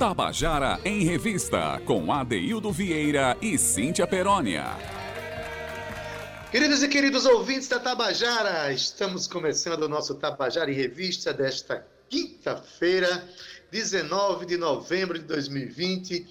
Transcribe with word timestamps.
Tabajara 0.00 0.80
em 0.82 1.04
Revista, 1.04 1.78
com 1.84 2.10
Adeildo 2.10 2.72
Vieira 2.72 3.36
e 3.38 3.58
Cíntia 3.58 4.06
Perónia. 4.06 4.64
Queridos 6.50 6.82
e 6.82 6.88
queridos 6.88 7.26
ouvintes 7.26 7.68
da 7.68 7.78
Tabajara, 7.78 8.72
estamos 8.72 9.26
começando 9.26 9.82
o 9.82 9.88
nosso 9.90 10.14
Tabajara 10.14 10.70
em 10.70 10.74
Revista 10.74 11.34
desta 11.34 11.86
quinta-feira, 12.08 13.28
19 13.70 14.46
de 14.46 14.56
novembro 14.56 15.18
de 15.18 15.24
2020. 15.26 16.26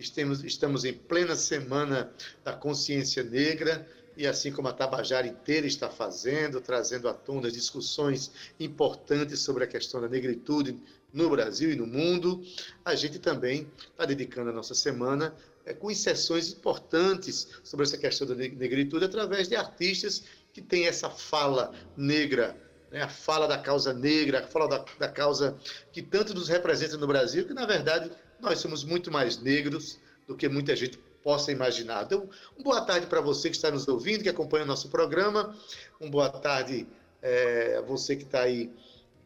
Estamos, 0.00 0.42
estamos 0.42 0.84
em 0.84 0.92
plena 0.92 1.36
semana 1.36 2.10
da 2.42 2.54
consciência 2.54 3.22
negra 3.22 3.86
e 4.16 4.26
assim 4.26 4.52
como 4.52 4.68
a 4.68 4.72
Tabajara 4.72 5.26
inteira 5.26 5.66
está 5.66 5.88
fazendo, 5.88 6.60
trazendo 6.60 7.08
à 7.08 7.14
tona 7.14 7.50
discussões 7.50 8.30
importantes 8.60 9.40
sobre 9.40 9.64
a 9.64 9.66
questão 9.66 10.00
da 10.00 10.08
negritude 10.08 10.78
no 11.12 11.28
Brasil 11.30 11.70
e 11.70 11.76
no 11.76 11.86
mundo, 11.86 12.42
a 12.84 12.94
gente 12.94 13.18
também 13.18 13.70
está 13.90 14.04
dedicando 14.04 14.50
a 14.50 14.52
nossa 14.52 14.74
semana 14.74 15.34
é, 15.64 15.72
com 15.72 15.90
inserções 15.90 16.52
importantes 16.52 17.48
sobre 17.62 17.84
essa 17.84 17.98
questão 17.98 18.26
da 18.26 18.34
negritude 18.34 19.04
através 19.04 19.48
de 19.48 19.56
artistas 19.56 20.24
que 20.52 20.60
têm 20.60 20.86
essa 20.86 21.08
fala 21.08 21.72
negra, 21.96 22.56
né, 22.90 23.02
a 23.02 23.08
fala 23.08 23.46
da 23.46 23.58
causa 23.58 23.92
negra, 23.92 24.40
a 24.40 24.46
fala 24.46 24.68
da, 24.68 24.84
da 24.98 25.08
causa 25.08 25.56
que 25.92 26.02
tanto 26.02 26.34
nos 26.34 26.48
representa 26.48 26.96
no 26.96 27.06
Brasil, 27.06 27.46
que 27.46 27.54
na 27.54 27.66
verdade 27.66 28.10
nós 28.40 28.58
somos 28.58 28.84
muito 28.84 29.10
mais 29.10 29.40
negros 29.40 29.98
do 30.26 30.36
que 30.36 30.48
muita 30.48 30.74
gente 30.74 30.98
possa 31.22 31.52
imaginar. 31.52 32.04
Então, 32.04 32.28
uma 32.56 32.64
boa 32.64 32.80
tarde 32.82 33.06
para 33.06 33.20
você 33.20 33.48
que 33.48 33.56
está 33.56 33.70
nos 33.70 33.86
ouvindo, 33.88 34.22
que 34.22 34.28
acompanha 34.28 34.64
o 34.64 34.66
nosso 34.66 34.88
programa. 34.88 35.56
Uma 36.00 36.10
boa 36.10 36.30
tarde 36.30 36.86
é, 37.22 37.76
a 37.78 37.80
você 37.80 38.16
que 38.16 38.24
está 38.24 38.42
aí, 38.42 38.70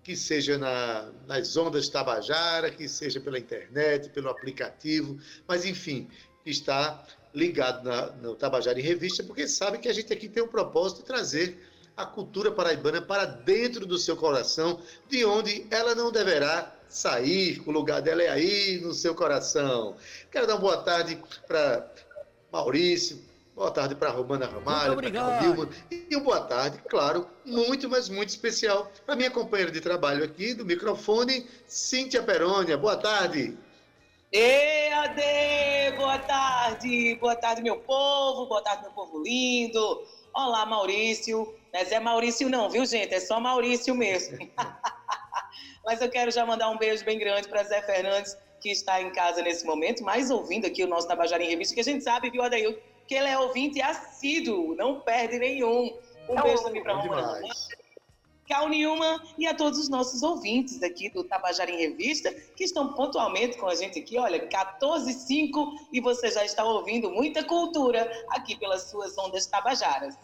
que 0.04 0.14
seja 0.14 0.58
na, 0.58 1.10
nas 1.26 1.56
ondas 1.56 1.88
Tabajara, 1.88 2.70
que 2.70 2.88
seja 2.88 3.18
pela 3.18 3.38
internet, 3.38 4.10
pelo 4.10 4.28
aplicativo, 4.28 5.18
mas 5.48 5.64
enfim, 5.64 6.08
que 6.44 6.50
está 6.50 7.04
ligado 7.34 7.84
na, 7.84 8.06
no 8.12 8.34
Tabajara 8.34 8.78
em 8.78 8.82
Revista, 8.82 9.24
porque 9.24 9.48
sabe 9.48 9.78
que 9.78 9.88
a 9.88 9.92
gente 9.92 10.12
aqui 10.12 10.28
tem 10.28 10.42
o 10.42 10.48
propósito 10.48 10.98
de 10.98 11.06
trazer 11.06 11.58
a 11.96 12.04
cultura 12.04 12.52
paraibana 12.52 13.00
para 13.00 13.24
dentro 13.24 13.86
do 13.86 13.96
seu 13.96 14.16
coração, 14.16 14.80
de 15.08 15.24
onde 15.24 15.66
ela 15.70 15.94
não 15.94 16.12
deverá 16.12 16.75
sair, 16.88 17.62
o 17.66 17.70
lugar 17.70 18.00
dela 18.00 18.22
é 18.22 18.28
aí 18.28 18.80
no 18.80 18.92
seu 18.94 19.14
coração. 19.14 19.96
Quero 20.30 20.46
dar 20.46 20.54
uma 20.54 20.60
boa 20.60 20.76
tarde 20.78 21.20
para 21.46 21.90
Maurício, 22.52 23.18
boa 23.54 23.70
tarde 23.70 23.94
para 23.94 24.10
Romana 24.10 24.46
Ramalho, 24.46 24.96
para 24.96 25.08
e 25.90 26.16
uma 26.16 26.24
boa 26.24 26.40
tarde, 26.40 26.78
claro, 26.88 27.28
muito, 27.44 27.88
mas 27.88 28.08
muito 28.08 28.28
especial 28.28 28.90
para 29.04 29.16
minha 29.16 29.30
companheira 29.30 29.72
de 29.72 29.80
trabalho 29.80 30.24
aqui 30.24 30.54
do 30.54 30.64
microfone, 30.64 31.46
Cíntia 31.66 32.22
Perônia. 32.22 32.76
Boa 32.76 32.96
tarde. 32.96 33.56
Ei, 34.32 34.92
Ade, 34.92 35.96
boa 35.96 36.18
tarde, 36.18 37.14
boa 37.20 37.36
tarde, 37.36 37.62
meu 37.62 37.78
povo, 37.78 38.46
boa 38.46 38.60
tarde, 38.62 38.82
meu 38.82 38.92
povo 38.92 39.22
lindo. 39.22 40.04
Olá, 40.34 40.66
Maurício. 40.66 41.54
Mas 41.72 41.92
é 41.92 41.98
Maurício 41.98 42.48
não, 42.48 42.68
viu, 42.68 42.84
gente? 42.84 43.14
É 43.14 43.20
só 43.20 43.40
Maurício 43.40 43.94
mesmo. 43.94 44.38
Mas 45.86 46.00
eu 46.00 46.10
quero 46.10 46.32
já 46.32 46.44
mandar 46.44 46.68
um 46.68 46.76
beijo 46.76 47.04
bem 47.04 47.16
grande 47.16 47.46
para 47.46 47.62
Zé 47.62 47.80
Fernandes, 47.80 48.36
que 48.60 48.70
está 48.70 49.00
em 49.00 49.12
casa 49.12 49.40
nesse 49.40 49.64
momento, 49.64 50.02
mas 50.02 50.32
ouvindo 50.32 50.66
aqui 50.66 50.82
o 50.82 50.88
nosso 50.88 51.06
Tabajara 51.06 51.44
em 51.44 51.48
Revista, 51.48 51.74
que 51.74 51.80
a 51.80 51.84
gente 51.84 52.02
sabe, 52.02 52.28
viu, 52.28 52.42
Adail, 52.42 52.76
que 53.06 53.14
ele 53.14 53.28
é 53.28 53.38
ouvinte 53.38 53.80
assíduo, 53.80 54.74
não 54.74 55.00
perde 55.00 55.38
nenhum. 55.38 55.96
Um 56.28 56.36
é 56.36 56.42
beijo 56.42 56.64
também 56.64 56.82
para 56.82 56.94
Romana. 56.94 57.40
Cal 58.48 58.68
Nilma 58.68 59.22
e 59.38 59.46
a 59.46 59.54
todos 59.54 59.78
os 59.78 59.88
nossos 59.88 60.22
ouvintes 60.22 60.82
aqui 60.82 61.08
do 61.08 61.22
Tabajara 61.22 61.70
em 61.70 61.78
Revista, 61.78 62.32
que 62.32 62.64
estão 62.64 62.92
pontualmente 62.94 63.56
com 63.56 63.66
a 63.68 63.74
gente 63.74 63.98
aqui, 63.98 64.18
olha, 64.18 64.44
14 64.46 65.12
5 65.12 65.88
e 65.92 66.00
você 66.00 66.30
já 66.30 66.44
está 66.44 66.64
ouvindo 66.64 67.10
muita 67.10 67.44
cultura 67.44 68.10
aqui 68.30 68.56
pelas 68.56 68.82
suas 68.90 69.16
ondas 69.18 69.46
tabajaras. 69.46 70.16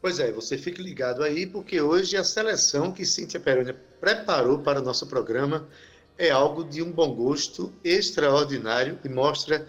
Pois 0.00 0.20
é, 0.20 0.30
você 0.30 0.56
fique 0.56 0.80
ligado 0.80 1.24
aí, 1.24 1.44
porque 1.44 1.80
hoje 1.80 2.16
a 2.16 2.22
seleção 2.22 2.92
que 2.92 3.04
Cíntia 3.04 3.40
Peroni 3.40 3.74
preparou 4.00 4.60
para 4.60 4.80
o 4.80 4.84
nosso 4.84 5.06
programa 5.06 5.68
é 6.16 6.30
algo 6.30 6.62
de 6.64 6.82
um 6.82 6.92
bom 6.92 7.14
gosto 7.14 7.72
extraordinário 7.82 8.98
e 9.04 9.08
mostra 9.08 9.66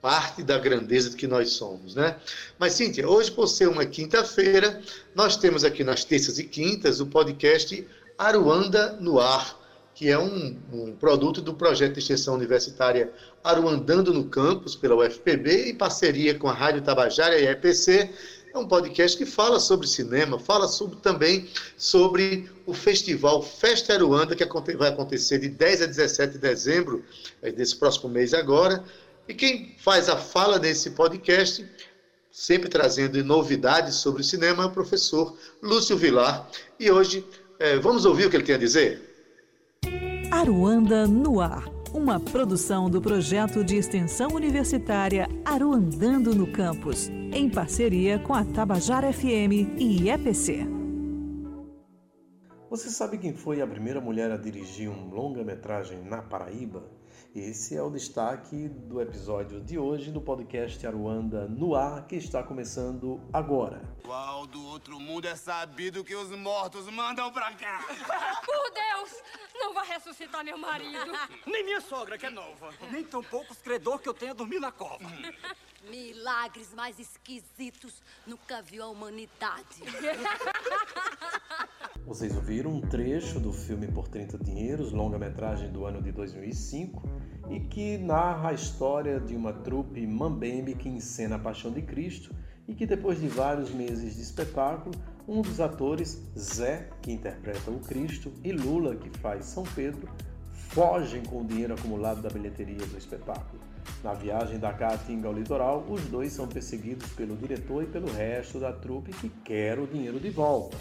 parte 0.00 0.42
da 0.42 0.58
grandeza 0.58 1.16
que 1.16 1.28
nós 1.28 1.50
somos, 1.50 1.94
né? 1.94 2.16
Mas, 2.58 2.72
Cíntia, 2.72 3.08
hoje, 3.08 3.30
por 3.30 3.46
ser 3.46 3.68
uma 3.68 3.86
quinta-feira, 3.86 4.82
nós 5.14 5.36
temos 5.36 5.62
aqui 5.62 5.84
nas 5.84 6.04
terças 6.04 6.40
e 6.40 6.44
quintas 6.44 6.98
o 6.98 7.06
podcast 7.06 7.86
Aruanda 8.18 8.96
no 9.00 9.20
Ar, 9.20 9.56
que 9.94 10.08
é 10.08 10.18
um, 10.18 10.58
um, 10.72 10.96
produto 10.96 11.40
do 11.40 11.54
projeto 11.54 11.94
de 11.94 12.00
extensão 12.00 12.34
universitária 12.34 13.12
Aruandando 13.44 14.12
no 14.12 14.24
Campus, 14.24 14.74
pela 14.74 14.96
UFPB, 14.96 15.70
em 15.70 15.74
parceria 15.76 16.36
com 16.36 16.48
a 16.48 16.52
Rádio 16.52 16.82
Tabajara 16.82 17.38
e 17.38 17.46
a 17.46 17.52
EPC, 17.52 18.10
é 18.52 18.58
um 18.58 18.68
podcast 18.68 19.16
que 19.16 19.24
fala 19.24 19.58
sobre 19.58 19.86
cinema, 19.86 20.38
fala 20.38 20.68
sobre, 20.68 20.96
também 20.96 21.48
sobre 21.76 22.50
o 22.66 22.74
festival 22.74 23.42
Festa 23.42 23.94
Aruanda, 23.94 24.36
que 24.36 24.44
vai 24.76 24.90
acontecer 24.90 25.38
de 25.38 25.48
10 25.48 25.82
a 25.82 25.86
17 25.86 26.34
de 26.34 26.38
dezembro, 26.38 27.02
desse 27.56 27.74
próximo 27.76 28.10
mês 28.10 28.34
agora. 28.34 28.84
E 29.26 29.32
quem 29.32 29.74
faz 29.78 30.08
a 30.08 30.16
fala 30.16 30.58
nesse 30.58 30.90
podcast, 30.90 31.66
sempre 32.30 32.68
trazendo 32.68 33.22
novidades 33.24 33.94
sobre 33.96 34.22
cinema, 34.22 34.64
é 34.64 34.66
o 34.66 34.70
professor 34.70 35.34
Lúcio 35.62 35.96
Vilar. 35.96 36.46
E 36.78 36.90
hoje, 36.90 37.24
é, 37.58 37.78
vamos 37.78 38.04
ouvir 38.04 38.26
o 38.26 38.30
que 38.30 38.36
ele 38.36 38.44
tem 38.44 38.56
a 38.56 38.58
dizer? 38.58 39.00
Aruanda 40.30 41.06
no 41.06 41.40
ar 41.40 41.71
uma 41.94 42.18
produção 42.18 42.88
do 42.88 43.00
projeto 43.00 43.62
de 43.62 43.76
extensão 43.76 44.30
universitária 44.30 45.28
Aruandando 45.44 46.34
no 46.34 46.50
Campus, 46.50 47.08
em 47.08 47.50
parceria 47.50 48.18
com 48.18 48.32
a 48.32 48.44
Tabajara 48.44 49.12
FM 49.12 49.76
e 49.78 50.08
EPC. 50.08 50.66
Você 52.70 52.88
sabe 52.88 53.18
quem 53.18 53.34
foi 53.34 53.60
a 53.60 53.66
primeira 53.66 54.00
mulher 54.00 54.30
a 54.30 54.38
dirigir 54.38 54.88
um 54.88 55.10
longa-metragem 55.10 56.02
na 56.02 56.22
Paraíba? 56.22 56.82
Esse 57.34 57.74
é 57.74 57.82
o 57.82 57.88
destaque 57.88 58.68
do 58.68 59.00
episódio 59.00 59.58
de 59.58 59.78
hoje 59.78 60.12
do 60.12 60.20
podcast 60.20 60.86
Aruanda 60.86 61.48
no 61.48 61.74
ar, 61.74 62.06
que 62.06 62.16
está 62.16 62.42
começando 62.42 63.22
agora. 63.32 63.80
Qual 64.04 64.46
do 64.46 64.62
outro 64.66 65.00
mundo 65.00 65.26
é 65.26 65.34
sabido 65.34 66.04
que 66.04 66.14
os 66.14 66.28
mortos 66.36 66.86
mandam 66.90 67.32
pra 67.32 67.50
cá? 67.54 67.86
Por 68.44 68.70
Deus! 68.74 69.22
Não 69.54 69.72
vai 69.72 69.86
ressuscitar 69.86 70.44
meu 70.44 70.58
marido. 70.58 71.10
Nem 71.46 71.64
minha 71.64 71.80
sogra, 71.80 72.18
que 72.18 72.26
é 72.26 72.30
nova. 72.30 72.68
Nem 72.90 73.02
tão 73.02 73.22
poucos 73.22 73.56
credor 73.62 73.98
que 73.98 74.10
eu 74.10 74.14
tenha 74.14 74.34
dormido 74.34 74.60
na 74.60 74.72
cova. 74.72 75.10
Milagres 75.90 76.72
mais 76.74 76.98
esquisitos 76.98 78.02
nunca 78.26 78.62
viu 78.62 78.84
a 78.84 78.88
humanidade. 78.88 79.82
Vocês 82.06 82.34
ouviram 82.34 82.72
um 82.72 82.80
trecho 82.80 83.40
do 83.40 83.52
filme 83.52 83.86
Por 83.86 84.08
30 84.08 84.38
Dinheiros, 84.38 84.92
longa-metragem 84.92 85.70
do 85.70 85.84
ano 85.84 86.02
de 86.02 86.12
2005, 86.12 87.02
e 87.50 87.60
que 87.60 87.98
narra 87.98 88.50
a 88.50 88.52
história 88.52 89.20
de 89.20 89.34
uma 89.34 89.52
trupe 89.52 90.06
mambembe 90.06 90.74
que 90.74 90.88
encena 90.88 91.36
a 91.36 91.38
Paixão 91.38 91.72
de 91.72 91.82
Cristo 91.82 92.34
e 92.66 92.74
que 92.74 92.86
depois 92.86 93.20
de 93.20 93.28
vários 93.28 93.70
meses 93.70 94.16
de 94.16 94.22
espetáculo, 94.22 94.94
um 95.26 95.42
dos 95.42 95.60
atores, 95.60 96.22
Zé, 96.38 96.88
que 97.00 97.12
interpreta 97.12 97.70
o 97.70 97.80
Cristo, 97.80 98.32
e 98.44 98.52
Lula, 98.52 98.96
que 98.96 99.10
faz 99.18 99.46
São 99.46 99.62
Pedro, 99.62 100.08
fogem 100.52 101.24
com 101.24 101.42
o 101.42 101.46
dinheiro 101.46 101.74
acumulado 101.74 102.22
da 102.22 102.30
bilheteria 102.30 102.86
do 102.86 102.96
espetáculo. 102.96 103.60
Na 104.02 104.14
viagem 104.14 104.58
da 104.58 104.72
Caatinga 104.72 105.28
ao 105.28 105.34
litoral, 105.34 105.84
os 105.88 106.02
dois 106.02 106.32
são 106.32 106.48
perseguidos 106.48 107.08
pelo 107.12 107.36
diretor 107.36 107.84
e 107.84 107.86
pelo 107.86 108.10
resto 108.10 108.58
da 108.58 108.72
trupe 108.72 109.12
que 109.12 109.28
quer 109.28 109.78
o 109.78 109.86
dinheiro 109.86 110.18
de 110.18 110.30
volta. 110.30 110.76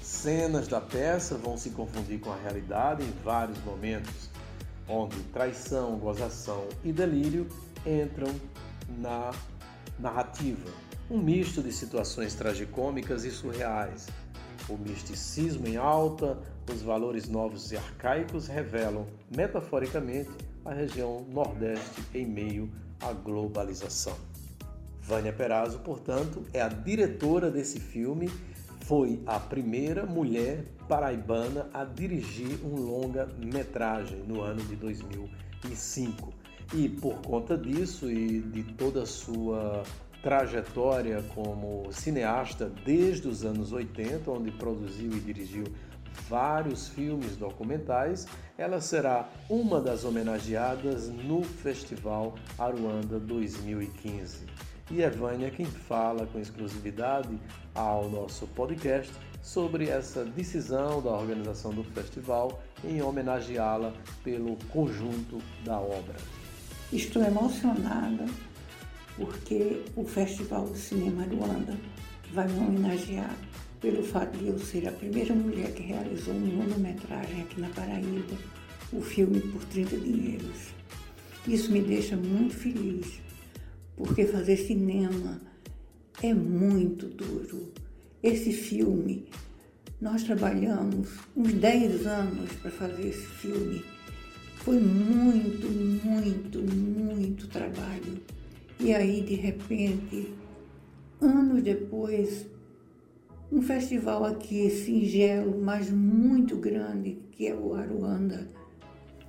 Cenas 0.00 0.68
da 0.68 0.80
peça 0.80 1.36
vão 1.36 1.56
se 1.56 1.70
confundir 1.70 2.20
com 2.20 2.32
a 2.32 2.36
realidade 2.36 3.02
em 3.02 3.12
vários 3.22 3.58
momentos, 3.64 4.30
onde 4.88 5.16
traição, 5.24 5.98
gozação 5.98 6.66
e 6.82 6.92
delírio 6.92 7.46
entram 7.86 8.34
na 8.98 9.30
narrativa. 9.98 10.70
Um 11.10 11.18
misto 11.18 11.62
de 11.62 11.72
situações 11.72 12.34
tragicômicas 12.34 13.24
e 13.24 13.30
surreais. 13.30 14.06
O 14.68 14.78
misticismo 14.78 15.66
em 15.66 15.76
alta, 15.76 16.38
os 16.72 16.80
valores 16.80 17.28
novos 17.28 17.72
e 17.72 17.76
arcaicos 17.76 18.46
revelam, 18.46 19.06
metaforicamente, 19.34 20.30
a 20.64 20.72
região 20.72 21.24
Nordeste 21.30 22.02
em 22.14 22.26
meio 22.26 22.70
à 23.00 23.12
globalização. 23.12 24.16
Vânia 25.00 25.32
Perazzo, 25.32 25.80
portanto, 25.80 26.42
é 26.52 26.62
a 26.62 26.68
diretora 26.68 27.50
desse 27.50 27.78
filme 27.78 28.30
foi 28.84 29.22
a 29.26 29.40
primeira 29.40 30.04
mulher 30.04 30.64
paraibana 30.88 31.68
a 31.72 31.84
dirigir 31.84 32.58
um 32.64 32.76
longa-metragem 32.76 34.18
no 34.26 34.42
ano 34.42 34.62
de 34.62 34.76
2005. 34.76 36.32
E 36.74 36.88
por 36.88 37.20
conta 37.22 37.56
disso 37.56 38.10
e 38.10 38.40
de 38.40 38.62
toda 38.74 39.02
a 39.02 39.06
sua 39.06 39.82
trajetória 40.22 41.22
como 41.34 41.90
cineasta 41.92 42.70
desde 42.84 43.28
os 43.28 43.44
anos 43.44 43.72
80, 43.72 44.30
onde 44.30 44.50
produziu 44.52 45.12
e 45.12 45.20
dirigiu 45.20 45.64
vários 46.28 46.88
filmes 46.88 47.36
documentais, 47.36 48.26
ela 48.56 48.80
será 48.80 49.28
uma 49.48 49.80
das 49.80 50.04
homenageadas 50.04 51.08
no 51.08 51.42
Festival 51.42 52.34
Aruanda 52.58 53.18
2015. 53.18 54.46
E 54.90 55.02
é 55.02 55.08
Vânia 55.08 55.50
quem 55.50 55.66
fala 55.66 56.26
com 56.26 56.38
exclusividade 56.38 57.38
ao 57.74 58.08
nosso 58.10 58.46
podcast 58.48 59.12
sobre 59.42 59.88
essa 59.88 60.24
decisão 60.24 61.02
da 61.02 61.10
organização 61.10 61.72
do 61.72 61.84
festival 61.84 62.62
em 62.82 63.02
homenageá-la 63.02 63.92
pelo 64.22 64.56
conjunto 64.70 65.38
da 65.64 65.78
obra. 65.78 66.16
Estou 66.92 67.22
emocionada 67.22 68.26
porque 69.16 69.82
o 69.96 70.04
Festival 70.04 70.66
do 70.66 70.76
Cinema 70.76 71.22
Aruanda 71.22 71.76
vai 72.32 72.48
me 72.48 72.58
homenagear 72.58 73.36
pelo 73.84 74.02
fato 74.02 74.38
de 74.38 74.48
eu 74.48 74.58
ser 74.58 74.88
a 74.88 74.92
primeira 74.92 75.34
mulher 75.34 75.70
que 75.74 75.82
realizou 75.82 76.32
um 76.32 76.56
longa-metragem 76.56 77.42
aqui 77.42 77.60
na 77.60 77.68
Paraíba, 77.68 78.34
o 78.90 79.02
filme 79.02 79.40
Por 79.40 79.62
30 79.66 79.98
Dinheiros. 79.98 80.72
Isso 81.46 81.70
me 81.70 81.82
deixa 81.82 82.16
muito 82.16 82.54
feliz, 82.54 83.20
porque 83.94 84.24
fazer 84.24 84.56
cinema 84.56 85.38
é 86.22 86.32
muito 86.32 87.08
duro. 87.08 87.74
Esse 88.22 88.54
filme, 88.54 89.26
nós 90.00 90.22
trabalhamos 90.22 91.10
uns 91.36 91.52
10 91.52 92.06
anos 92.06 92.52
para 92.62 92.70
fazer 92.70 93.08
esse 93.08 93.26
filme. 93.26 93.84
Foi 94.60 94.80
muito, 94.80 95.68
muito, 95.68 96.62
muito 96.62 97.46
trabalho. 97.48 98.16
E 98.80 98.94
aí, 98.94 99.20
de 99.20 99.34
repente, 99.34 100.32
anos 101.20 101.62
depois, 101.62 102.46
um 103.54 103.62
festival 103.62 104.24
aqui 104.24 104.68
singelo, 104.68 105.62
mas 105.62 105.88
muito 105.88 106.56
grande, 106.56 107.18
que 107.30 107.46
é 107.46 107.54
o 107.54 107.72
Aruanda, 107.74 108.48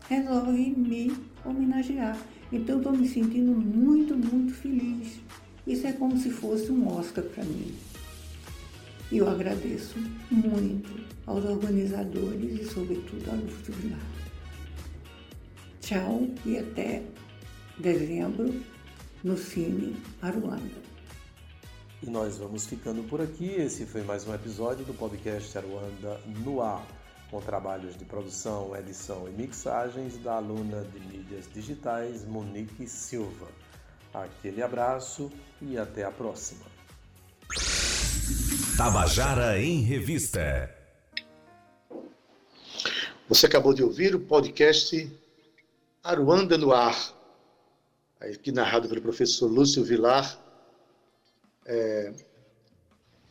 resolve 0.09 0.71
me 0.71 1.15
homenagear. 1.45 2.17
Então 2.51 2.77
estou 2.79 2.91
me 2.91 3.07
sentindo 3.07 3.51
muito, 3.51 4.17
muito 4.17 4.51
feliz. 4.55 5.19
Isso 5.67 5.85
é 5.85 5.91
como 5.91 6.17
se 6.17 6.31
fosse 6.31 6.71
um 6.71 6.87
Oscar 6.87 7.23
para 7.23 7.43
mim. 7.43 7.71
E 9.11 9.17
eu 9.19 9.29
agradeço 9.29 9.95
muito 10.31 10.89
aos 11.27 11.45
organizadores 11.45 12.61
e, 12.61 12.65
sobretudo, 12.65 13.29
à 13.29 13.35
Lufthansa. 13.35 13.99
Tchau 15.81 16.27
e 16.43 16.57
até 16.57 17.03
dezembro 17.77 18.59
no 19.23 19.37
Cine 19.37 19.95
Aruanda. 20.19 20.94
E 22.03 22.09
nós 22.09 22.37
vamos 22.37 22.65
ficando 22.65 23.03
por 23.03 23.21
aqui. 23.21 23.45
Esse 23.45 23.85
foi 23.85 24.03
mais 24.03 24.27
um 24.27 24.33
episódio 24.33 24.83
do 24.85 24.93
podcast 24.93 25.57
Aruanda 25.57 26.19
no 26.43 26.61
ar, 26.61 26.85
com 27.31 27.39
trabalhos 27.41 27.97
de 27.97 28.03
produção, 28.03 28.75
edição 28.75 29.27
e 29.29 29.31
mixagens 29.31 30.17
da 30.17 30.35
aluna 30.35 30.83
de 30.83 30.99
mídias 30.99 31.45
digitais 31.53 32.25
Monique 32.25 32.85
Silva. 32.85 33.47
Aquele 34.13 34.61
abraço 34.61 35.31
e 35.61 35.77
até 35.77 36.03
a 36.03 36.11
próxima. 36.11 36.65
Tabajara 38.77 39.59
em 39.59 39.81
Revista. 39.81 40.69
Você 43.29 43.45
acabou 43.45 43.73
de 43.73 43.83
ouvir 43.83 44.13
o 44.13 44.19
podcast 44.19 45.11
Aruanda 46.03 46.57
no 46.57 46.73
Ar, 46.73 46.95
aqui 48.19 48.51
narrado 48.51 48.87
pelo 48.87 49.01
professor 49.01 49.47
Lúcio 49.47 49.83
Vilar 49.83 50.44
é, 51.65 52.13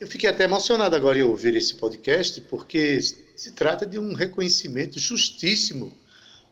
eu 0.00 0.08
fiquei 0.08 0.28
até 0.28 0.44
emocionado 0.44 0.96
agora 0.96 1.18
em 1.18 1.22
ouvir 1.22 1.54
esse 1.54 1.76
podcast, 1.76 2.40
porque 2.42 3.00
se 3.00 3.52
trata 3.52 3.86
de 3.86 3.98
um 3.98 4.12
reconhecimento 4.12 4.98
justíssimo 4.98 5.96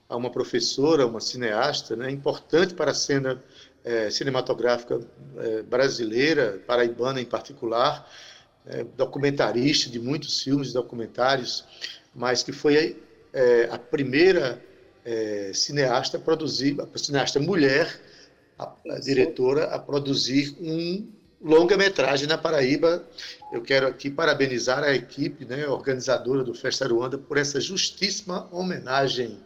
a 0.08 0.17
uma 0.17 0.31
professora, 0.31 1.06
uma 1.06 1.20
cineasta, 1.20 1.96
né, 1.96 2.11
importante 2.11 2.73
para 2.73 2.93
a 2.93 2.94
cena 2.94 3.43
é, 3.84 4.11
cinematográfica 4.11 5.00
é, 5.38 5.62
brasileira, 5.62 6.62
paraibana 6.67 7.20
em 7.20 7.25
particular, 7.25 8.08
é, 8.64 8.84
documentarista 8.96 9.90
de 9.90 9.99
muitos 9.99 10.40
filmes, 10.40 10.73
documentários, 10.73 11.64
mas 12.14 12.43
que 12.43 12.52
foi 12.52 13.02
é, 13.32 13.69
a 13.70 13.79
primeira 13.79 14.62
é, 15.05 15.50
cineasta 15.52 16.17
a 16.17 16.20
produzir, 16.20 16.76
a 16.81 16.99
cineasta 16.99 17.40
mulher, 17.40 18.00
a, 18.56 18.73
a 18.88 19.00
diretora, 19.00 19.64
a 19.64 19.79
produzir 19.79 20.56
um 20.61 21.08
longa-metragem 21.43 22.27
na 22.27 22.39
Paraíba. 22.39 23.05
Eu 23.53 23.61
quero 23.61 23.87
aqui 23.87 24.11
parabenizar 24.11 24.83
a 24.83 24.94
equipe 24.94 25.44
né, 25.44 25.67
organizadora 25.67 26.43
do 26.43 26.55
Festa 26.55 26.85
Aruanda 26.85 27.19
por 27.19 27.37
essa 27.37 27.61
justíssima 27.61 28.49
homenagem. 28.50 29.39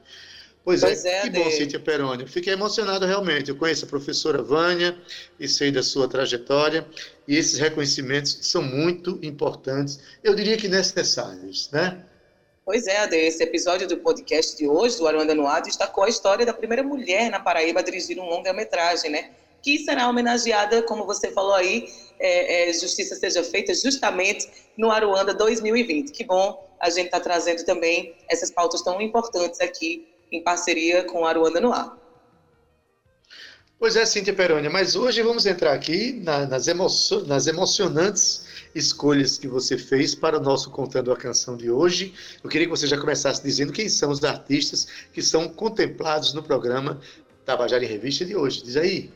Pois, 0.65 0.83
é, 0.83 0.87
pois 0.87 1.05
é, 1.05 1.19
é, 1.19 1.23
que 1.23 1.31
bom, 1.31 1.51
Cíntia 1.51 1.79
Peroni. 1.79 2.27
Fiquei 2.27 2.53
emocionado 2.53 3.07
realmente. 3.07 3.51
Eu 3.51 3.57
conheço 3.57 3.85
a 3.85 3.89
professora 3.89 4.43
Vânia 4.43 4.99
e 5.39 5.47
sei 5.47 5.71
da 5.71 5.83
sua 5.83 6.09
trajetória, 6.09 6.85
e 7.27 7.37
esses 7.37 7.59
reconhecimentos 7.59 8.39
são 8.43 8.63
muito 8.63 9.19
importantes, 9.23 10.01
eu 10.25 10.35
diria 10.35 10.57
que 10.57 10.67
necessários, 10.67 11.71
né? 11.71 12.05
Pois 12.65 12.85
é, 12.89 12.99
Ade, 12.99 13.15
esse 13.15 13.45
episódio 13.45 13.87
do 13.87 13.99
podcast 13.99 14.57
de 14.57 14.67
hoje, 14.67 14.99
do 14.99 15.07
Aruanda 15.07 15.37
no 15.37 15.47
Ar, 15.47 15.63
destacou 15.63 16.03
a 16.03 16.09
história 16.09 16.45
da 16.45 16.53
primeira 16.53 16.83
mulher 16.83 17.31
na 17.31 17.39
Paraíba 17.39 17.79
a 17.79 17.83
dirigir 17.83 18.19
um 18.19 18.25
longa-metragem, 18.25 19.09
né? 19.09 19.31
Que 19.67 19.81
será 19.81 20.09
homenageada, 20.09 20.81
como 20.85 21.05
você 21.05 21.33
falou 21.33 21.53
aí, 21.53 21.89
é, 22.21 22.71
é, 22.71 22.73
Justiça 22.73 23.17
Seja 23.17 23.43
Feita, 23.43 23.75
justamente 23.75 24.49
no 24.79 24.93
Aruanda 24.93 25.35
2020. 25.35 26.13
Que 26.13 26.23
bom 26.23 26.65
a 26.79 26.89
gente 26.89 27.07
estar 27.07 27.19
tá 27.19 27.25
trazendo 27.25 27.65
também 27.65 28.15
essas 28.31 28.49
pautas 28.49 28.81
tão 28.83 29.01
importantes 29.01 29.61
aqui 29.61 30.07
em 30.31 30.41
parceria 30.41 31.03
com 31.03 31.23
o 31.23 31.27
Aruanda 31.27 31.61
no 31.61 31.73
Ar. 31.73 31.99
Pois 33.77 33.97
é, 33.97 34.07
Cíntia 34.07 34.33
Perônia, 34.33 34.71
mas 34.71 34.95
hoje 34.95 35.21
vamos 35.21 35.47
entrar 35.47 35.73
aqui 35.73 36.13
na, 36.13 36.47
nas, 36.47 36.69
emocio 36.69 37.27
nas 37.27 37.49
emocionantes 37.49 38.47
escolhas 38.73 39.37
que 39.37 39.49
você 39.49 39.77
fez 39.77 40.15
para 40.15 40.39
o 40.39 40.41
nosso 40.41 40.71
Contando 40.71 41.11
a 41.11 41.17
Canção 41.17 41.57
de 41.57 41.73
hoje. 41.73 42.15
Eu 42.43 42.49
queria 42.49 42.69
que 42.69 42.71
você 42.71 42.87
já 42.87 42.97
começasse 42.97 43.43
dizendo 43.43 43.73
quem 43.73 43.89
são 43.89 44.13
os 44.13 44.23
artistas 44.23 44.87
que 45.13 45.21
são 45.21 45.49
contemplados 45.49 46.33
no 46.35 46.43
programa 46.43 47.01
Tabajara 47.45 47.85
em 47.85 47.89
Revista 47.89 48.25
de 48.25 48.37
hoje. 48.37 48.63
Diz 48.63 48.77
aí. 48.77 49.11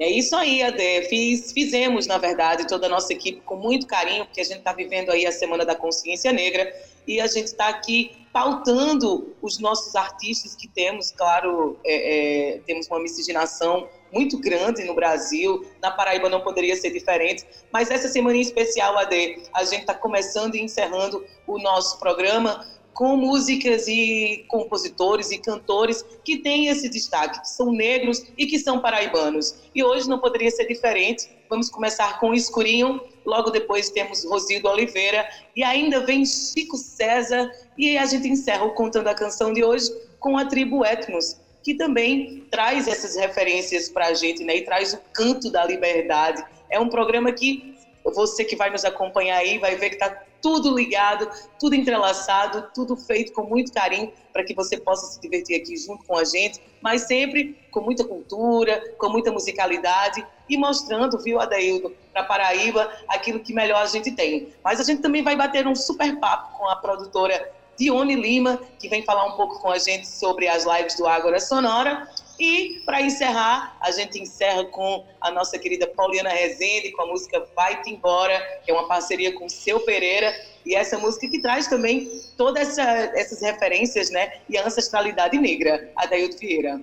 É 0.00 0.08
isso 0.08 0.34
aí, 0.34 0.62
Ade. 0.62 1.02
Fiz, 1.10 1.52
fizemos, 1.52 2.06
na 2.06 2.16
verdade, 2.16 2.66
toda 2.66 2.86
a 2.86 2.88
nossa 2.88 3.12
equipe 3.12 3.42
com 3.42 3.56
muito 3.56 3.86
carinho, 3.86 4.24
porque 4.24 4.40
a 4.40 4.44
gente 4.44 4.60
está 4.60 4.72
vivendo 4.72 5.10
aí 5.10 5.26
a 5.26 5.32
Semana 5.32 5.62
da 5.62 5.74
Consciência 5.74 6.32
Negra 6.32 6.74
e 7.06 7.20
a 7.20 7.26
gente 7.26 7.48
está 7.48 7.68
aqui 7.68 8.26
pautando 8.32 9.36
os 9.42 9.58
nossos 9.58 9.94
artistas 9.94 10.54
que 10.54 10.66
temos, 10.68 11.10
claro, 11.10 11.78
é, 11.84 12.54
é, 12.54 12.58
temos 12.60 12.86
uma 12.88 12.98
miscigenação 12.98 13.88
muito 14.10 14.38
grande 14.38 14.84
no 14.84 14.94
Brasil, 14.94 15.66
na 15.82 15.90
Paraíba 15.90 16.30
não 16.30 16.40
poderia 16.40 16.76
ser 16.76 16.90
diferente, 16.90 17.44
mas 17.70 17.90
essa 17.90 18.08
semana 18.08 18.38
em 18.38 18.40
especial, 18.40 18.96
Ade, 18.96 19.42
a 19.52 19.64
gente 19.64 19.82
está 19.82 19.94
começando 19.94 20.54
e 20.54 20.62
encerrando 20.62 21.22
o 21.46 21.58
nosso 21.58 21.98
programa 21.98 22.66
com 22.94 23.16
músicas 23.16 23.86
e 23.88 24.44
compositores 24.48 25.30
e 25.30 25.38
cantores 25.38 26.04
que 26.24 26.38
têm 26.38 26.68
esse 26.68 26.88
destaque, 26.88 27.40
que 27.40 27.48
são 27.48 27.72
negros 27.72 28.22
e 28.36 28.46
que 28.46 28.58
são 28.58 28.80
paraibanos. 28.80 29.54
E 29.74 29.82
hoje 29.82 30.08
não 30.08 30.18
poderia 30.18 30.50
ser 30.50 30.66
diferente. 30.66 31.28
Vamos 31.48 31.70
começar 31.70 32.20
com 32.20 32.34
Escurinho, 32.34 33.00
logo 33.24 33.50
depois 33.50 33.90
temos 33.90 34.24
Rosildo 34.24 34.68
Oliveira 34.68 35.28
e 35.56 35.62
ainda 35.62 36.04
vem 36.04 36.24
Chico 36.24 36.76
César 36.76 37.50
e 37.76 37.96
a 37.96 38.06
gente 38.06 38.28
encerra 38.28 38.64
o 38.64 38.74
Contando 38.74 39.08
a 39.08 39.14
Canção 39.14 39.52
de 39.52 39.64
hoje 39.64 39.90
com 40.18 40.36
a 40.36 40.44
tribo 40.44 40.84
Etnos, 40.84 41.36
que 41.62 41.74
também 41.74 42.46
traz 42.50 42.86
essas 42.86 43.16
referências 43.16 43.88
para 43.88 44.08
a 44.08 44.14
gente, 44.14 44.44
né? 44.44 44.56
E 44.56 44.64
traz 44.64 44.92
o 44.92 44.98
canto 45.12 45.50
da 45.50 45.64
liberdade. 45.64 46.44
É 46.68 46.78
um 46.78 46.88
programa 46.88 47.32
que 47.32 47.74
você 48.04 48.44
que 48.44 48.56
vai 48.56 48.70
nos 48.70 48.84
acompanhar 48.84 49.38
aí 49.38 49.58
vai 49.58 49.76
ver 49.76 49.90
que 49.90 49.96
está 49.96 50.22
tudo 50.42 50.74
ligado, 50.74 51.28
tudo 51.58 51.74
entrelaçado, 51.74 52.70
tudo 52.74 52.96
feito 52.96 53.32
com 53.32 53.42
muito 53.42 53.72
carinho 53.72 54.12
para 54.32 54.44
que 54.44 54.54
você 54.54 54.78
possa 54.78 55.06
se 55.06 55.20
divertir 55.20 55.60
aqui 55.60 55.76
junto 55.76 56.04
com 56.04 56.16
a 56.16 56.24
gente, 56.24 56.60
mas 56.80 57.02
sempre 57.02 57.58
com 57.70 57.80
muita 57.80 58.04
cultura, 58.04 58.94
com 58.98 59.08
muita 59.08 59.30
musicalidade 59.30 60.26
e 60.48 60.56
mostrando, 60.56 61.18
viu, 61.18 61.40
Adaildo, 61.40 61.94
para 62.12 62.24
Paraíba 62.24 62.90
aquilo 63.08 63.40
que 63.40 63.52
melhor 63.52 63.82
a 63.82 63.86
gente 63.86 64.10
tem. 64.12 64.48
Mas 64.64 64.80
a 64.80 64.84
gente 64.84 65.00
também 65.00 65.22
vai 65.22 65.36
bater 65.36 65.66
um 65.66 65.74
super 65.74 66.18
papo 66.18 66.58
com 66.58 66.68
a 66.68 66.76
produtora 66.76 67.52
Dione 67.78 68.14
Lima, 68.14 68.60
que 68.78 68.88
vem 68.88 69.02
falar 69.02 69.24
um 69.24 69.32
pouco 69.32 69.58
com 69.60 69.70
a 69.70 69.78
gente 69.78 70.06
sobre 70.06 70.46
as 70.48 70.64
lives 70.64 70.96
do 70.96 71.06
Ágora 71.06 71.40
Sonora. 71.40 72.08
E, 72.40 72.80
para 72.86 73.02
encerrar, 73.02 73.76
a 73.82 73.90
gente 73.90 74.18
encerra 74.18 74.64
com 74.64 75.04
a 75.20 75.30
nossa 75.30 75.58
querida 75.58 75.86
Pauliana 75.86 76.30
Rezende, 76.30 76.90
com 76.92 77.02
a 77.02 77.06
música 77.06 77.46
Vai-te 77.54 77.90
Embora, 77.90 78.40
que 78.64 78.70
é 78.70 78.74
uma 78.74 78.88
parceria 78.88 79.30
com 79.34 79.44
o 79.44 79.50
Seu 79.50 79.78
Pereira, 79.80 80.34
e 80.64 80.74
essa 80.74 80.96
música 80.96 81.28
que 81.28 81.38
traz 81.38 81.66
também 81.66 82.10
todas 82.38 82.70
essa, 82.70 82.82
essas 83.14 83.42
referências, 83.42 84.08
né, 84.08 84.40
e 84.48 84.56
a 84.56 84.66
ancestralidade 84.66 85.36
negra, 85.36 85.92
Adaildo 85.94 86.38
Vieira. 86.38 86.80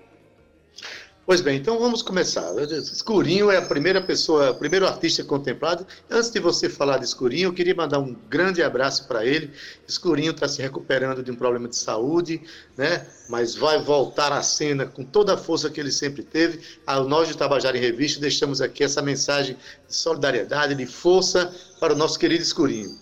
Pois 1.28 1.42
bem, 1.42 1.58
então 1.58 1.78
vamos 1.78 2.02
começar. 2.02 2.54
Escurinho 2.72 3.52
é 3.52 3.58
a 3.58 3.62
primeira 3.62 4.02
pessoa, 4.02 4.52
o 4.52 4.56
primeiro 4.56 4.88
artista 4.88 5.26
contemplado. 5.26 5.86
Antes 6.10 6.30
de 6.30 6.40
você 6.40 6.70
falar 6.70 7.00
de 7.00 7.04
Escurinho, 7.04 7.50
eu 7.50 7.54
queria 7.54 7.76
mandar 7.76 8.00
um 8.00 8.14
grande 8.14 8.64
abraço 8.64 9.06
para 9.10 9.26
ele. 9.26 9.52
Escurinho 9.86 10.32
está 10.32 10.48
se 10.48 10.62
recuperando 10.62 11.22
de 11.22 11.30
um 11.30 11.36
problema 11.36 11.68
de 11.68 11.76
saúde, 11.76 12.42
né? 12.78 13.06
Mas 13.28 13.56
vai 13.56 13.78
voltar 13.78 14.32
à 14.32 14.42
cena 14.42 14.86
com 14.86 15.04
toda 15.04 15.34
a 15.34 15.38
força 15.38 15.70
que 15.70 15.82
ele 15.82 15.92
sempre 15.92 16.24
teve. 16.24 16.62
A 16.88 17.02
nós 17.02 17.28
de 17.28 17.36
Tabajara 17.36 17.78
em 17.78 17.82
Revista 17.82 18.22
deixamos 18.22 18.62
aqui 18.62 18.86
essa 18.86 19.02
mensagem 19.02 19.58
de 19.86 19.94
solidariedade, 19.94 20.76
de 20.76 20.86
força 20.86 21.54
para 21.78 21.92
o 21.92 21.98
nosso 21.98 22.18
querido 22.18 22.42
Escurinho. 22.42 22.98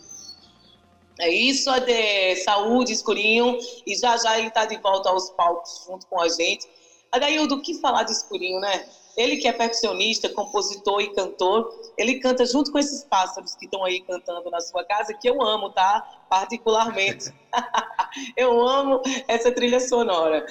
É 1.19 1.29
isso, 1.31 1.69
de 1.81 2.37
saúde, 2.37 2.91
Escurinho, 2.91 3.59
e 3.85 3.95
já 3.95 4.17
já 4.17 4.39
ele 4.39 4.47
está 4.47 4.65
de 4.65 4.77
volta 4.77 5.09
aos 5.09 5.29
palcos 5.29 5.83
junto 5.87 6.07
com 6.07 6.19
a 6.19 6.27
gente 6.27 6.67
Adaildo, 7.15 7.55
o 7.55 7.61
que 7.61 7.79
falar 7.79 8.03
de 8.03 8.11
Escurinho, 8.11 8.59
né? 8.59 8.85
Ele 9.17 9.37
que 9.37 9.47
é 9.47 9.53
percussionista, 9.53 10.27
compositor 10.29 11.01
e 11.01 11.13
cantor, 11.13 11.69
ele 11.97 12.19
canta 12.19 12.45
junto 12.45 12.71
com 12.71 12.77
esses 12.77 13.05
pássaros 13.05 13.55
que 13.55 13.65
estão 13.65 13.83
aí 13.85 14.01
cantando 14.01 14.49
na 14.51 14.59
sua 14.59 14.83
casa, 14.83 15.13
que 15.13 15.29
eu 15.29 15.41
amo, 15.41 15.69
tá? 15.69 16.05
Particularmente. 16.29 17.33
eu 18.35 18.67
amo 18.67 19.01
essa 19.27 19.51
trilha 19.51 19.79
sonora. 19.79 20.45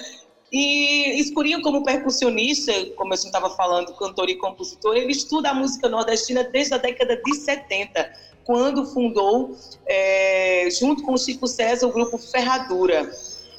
E 0.51 1.19
Escurinho, 1.19 1.61
como 1.61 1.83
percussionista, 1.83 2.71
como 2.95 3.13
a 3.13 3.15
gente 3.15 3.25
estava 3.25 3.49
falando, 3.51 3.95
cantor 3.95 4.29
e 4.29 4.37
compositor, 4.37 4.95
ele 4.95 5.11
estuda 5.11 5.49
a 5.49 5.53
música 5.53 5.89
nordestina 5.89 6.43
desde 6.43 6.73
a 6.73 6.77
década 6.77 7.21
de 7.23 7.35
70, 7.35 8.13
quando 8.45 8.85
fundou, 8.85 9.57
é, 9.87 10.67
junto 10.71 11.03
com 11.03 11.13
o 11.13 11.17
Chico 11.17 11.47
César, 11.47 11.87
o 11.87 11.91
grupo 11.91 12.17
Ferradura. 12.17 13.11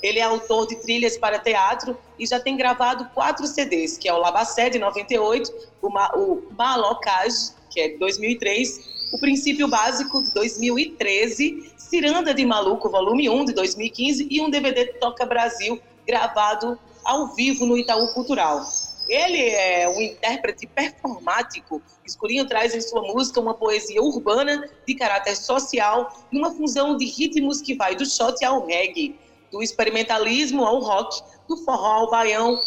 Ele 0.02 0.18
é 0.18 0.22
autor 0.22 0.66
de 0.66 0.76
trilhas 0.76 1.16
para 1.16 1.38
teatro 1.38 1.96
e 2.18 2.26
já 2.26 2.38
tem 2.38 2.56
gravado 2.56 3.08
quatro 3.14 3.46
CDs, 3.46 3.96
que 3.96 4.08
é 4.08 4.12
o 4.12 4.18
Labacé, 4.18 4.70
de 4.70 4.78
98, 4.78 5.52
o, 5.82 5.90
Ma 5.90 6.10
o 6.14 6.42
Malocage, 6.56 7.52
que 7.70 7.80
é 7.80 7.88
de 7.88 7.98
2003, 7.98 8.96
o 9.12 9.18
Princípio 9.18 9.68
Básico, 9.68 10.22
de 10.22 10.30
2013, 10.32 11.72
Ciranda 11.76 12.34
de 12.34 12.44
Maluco, 12.44 12.90
volume 12.90 13.28
1, 13.28 13.46
de 13.46 13.52
2015, 13.52 14.26
e 14.30 14.40
um 14.40 14.50
DVD 14.50 14.86
Toca 14.94 15.24
Brasil, 15.24 15.80
gravado 16.06 16.78
ao 17.04 17.34
vivo 17.34 17.64
no 17.66 17.76
Itaú 17.76 18.12
Cultural. 18.12 18.60
Ele 19.08 19.40
é 19.40 19.88
um 19.88 20.00
intérprete 20.00 20.66
performático. 20.66 21.80
Escurinho 22.04 22.46
traz 22.46 22.74
em 22.74 22.80
sua 22.80 23.02
música 23.02 23.40
uma 23.40 23.54
poesia 23.54 24.02
urbana 24.02 24.68
de 24.84 24.94
caráter 24.94 25.36
social, 25.36 26.24
numa 26.32 26.50
fusão 26.50 26.96
de 26.96 27.06
ritmos 27.06 27.60
que 27.60 27.74
vai 27.74 27.94
do 27.94 28.04
shot 28.04 28.44
ao 28.44 28.66
reggae 28.66 29.16
do 29.50 29.62
experimentalismo 29.62 30.64
ao 30.64 30.78
rock, 30.80 31.20
do 31.48 31.56
forró 31.58 32.02
ao 32.02 32.10
baião, 32.10 32.60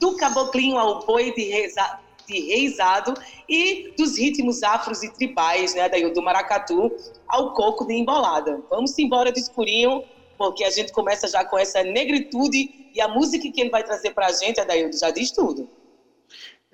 do 0.00 0.16
caboclinho 0.16 0.78
ao 0.78 1.04
boi 1.04 1.32
de, 1.34 1.44
reza, 1.44 2.00
de 2.26 2.40
reizado 2.40 3.14
e 3.48 3.92
dos 3.96 4.18
ritmos 4.18 4.62
afros 4.62 5.02
e 5.02 5.12
tribais, 5.12 5.74
né, 5.74 5.88
daí, 5.88 6.10
do 6.12 6.22
maracatu 6.22 6.90
ao 7.28 7.52
coco 7.52 7.86
de 7.86 7.94
embolada. 7.94 8.60
Vamos 8.70 8.98
embora 8.98 9.30
do 9.30 9.38
escurinho, 9.38 10.02
porque 10.36 10.64
a 10.64 10.70
gente 10.70 10.92
começa 10.92 11.28
já 11.28 11.44
com 11.44 11.58
essa 11.58 11.82
negritude 11.82 12.90
e 12.94 13.00
a 13.00 13.08
música 13.08 13.50
que 13.50 13.60
ele 13.60 13.70
vai 13.70 13.84
trazer 13.84 14.12
para 14.12 14.26
a 14.26 14.32
gente, 14.32 14.60
Adaildo, 14.60 14.96
já 14.98 15.10
diz 15.10 15.30
tudo. 15.30 15.68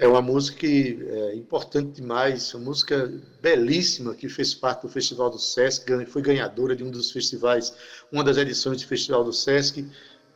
É 0.00 0.07
uma 0.07 0.23
música 0.23 0.64
é, 0.64 1.35
importante 1.35 2.00
demais, 2.00 2.55
uma 2.55 2.67
música 2.67 3.12
belíssima 3.43 4.14
que 4.14 4.28
fez 4.28 4.55
parte 4.55 4.83
do 4.83 4.88
Festival 4.88 5.28
do 5.28 5.40
Sesc, 5.40 6.07
foi 6.07 6.23
ganhadora 6.23 6.76
de 6.76 6.85
um 6.85 6.90
dos 6.90 7.11
festivais, 7.11 7.75
uma 8.12 8.23
das 8.23 8.37
edições 8.37 8.81
do 8.81 8.87
Festival 8.87 9.25
do 9.25 9.33
Sesc, 9.33 9.90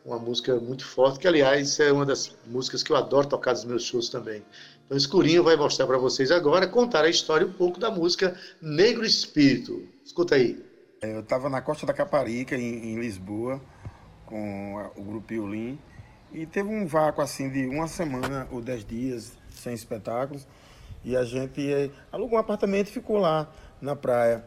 uma 0.05 0.19
música 0.19 0.57
muito 0.57 0.85
forte, 0.85 1.17
que 1.17 1.29
aliás 1.29 1.79
é 1.79 1.93
uma 1.93 2.05
das 2.05 2.35
músicas 2.45 2.83
que 2.83 2.91
eu 2.91 2.97
adoro 2.97 3.25
tocar 3.25 3.51
nos 3.51 3.63
meus 3.63 3.85
shows 3.85 4.09
também. 4.09 4.43
Então 4.85 4.97
Escurinho 4.97 5.45
vai 5.45 5.55
mostrar 5.55 5.87
para 5.87 5.97
vocês 5.97 6.29
agora, 6.29 6.67
contar 6.67 7.05
a 7.05 7.09
história 7.09 7.47
um 7.47 7.53
pouco 7.53 7.79
da 7.79 7.89
música 7.89 8.37
Negro 8.61 9.05
Espírito. 9.05 9.87
Escuta 10.03 10.35
aí. 10.35 10.61
É, 11.01 11.15
eu 11.15 11.21
estava 11.21 11.49
na 11.49 11.61
Costa 11.61 11.85
da 11.85 11.93
Caparica, 11.93 12.53
em, 12.53 12.91
em 12.91 12.99
Lisboa, 12.99 13.61
com 14.25 14.91
o 14.97 15.03
grupo 15.03 15.27
Piolim, 15.27 15.79
e 16.33 16.45
teve 16.45 16.67
um 16.67 16.85
vácuo 16.85 17.21
assim 17.21 17.49
de 17.49 17.65
uma 17.65 17.87
semana 17.87 18.45
ou 18.51 18.59
dez 18.61 18.83
dias 18.83 19.41
sem 19.55 19.73
espetáculos. 19.73 20.47
E 21.03 21.15
a 21.15 21.23
gente 21.23 21.91
alugou 22.11 22.37
um 22.37 22.41
apartamento 22.41 22.87
e 22.87 22.91
ficou 22.91 23.17
lá 23.17 23.51
na 23.81 23.95
praia. 23.95 24.43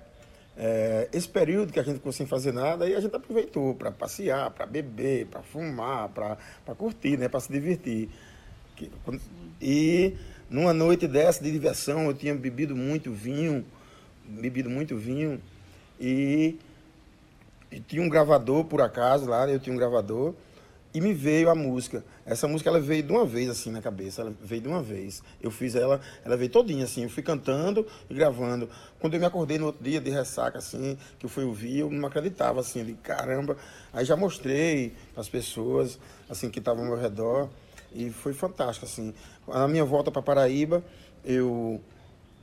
É, 0.59 1.09
esse 1.13 1.29
período 1.29 1.71
que 1.71 1.79
a 1.79 1.83
gente 1.83 1.97
ficou 1.97 2.13
sem 2.13 2.27
fazer 2.27 2.51
nada, 2.51 2.87
aí 2.87 2.95
a 2.95 3.01
gente 3.01 3.15
aproveitou 3.15 3.75
para 3.75 3.93
passear, 3.93 4.51
para 4.51 4.65
beber, 4.65 5.27
para 5.27 5.43
fumar, 5.43 6.09
para 6.09 6.75
curtir, 6.75 7.19
né, 7.19 7.29
para 7.29 7.41
se 7.41 7.53
divertir. 7.53 8.09
E 9.61 10.15
numa 10.49 10.73
noite 10.73 11.07
dessa 11.07 11.45
de 11.45 11.53
diversão, 11.53 12.07
eu 12.07 12.15
tinha 12.15 12.35
bebido 12.35 12.75
muito 12.75 13.13
vinho, 13.13 13.67
bebido 14.25 14.71
muito 14.71 14.97
vinho, 14.97 15.41
e, 16.01 16.59
e 17.71 17.81
tinha 17.81 18.03
um 18.03 18.09
gravador 18.09 18.65
por 18.65 18.81
acaso 18.81 19.27
lá, 19.27 19.47
eu 19.49 19.61
tinha 19.61 19.75
um 19.75 19.79
gravador, 19.79 20.35
e 20.97 21.01
me 21.03 21.13
veio 21.13 21.51
a 21.51 21.55
música. 21.55 22.03
Essa 22.25 22.49
música 22.49 22.71
ela 22.71 22.81
veio 22.81 23.03
de 23.03 23.13
uma 23.13 23.27
vez 23.27 23.51
assim 23.51 23.71
na 23.71 23.83
cabeça, 23.83 24.23
ela 24.23 24.33
veio 24.41 24.63
de 24.63 24.69
uma 24.69 24.83
vez. 24.83 25.23
Eu 25.43 25.51
fiz 25.51 25.75
ela, 25.75 26.01
ela 26.25 26.39
veio 26.39 26.51
todinha 26.51 26.85
assim, 26.85 27.03
eu 27.03 27.11
fui 27.11 27.23
cantando 27.23 27.87
e 28.09 28.15
gravando. 28.15 28.67
Quando 28.99 29.13
eu 29.13 29.21
me 29.21 29.27
acordei 29.27 29.59
no 29.59 29.67
outro 29.67 29.85
dia 29.85 30.01
de 30.01 30.09
ressaca 30.09 30.57
assim, 30.57 30.97
que 31.19 31.27
eu 31.27 31.29
fui 31.29 31.45
ouvir, 31.45 31.81
eu 31.81 31.91
não 31.91 32.09
acreditava 32.09 32.61
assim, 32.61 32.83
de 32.83 32.95
caramba. 32.95 33.59
Aí 33.93 34.07
já 34.07 34.17
mostrei 34.17 34.95
as 35.15 35.29
pessoas 35.29 35.99
assim 36.31 36.49
que 36.49 36.61
estavam 36.61 36.85
ao 36.85 36.89
meu 36.93 36.99
redor 36.99 37.51
e 37.95 38.09
foi 38.09 38.33
fantástico 38.33 38.87
assim. 38.87 39.13
Na 39.47 39.69
minha 39.69 39.85
volta 39.85 40.11
para 40.11 40.23
Paraíba, 40.23 40.83
eu 41.23 41.79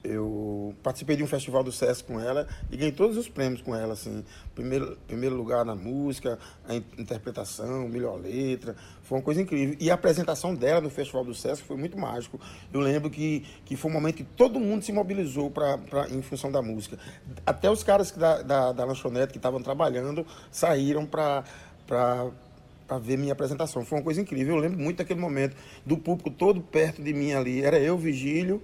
eu 0.04 0.76
participei 0.84 1.16
de 1.16 1.24
um 1.24 1.28
festival 1.28 1.64
do 1.64 1.72
SESC 1.72 2.06
com 2.06 2.20
ela 2.20 2.48
e 2.70 2.76
ganhei 2.76 2.92
todos 2.92 3.16
os 3.16 3.30
prêmios 3.30 3.62
com 3.62 3.74
ela, 3.74 3.94
assim. 3.94 4.24
Primeiro, 4.54 4.98
primeiro 5.08 5.36
lugar 5.36 5.64
na 5.64 5.76
música, 5.76 6.38
a 6.68 6.76
interpretação, 6.76 7.88
melhor 7.88 8.20
letra. 8.20 8.76
Foi 9.04 9.18
uma 9.18 9.24
coisa 9.24 9.42
incrível. 9.42 9.78
E 9.80 9.90
a 9.90 9.94
apresentação 9.94 10.54
dela 10.54 10.82
no 10.82 10.90
festival 10.90 11.24
do 11.24 11.34
SESC 11.34 11.66
foi 11.66 11.78
muito 11.78 11.98
mágico. 11.98 12.40
Eu 12.74 12.82
lembro 12.82 13.10
que, 13.10 13.46
que 13.64 13.78
foi 13.78 13.90
um 13.90 13.94
momento 13.94 14.16
que 14.16 14.24
todo 14.24 14.60
mundo 14.60 14.84
se 14.84 14.92
mobilizou 14.92 15.50
pra, 15.50 15.78
pra, 15.78 16.10
em 16.10 16.22
função 16.22 16.52
da 16.52 16.62
música. 16.62 16.98
Até 17.46 17.70
os 17.70 17.84
caras 17.84 18.12
da, 18.12 18.42
da, 18.42 18.72
da 18.74 18.84
lanchonete 18.84 19.32
que 19.32 19.40
estavam 19.40 19.62
trabalhando 19.62 20.26
saíram 20.52 21.06
para 21.06 21.44
para 21.86 22.98
ver 23.00 23.18
minha 23.18 23.34
apresentação. 23.34 23.84
Foi 23.86 23.98
uma 23.98 24.04
coisa 24.04 24.22
incrível. 24.22 24.56
Eu 24.56 24.62
lembro 24.62 24.80
muito 24.80 24.98
daquele 24.98 25.20
momento, 25.20 25.56
do 25.86 25.98
público 25.98 26.30
todo 26.30 26.62
perto 26.62 27.02
de 27.02 27.14
mim 27.14 27.34
ali. 27.34 27.64
Era 27.64 27.80
eu, 27.80 27.98
Vigílio, 27.98 28.62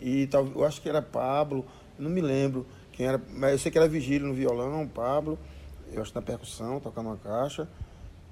e 0.00 0.26
tal, 0.26 0.46
eu 0.54 0.64
acho 0.64 0.80
que 0.80 0.88
era 0.88 1.00
Pablo, 1.02 1.64
não 1.98 2.10
me 2.10 2.20
lembro 2.20 2.66
quem 2.92 3.06
era, 3.06 3.20
mas 3.34 3.52
eu 3.52 3.58
sei 3.58 3.70
que 3.70 3.78
era 3.78 3.88
Vigílio 3.88 4.26
no 4.26 4.34
violão, 4.34 4.86
Pablo, 4.88 5.38
eu 5.92 6.00
acho 6.00 6.14
na 6.14 6.22
percussão, 6.22 6.80
tocando 6.80 7.08
uma 7.08 7.16
caixa, 7.16 7.68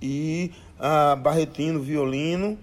e 0.00 0.52
a 0.78 1.14
Barretinho 1.16 1.74
no 1.74 1.80
violino, 1.80 2.58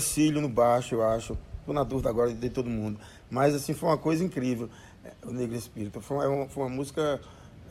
Cílio 0.00 0.40
no 0.40 0.48
baixo, 0.48 0.94
eu 0.94 1.02
acho. 1.02 1.38
Estou 1.60 1.74
na 1.74 1.82
dúvida 1.82 2.08
agora 2.08 2.32
de 2.32 2.50
todo 2.50 2.68
mundo. 2.68 2.98
Mas 3.30 3.54
assim, 3.54 3.74
foi 3.74 3.88
uma 3.88 3.98
coisa 3.98 4.24
incrível, 4.24 4.68
é, 5.04 5.12
o 5.24 5.30
Negro 5.30 5.56
Espírito. 5.56 6.00
Foi 6.00 6.28
uma, 6.28 6.48
foi 6.48 6.62
uma 6.64 6.68
música 6.68 7.20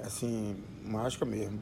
assim, 0.04 0.58
mágica 0.84 1.26
mesmo. 1.26 1.60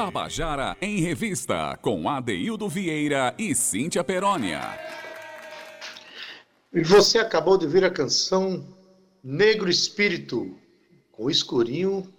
Tabajara 0.00 0.78
em 0.80 0.98
Revista, 1.02 1.78
com 1.82 2.08
Adeildo 2.08 2.66
Vieira 2.70 3.34
e 3.38 3.54
Cíntia 3.54 4.02
Perónia. 4.02 4.62
E 6.72 6.82
você 6.82 7.18
acabou 7.18 7.58
de 7.58 7.66
ver 7.66 7.84
a 7.84 7.90
canção 7.90 8.66
Negro 9.22 9.68
Espírito, 9.68 10.56
com 11.12 11.24
o 11.24 11.30
Escurinho, 11.30 12.10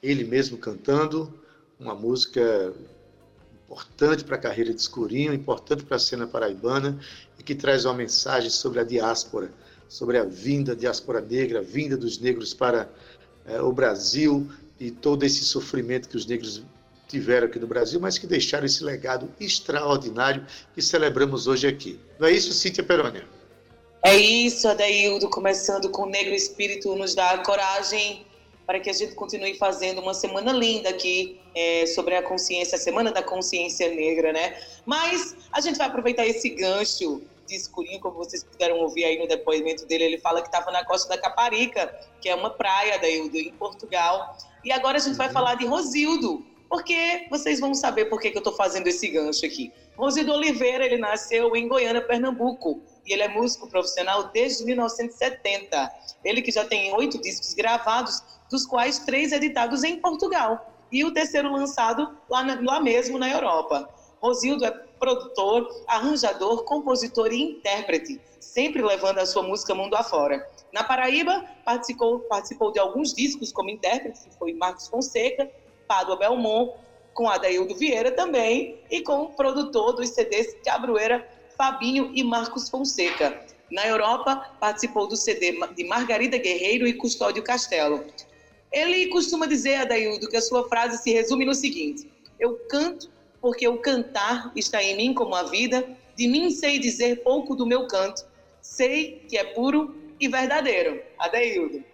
ele 0.00 0.22
mesmo 0.22 0.56
cantando, 0.56 1.36
uma 1.80 1.96
música 1.96 2.72
importante 3.64 4.22
para 4.22 4.36
a 4.36 4.40
carreira 4.40 4.72
de 4.72 4.80
Escurinho, 4.80 5.34
importante 5.34 5.82
para 5.82 5.96
a 5.96 6.00
cena 6.00 6.28
paraibana 6.28 6.96
e 7.36 7.42
que 7.42 7.56
traz 7.56 7.84
uma 7.84 7.94
mensagem 7.94 8.50
sobre 8.50 8.78
a 8.78 8.84
diáspora, 8.84 9.52
sobre 9.88 10.16
a 10.16 10.24
vinda, 10.24 10.70
a 10.70 10.76
diáspora 10.76 11.20
negra, 11.20 11.58
a 11.58 11.62
vinda 11.62 11.96
dos 11.96 12.20
negros 12.20 12.54
para 12.54 12.88
é, 13.46 13.60
o 13.60 13.72
Brasil 13.72 14.48
e 14.78 14.92
todo 14.92 15.24
esse 15.24 15.44
sofrimento 15.44 16.08
que 16.08 16.16
os 16.16 16.24
negros 16.24 16.62
tiveram 17.14 17.46
aqui 17.46 17.60
no 17.60 17.66
Brasil, 17.68 18.00
mas 18.00 18.18
que 18.18 18.26
deixaram 18.26 18.66
esse 18.66 18.82
legado 18.82 19.30
extraordinário 19.38 20.44
que 20.74 20.82
celebramos 20.82 21.46
hoje 21.46 21.64
aqui. 21.68 22.00
Não 22.18 22.26
é 22.26 22.32
isso, 22.32 22.52
Cíntia 22.52 22.82
Perônia? 22.82 23.24
É 24.02 24.16
isso, 24.16 24.66
Adaildo, 24.66 25.30
começando 25.30 25.88
com 25.90 26.02
o 26.02 26.06
Negro 26.06 26.34
Espírito, 26.34 26.94
nos 26.96 27.14
dá 27.14 27.38
coragem 27.38 28.26
para 28.66 28.80
que 28.80 28.90
a 28.90 28.92
gente 28.92 29.14
continue 29.14 29.54
fazendo 29.56 30.00
uma 30.00 30.12
semana 30.12 30.52
linda 30.52 30.88
aqui 30.88 31.40
é, 31.54 31.86
sobre 31.86 32.16
a 32.16 32.22
consciência, 32.22 32.76
a 32.76 32.80
Semana 32.80 33.12
da 33.12 33.22
Consciência 33.22 33.88
Negra, 33.94 34.32
né? 34.32 34.58
Mas 34.84 35.36
a 35.52 35.60
gente 35.60 35.76
vai 35.76 35.86
aproveitar 35.86 36.26
esse 36.26 36.48
gancho 36.48 37.22
de 37.46 37.54
escurinho, 37.54 38.00
como 38.00 38.16
vocês 38.16 38.42
puderam 38.42 38.78
ouvir 38.78 39.04
aí 39.04 39.18
no 39.18 39.28
depoimento 39.28 39.86
dele, 39.86 40.04
ele 40.04 40.18
fala 40.18 40.40
que 40.40 40.48
estava 40.48 40.70
na 40.72 40.84
costa 40.84 41.08
da 41.10 41.20
Caparica, 41.20 41.94
que 42.20 42.28
é 42.28 42.34
uma 42.34 42.50
praia, 42.50 42.94
Adaildo, 42.94 43.36
em 43.36 43.52
Portugal. 43.52 44.36
E 44.64 44.72
agora 44.72 44.96
a 44.96 45.00
gente 45.00 45.16
vai 45.16 45.28
uhum. 45.28 45.32
falar 45.32 45.54
de 45.56 45.66
Rosildo, 45.66 46.44
porque 46.74 47.28
vocês 47.30 47.60
vão 47.60 47.72
saber 47.72 48.06
por 48.06 48.20
que, 48.20 48.32
que 48.32 48.36
eu 48.36 48.40
estou 48.40 48.52
fazendo 48.52 48.88
esse 48.88 49.06
gancho 49.06 49.46
aqui. 49.46 49.72
Rosildo 49.96 50.32
Oliveira, 50.32 50.84
ele 50.84 50.98
nasceu 50.98 51.54
em 51.54 51.68
Goiânia, 51.68 52.02
Pernambuco, 52.02 52.82
e 53.06 53.12
ele 53.12 53.22
é 53.22 53.28
músico 53.28 53.68
profissional 53.68 54.24
desde 54.32 54.64
1970. 54.64 55.92
Ele 56.24 56.42
que 56.42 56.50
já 56.50 56.64
tem 56.64 56.92
oito 56.92 57.22
discos 57.22 57.54
gravados, 57.54 58.20
dos 58.50 58.66
quais 58.66 58.98
três 58.98 59.30
editados 59.30 59.84
em 59.84 60.00
Portugal 60.00 60.68
e 60.90 61.04
o 61.04 61.12
terceiro 61.12 61.52
lançado 61.52 62.18
lá, 62.28 62.42
na, 62.42 62.60
lá 62.60 62.80
mesmo 62.80 63.18
na 63.18 63.30
Europa. 63.30 63.88
Rosildo 64.20 64.64
é 64.64 64.72
produtor, 64.98 65.68
arranjador, 65.86 66.64
compositor 66.64 67.32
e 67.32 67.40
intérprete, 67.40 68.20
sempre 68.40 68.82
levando 68.82 69.18
a 69.18 69.26
sua 69.26 69.44
música 69.44 69.76
mundo 69.76 69.94
afora. 69.94 70.44
Na 70.72 70.82
Paraíba, 70.82 71.44
participou, 71.64 72.18
participou 72.18 72.72
de 72.72 72.80
alguns 72.80 73.14
discos 73.14 73.52
como 73.52 73.70
intérprete, 73.70 74.18
foi 74.36 74.52
Marcos 74.54 74.88
Fonseca, 74.88 75.48
Pádua 75.86 76.16
Belmont, 76.16 76.72
com 77.12 77.28
Adaildo 77.28 77.74
Vieira 77.76 78.10
também, 78.10 78.78
e 78.90 79.00
com 79.00 79.22
o 79.22 79.28
produtor 79.30 79.92
dos 79.92 80.10
CDs 80.10 80.56
Cabroeira 80.64 81.26
Fabinho 81.56 82.10
e 82.14 82.22
Marcos 82.24 82.68
Fonseca. 82.68 83.40
Na 83.70 83.86
Europa, 83.86 84.36
participou 84.60 85.06
do 85.06 85.16
CD 85.16 85.52
de 85.74 85.84
Margarida 85.84 86.36
Guerreiro 86.36 86.86
e 86.86 86.92
Custódio 86.92 87.42
Castelo. 87.42 88.04
Ele 88.70 89.06
costuma 89.06 89.46
dizer, 89.46 89.76
Adaildo, 89.76 90.28
que 90.28 90.36
a 90.36 90.42
sua 90.42 90.68
frase 90.68 91.02
se 91.02 91.12
resume 91.12 91.44
no 91.44 91.54
seguinte: 91.54 92.10
Eu 92.38 92.56
canto 92.68 93.10
porque 93.40 93.66
o 93.68 93.78
cantar 93.78 94.52
está 94.56 94.82
em 94.82 94.96
mim 94.96 95.14
como 95.14 95.34
a 95.34 95.44
vida, 95.44 95.86
de 96.16 96.26
mim 96.26 96.50
sei 96.50 96.78
dizer 96.78 97.22
pouco 97.22 97.54
do 97.54 97.66
meu 97.66 97.86
canto, 97.86 98.24
sei 98.60 99.24
que 99.28 99.36
é 99.36 99.44
puro 99.44 99.94
e 100.18 100.28
verdadeiro. 100.28 101.00
Adaildo. 101.18 101.84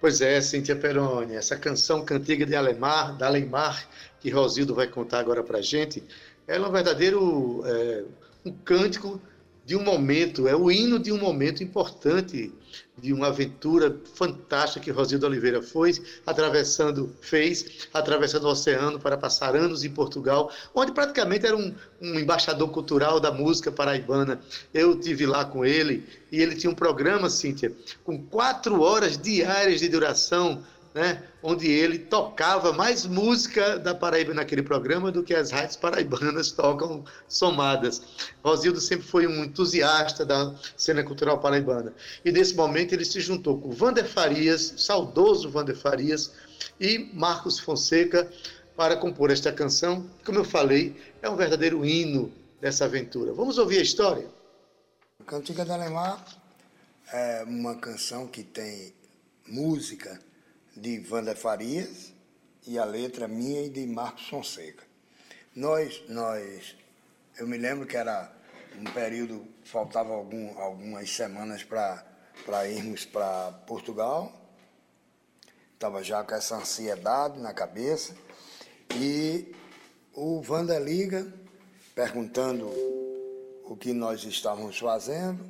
Pois 0.00 0.20
é, 0.20 0.40
Cíntia 0.40 0.76
Peroni, 0.76 1.34
essa 1.34 1.56
canção 1.56 2.04
cantiga 2.04 2.46
de 2.46 2.54
Alemar, 2.54 3.16
da 3.16 3.26
Alemar, 3.26 3.88
que 4.20 4.30
Rosildo 4.30 4.72
vai 4.72 4.86
contar 4.86 5.18
agora 5.18 5.42
para 5.42 5.60
gente, 5.60 6.04
ela 6.46 6.66
é 6.66 6.68
um 6.68 6.72
verdadeiro 6.72 7.62
é, 7.66 8.04
um 8.44 8.52
cântico 8.52 9.20
de 9.66 9.74
um 9.74 9.82
momento, 9.82 10.46
é 10.46 10.54
o 10.54 10.70
hino 10.70 11.00
de 11.00 11.10
um 11.10 11.18
momento 11.18 11.64
importante, 11.64 12.54
de 13.00 13.12
uma 13.12 13.28
aventura 13.28 13.96
fantástica 14.14 14.84
que 14.84 14.90
Rosildo 14.90 15.26
Oliveira 15.26 15.62
foi, 15.62 15.92
atravessando, 16.26 17.14
fez, 17.20 17.88
atravessando 17.92 18.44
o 18.44 18.50
oceano 18.50 18.98
para 18.98 19.16
passar 19.16 19.56
anos 19.56 19.84
em 19.84 19.90
Portugal, 19.90 20.50
onde 20.74 20.92
praticamente 20.92 21.46
era 21.46 21.56
um, 21.56 21.74
um 22.00 22.18
embaixador 22.18 22.70
cultural 22.70 23.20
da 23.20 23.30
música 23.30 23.70
paraibana. 23.70 24.40
Eu 24.72 24.98
tive 24.98 25.26
lá 25.26 25.44
com 25.44 25.64
ele 25.64 26.04
e 26.30 26.40
ele 26.40 26.54
tinha 26.54 26.70
um 26.70 26.74
programa, 26.74 27.30
Cíntia, 27.30 27.72
com 28.04 28.22
quatro 28.22 28.80
horas 28.80 29.16
diárias 29.16 29.80
de 29.80 29.88
duração, 29.88 30.62
né, 30.94 31.22
onde 31.42 31.70
ele 31.70 31.98
tocava 31.98 32.72
mais 32.72 33.06
música 33.06 33.78
da 33.78 33.94
Paraíba 33.94 34.34
naquele 34.34 34.62
programa 34.62 35.12
do 35.12 35.22
que 35.22 35.34
as 35.34 35.50
rádios 35.50 35.76
paraibanas 35.76 36.50
tocam 36.52 37.04
somadas. 37.28 38.02
Rosildo 38.42 38.80
sempre 38.80 39.06
foi 39.06 39.26
um 39.26 39.44
entusiasta 39.44 40.24
da 40.24 40.54
cena 40.76 41.02
cultural 41.02 41.38
paraibana. 41.38 41.92
E 42.24 42.32
nesse 42.32 42.54
momento 42.54 42.92
ele 42.92 43.04
se 43.04 43.20
juntou 43.20 43.60
com 43.60 43.70
Vander 43.70 44.06
Farias, 44.06 44.74
saudoso 44.78 45.50
Vander 45.50 45.76
Farias, 45.76 46.32
e 46.80 47.10
Marcos 47.12 47.58
Fonseca 47.58 48.30
para 48.76 48.96
compor 48.96 49.30
esta 49.30 49.52
canção. 49.52 50.08
Como 50.24 50.38
eu 50.38 50.44
falei, 50.44 50.96
é 51.22 51.28
um 51.28 51.36
verdadeiro 51.36 51.84
hino 51.84 52.32
dessa 52.60 52.84
aventura. 52.84 53.32
Vamos 53.32 53.58
ouvir 53.58 53.78
a 53.78 53.82
história? 53.82 54.26
Cantiga 55.26 55.64
da 55.64 55.74
Alemar 55.74 56.24
é 57.12 57.44
uma 57.44 57.74
canção 57.76 58.26
que 58.26 58.42
tem 58.42 58.94
música 59.46 60.20
de 60.80 61.04
Wanda 61.10 61.34
Farias 61.34 62.12
e 62.66 62.78
a 62.78 62.84
letra 62.84 63.26
minha 63.26 63.62
e 63.62 63.68
de 63.68 63.86
Marcos 63.86 64.28
Fonseca. 64.28 64.84
Nós, 65.54 66.02
nós, 66.08 66.76
eu 67.36 67.46
me 67.46 67.58
lembro 67.58 67.86
que 67.86 67.96
era 67.96 68.32
um 68.78 68.84
período, 68.84 69.44
faltava 69.64 70.12
algum, 70.12 70.56
algumas 70.58 71.10
semanas 71.10 71.64
para 71.64 72.68
irmos 72.68 73.04
para 73.04 73.52
Portugal, 73.66 74.32
estava 75.74 76.02
já 76.02 76.22
com 76.22 76.34
essa 76.34 76.56
ansiedade 76.56 77.40
na 77.40 77.52
cabeça, 77.52 78.14
e 78.94 79.52
o 80.14 80.42
Wanda 80.48 80.78
liga 80.78 81.26
perguntando 81.94 82.68
o 83.64 83.76
que 83.76 83.92
nós 83.92 84.22
estávamos 84.22 84.78
fazendo. 84.78 85.44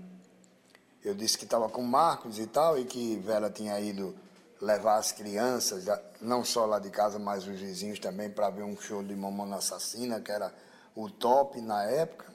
Eu 1.04 1.14
disse 1.14 1.36
que 1.36 1.44
estava 1.44 1.68
com 1.68 1.82
Marcos 1.82 2.38
e 2.38 2.46
tal, 2.46 2.78
e 2.78 2.84
que 2.84 3.16
Vera 3.16 3.50
tinha 3.50 3.78
ido 3.78 4.14
levar 4.60 4.96
as 4.96 5.12
crianças, 5.12 5.84
não 6.20 6.44
só 6.44 6.66
lá 6.66 6.78
de 6.78 6.90
casa, 6.90 7.18
mas 7.18 7.46
os 7.46 7.58
vizinhos 7.58 7.98
também, 7.98 8.28
para 8.28 8.50
ver 8.50 8.62
um 8.62 8.76
show 8.76 9.02
de 9.02 9.14
Mamona 9.14 9.56
Assassina, 9.56 10.20
que 10.20 10.32
era 10.32 10.52
o 10.94 11.08
top 11.08 11.60
na 11.60 11.84
época. 11.84 12.26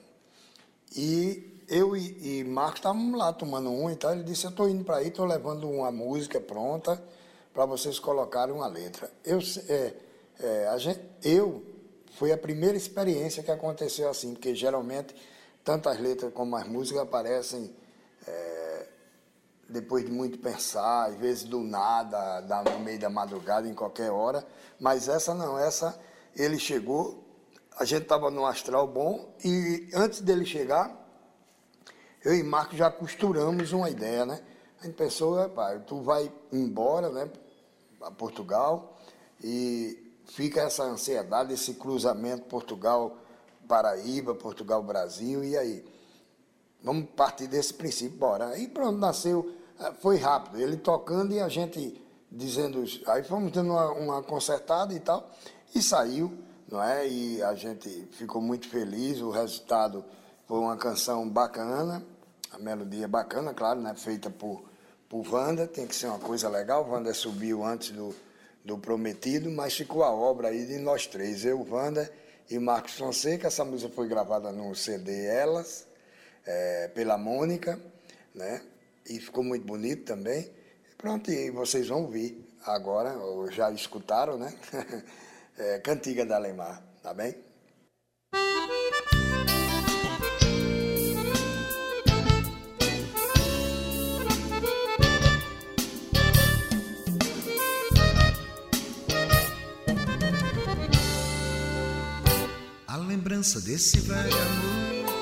E 0.95 1.63
eu 1.67 1.95
e, 1.97 2.39
e 2.39 2.43
Marcos 2.43 2.79
estávamos 2.79 3.17
lá 3.17 3.33
tomando 3.33 3.69
um 3.69 3.89
e 3.89 3.95
tal. 3.95 4.13
Ele 4.13 4.23
disse: 4.23 4.45
Eu 4.45 4.51
estou 4.51 4.69
indo 4.69 4.83
para 4.83 4.97
aí, 4.97 5.07
estou 5.07 5.25
levando 5.25 5.69
uma 5.69 5.91
música 5.91 6.39
pronta 6.39 7.01
para 7.53 7.65
vocês 7.65 7.99
colocarem 7.99 8.53
uma 8.53 8.67
letra. 8.67 9.12
Eu, 9.23 9.39
é, 9.67 9.93
é, 10.39 10.77
gente, 10.77 11.01
eu 11.23 11.63
foi 12.13 12.31
a 12.31 12.38
primeira 12.38 12.77
experiência 12.77 13.43
que 13.43 13.51
aconteceu 13.51 14.09
assim, 14.09 14.33
porque 14.33 14.55
geralmente 14.55 15.15
tanto 15.63 15.89
as 15.89 15.99
letras 15.99 16.33
como 16.33 16.55
as 16.55 16.67
músicas 16.67 17.01
aparecem. 17.01 17.73
É, 18.27 18.62
depois 19.73 20.05
de 20.05 20.12
muito 20.12 20.38
pensar, 20.38 21.07
às 21.09 21.15
vezes 21.15 21.43
do 21.43 21.62
nada, 21.62 22.41
no 22.71 22.79
meio 22.79 22.99
da 22.99 23.09
madrugada, 23.09 23.67
em 23.67 23.73
qualquer 23.73 24.12
hora. 24.12 24.45
Mas 24.79 25.09
essa 25.09 25.33
não, 25.33 25.57
essa 25.57 25.99
ele 26.36 26.59
chegou, 26.59 27.23
a 27.77 27.83
gente 27.83 28.03
estava 28.03 28.29
no 28.29 28.45
astral 28.45 28.88
bom 28.88 29.33
e 29.43 29.89
antes 29.93 30.21
dele 30.21 30.45
chegar, 30.45 30.95
eu 32.23 32.36
e 32.36 32.43
Marco 32.43 32.75
já 32.75 32.89
costuramos 32.89 33.73
uma 33.73 33.89
ideia, 33.89 34.25
né? 34.25 34.41
A 34.79 34.86
gente 34.86 34.95
pensou, 34.95 35.49
pai, 35.49 35.79
tu 35.88 36.01
vai 36.01 36.31
embora, 36.51 37.09
né, 37.09 37.29
a 38.01 38.12
Portugal 38.12 38.97
e 39.43 40.13
fica 40.25 40.62
essa 40.62 40.83
ansiedade, 40.83 41.53
esse 41.53 41.73
cruzamento 41.73 42.43
Portugal 42.43 43.17
Paraíba, 43.67 44.36
Portugal 44.36 44.83
Brasil 44.83 45.43
e 45.43 45.57
aí 45.57 45.86
vamos 46.83 47.09
partir 47.15 47.47
desse 47.47 47.73
princípio, 47.73 48.17
bora. 48.17 48.49
Aí 48.49 48.67
pronto, 48.67 48.99
nasceu 48.99 49.62
foi 49.99 50.17
rápido, 50.17 50.59
ele 50.59 50.77
tocando 50.77 51.33
e 51.33 51.39
a 51.39 51.47
gente 51.49 52.01
dizendo, 52.31 52.83
aí 53.07 53.23
fomos 53.23 53.51
dando 53.51 53.71
uma, 53.71 53.91
uma 53.91 54.23
consertada 54.23 54.93
e 54.93 54.99
tal, 54.99 55.29
e 55.73 55.81
saiu, 55.81 56.33
não 56.69 56.81
é? 56.81 57.07
E 57.07 57.43
a 57.43 57.53
gente 57.53 57.89
ficou 58.12 58.41
muito 58.41 58.67
feliz, 58.67 59.21
o 59.21 59.29
resultado 59.29 60.03
foi 60.47 60.57
uma 60.57 60.75
canção 60.75 61.29
bacana, 61.29 62.03
a 62.51 62.57
melodia 62.57 63.07
bacana, 63.07 63.53
claro, 63.53 63.79
né? 63.79 63.93
Feita 63.95 64.29
por, 64.29 64.63
por 65.07 65.27
Wanda, 65.31 65.67
tem 65.67 65.86
que 65.86 65.95
ser 65.95 66.07
uma 66.07 66.19
coisa 66.19 66.49
legal, 66.49 66.88
Wanda 66.89 67.13
subiu 67.13 67.63
antes 67.63 67.91
do, 67.91 68.15
do 68.65 68.77
prometido, 68.77 69.51
mas 69.51 69.75
ficou 69.75 70.03
a 70.03 70.12
obra 70.12 70.47
aí 70.47 70.65
de 70.65 70.79
nós 70.79 71.05
três, 71.05 71.45
eu, 71.45 71.65
Wanda 71.69 72.12
e 72.49 72.57
Marcos 72.57 72.93
Fonseca, 72.93 73.47
essa 73.47 73.63
música 73.63 73.93
foi 73.93 74.07
gravada 74.07 74.51
no 74.51 74.75
CD 74.75 75.25
Elas, 75.25 75.88
é, 76.45 76.88
pela 76.89 77.17
Mônica, 77.17 77.79
né? 78.33 78.62
E 79.10 79.20
ficou 79.20 79.44
muito 79.44 79.66
bonito 79.66 80.06
também. 80.06 80.52
Pronto, 80.98 81.32
e 81.32 81.52
vocês 81.52 81.88
vão 81.88 82.04
ouvir 82.04 82.44
agora, 82.66 83.18
ou 83.18 83.52
já 83.52 83.72
escutaram, 83.72 84.38
né? 84.38 84.54
é, 85.58 85.80
Cantiga 85.80 86.26
da 86.26 86.36
Alemar, 86.36 86.82
tá 87.02 87.13
bem? 87.13 87.36
A 102.88 102.98
lembrança 102.98 103.60
desse 103.60 104.00
velho 104.00 104.38
amor 104.38 105.13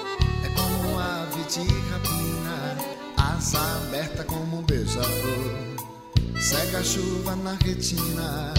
é 0.46 0.50
como 0.56 1.00
ave 1.00 1.44
de 1.46 1.60
rapina, 1.90 2.21
asa 3.42 3.58
aberta 3.88 4.24
como 4.24 4.60
um 4.60 4.62
beija-flor, 4.62 5.80
cega 6.40 6.78
a 6.78 6.84
chuva 6.84 7.36
na 7.38 7.54
retina. 7.66 8.54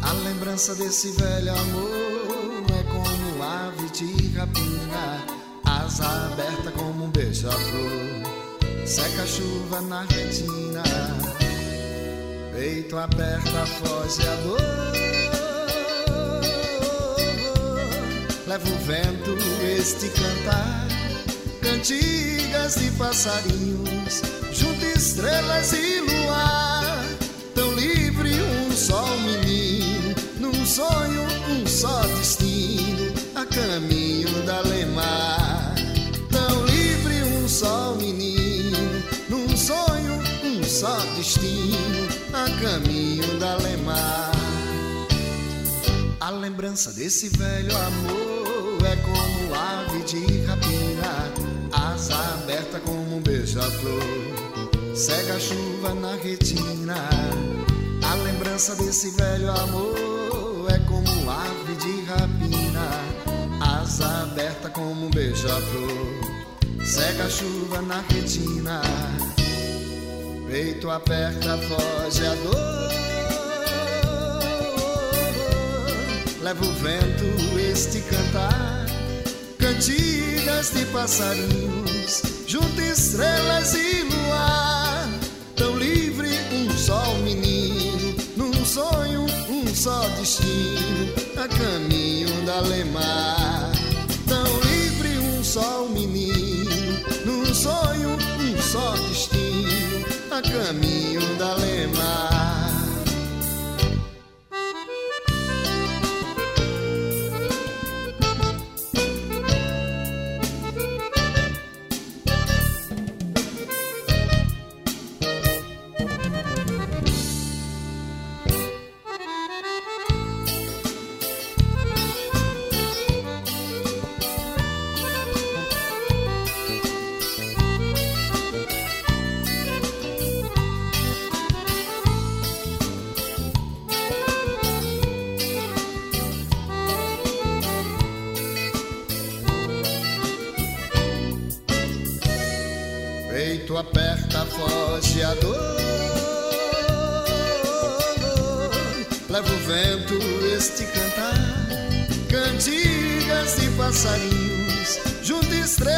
A 0.00 0.12
lembrança 0.24 0.74
desse 0.74 1.10
velho 1.10 1.52
amor 1.52 2.64
é 2.78 2.82
como 2.84 3.42
ave 3.42 3.90
de 3.90 4.28
rapina, 4.38 5.22
asa 5.66 6.06
aberta 6.32 6.70
como 6.70 7.04
um 7.04 7.10
beija-flor, 7.10 8.86
seca 8.86 9.22
a 9.22 9.26
chuva 9.26 9.82
na 9.82 10.00
retina. 10.04 10.82
Peito 12.54 12.96
aberto, 12.96 13.50
foge 13.80 14.26
a 14.26 14.34
dor. 14.36 14.60
Leva 18.46 18.66
o 18.66 18.78
vento 18.78 19.36
este 19.62 20.08
cantar, 20.08 20.88
cantigas 21.60 22.76
de 22.76 22.90
passarinhos, 24.10 24.22
junto 24.52 24.84
estrelas 24.84 25.72
e 25.72 26.00
luar, 26.00 27.04
tão 27.54 27.72
livre 27.74 28.30
um 28.42 28.72
só 28.72 29.06
menino, 29.18 30.14
num 30.40 30.66
sonho 30.66 31.22
um 31.48 31.66
só 31.66 32.02
destino, 32.18 33.12
a 33.34 33.46
caminho 33.46 34.42
da 34.42 34.60
Lemar. 34.60 35.74
Tão 36.30 36.64
livre 36.66 37.22
um 37.22 37.48
só 37.48 37.94
menino, 37.94 38.78
num 39.28 39.56
sonho 39.56 40.20
um 40.44 40.62
só 40.64 40.98
destino, 41.16 42.08
a 42.32 42.44
caminho 42.60 43.38
da 43.38 43.56
Lemar. 43.56 44.30
A 46.20 46.30
lembrança 46.30 46.92
desse 46.92 47.28
velho 47.28 47.76
amor 47.76 48.86
é 48.86 48.96
como 48.96 49.54
ave 49.54 50.02
de 50.04 50.44
rapina, 50.44 51.29
aberta 52.70 52.80
como 52.80 53.16
um 53.16 53.20
beija-flor, 53.20 54.94
cega 54.94 55.34
a 55.34 55.40
chuva 55.40 55.92
na 55.94 56.14
retina. 56.14 56.94
A 58.02 58.14
lembrança 58.14 58.76
desse 58.76 59.10
velho 59.10 59.50
amor 59.50 60.68
é 60.70 60.78
como 60.86 61.30
ave 61.30 61.74
de 61.74 62.04
rapina, 62.04 62.88
asa 63.60 64.22
aberta 64.22 64.70
como 64.70 65.06
um 65.06 65.10
beija-flor, 65.10 66.84
cega 66.84 67.24
a 67.24 67.30
chuva 67.30 67.82
na 67.82 68.02
retina. 68.08 68.80
Peito 70.48 70.90
aperta, 70.90 71.58
foge 71.58 72.26
a 72.26 72.34
dor. 72.36 72.90
leva 76.42 76.64
o 76.64 76.72
vento 76.74 77.58
este 77.70 78.00
cantar, 78.00 78.86
cantigas 79.58 80.70
de 80.70 80.84
passarinhos, 80.86 82.29
junto 82.50 82.82
estrelas 82.82 83.74
e 83.74 84.02
luar, 84.02 85.08
tão 85.54 85.78
livre 85.78 86.30
um 86.52 86.68
só 86.76 87.14
menino, 87.22 88.16
num 88.36 88.64
sonho 88.64 89.24
um 89.48 89.72
só 89.72 90.00
destino, 90.18 91.14
a 91.36 91.46
caminho 91.46 92.44
da 92.44 92.58
Lemar. 92.58 93.70
Tão 94.26 94.60
livre 94.62 95.16
um 95.18 95.44
só 95.44 95.86
menino, 95.90 96.72
num 97.24 97.54
sonho 97.54 98.18
um 98.18 98.60
só 98.60 98.96
destino, 98.96 100.04
a 100.32 100.42
caminho 100.42 100.99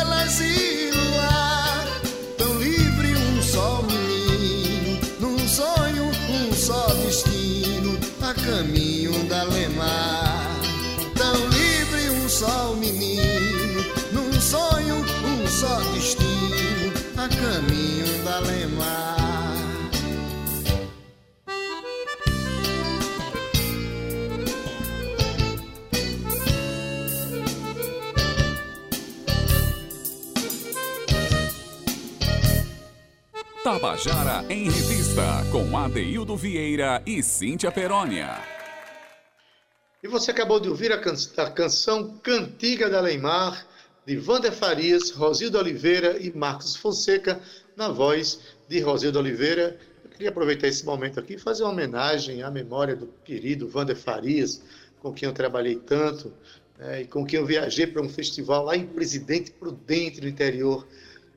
estrelas 0.02 0.40
e 0.40 0.90
luar. 0.90 1.86
Tão 2.36 2.58
livre 2.58 3.14
um 3.16 3.42
só 3.42 3.82
menino, 3.82 5.00
num 5.20 5.48
sonho 5.48 6.10
um 6.28 6.52
só 6.52 6.86
destino, 7.04 7.98
a 8.20 8.34
caminho 8.34 9.12
da 9.28 9.44
Lemar. 9.44 10.50
Tão 11.16 11.48
livre 11.48 12.10
um 12.10 12.28
só 12.28 12.74
menino, 12.74 13.84
num 14.12 14.40
sonho 14.40 14.96
um 14.96 15.46
só 15.48 15.78
destino, 15.94 16.92
a 17.16 17.28
caminho 17.28 18.24
da 18.24 18.40
Lemar. 18.40 19.21
Tabajara 33.82 34.44
em 34.48 34.70
Revista, 34.70 35.44
com 35.50 35.76
Adeildo 35.76 36.36
Vieira 36.36 37.02
e 37.04 37.20
Cíntia 37.20 37.72
Perónia. 37.72 38.28
E 40.00 40.06
você 40.06 40.30
acabou 40.30 40.60
de 40.60 40.68
ouvir 40.68 40.92
a, 40.92 40.98
can 40.98 41.14
a 41.38 41.50
canção 41.50 42.16
Cantiga 42.18 42.88
da 42.88 43.00
Leimar, 43.00 43.66
de 44.06 44.16
Wander 44.20 44.52
Farias, 44.52 45.10
Rosildo 45.10 45.58
Oliveira 45.58 46.16
e 46.16 46.30
Marcos 46.32 46.76
Fonseca, 46.76 47.40
na 47.76 47.88
voz 47.88 48.54
de 48.68 48.78
Rosildo 48.78 49.18
Oliveira. 49.18 49.76
Eu 50.04 50.10
queria 50.10 50.28
aproveitar 50.28 50.68
esse 50.68 50.86
momento 50.86 51.18
aqui 51.18 51.34
e 51.34 51.38
fazer 51.38 51.64
uma 51.64 51.72
homenagem 51.72 52.40
à 52.44 52.52
memória 52.52 52.94
do 52.94 53.08
querido 53.24 53.68
Wander 53.74 53.96
Farias, 53.96 54.62
com 55.00 55.12
quem 55.12 55.28
eu 55.28 55.34
trabalhei 55.34 55.74
tanto, 55.74 56.32
né, 56.78 57.02
e 57.02 57.04
com 57.04 57.26
quem 57.26 57.40
eu 57.40 57.44
viajei 57.44 57.88
para 57.88 58.00
um 58.00 58.08
festival 58.08 58.64
lá 58.64 58.76
em 58.76 58.86
Presidente 58.86 59.50
Prudente, 59.50 60.20
no 60.20 60.28
interior 60.28 60.86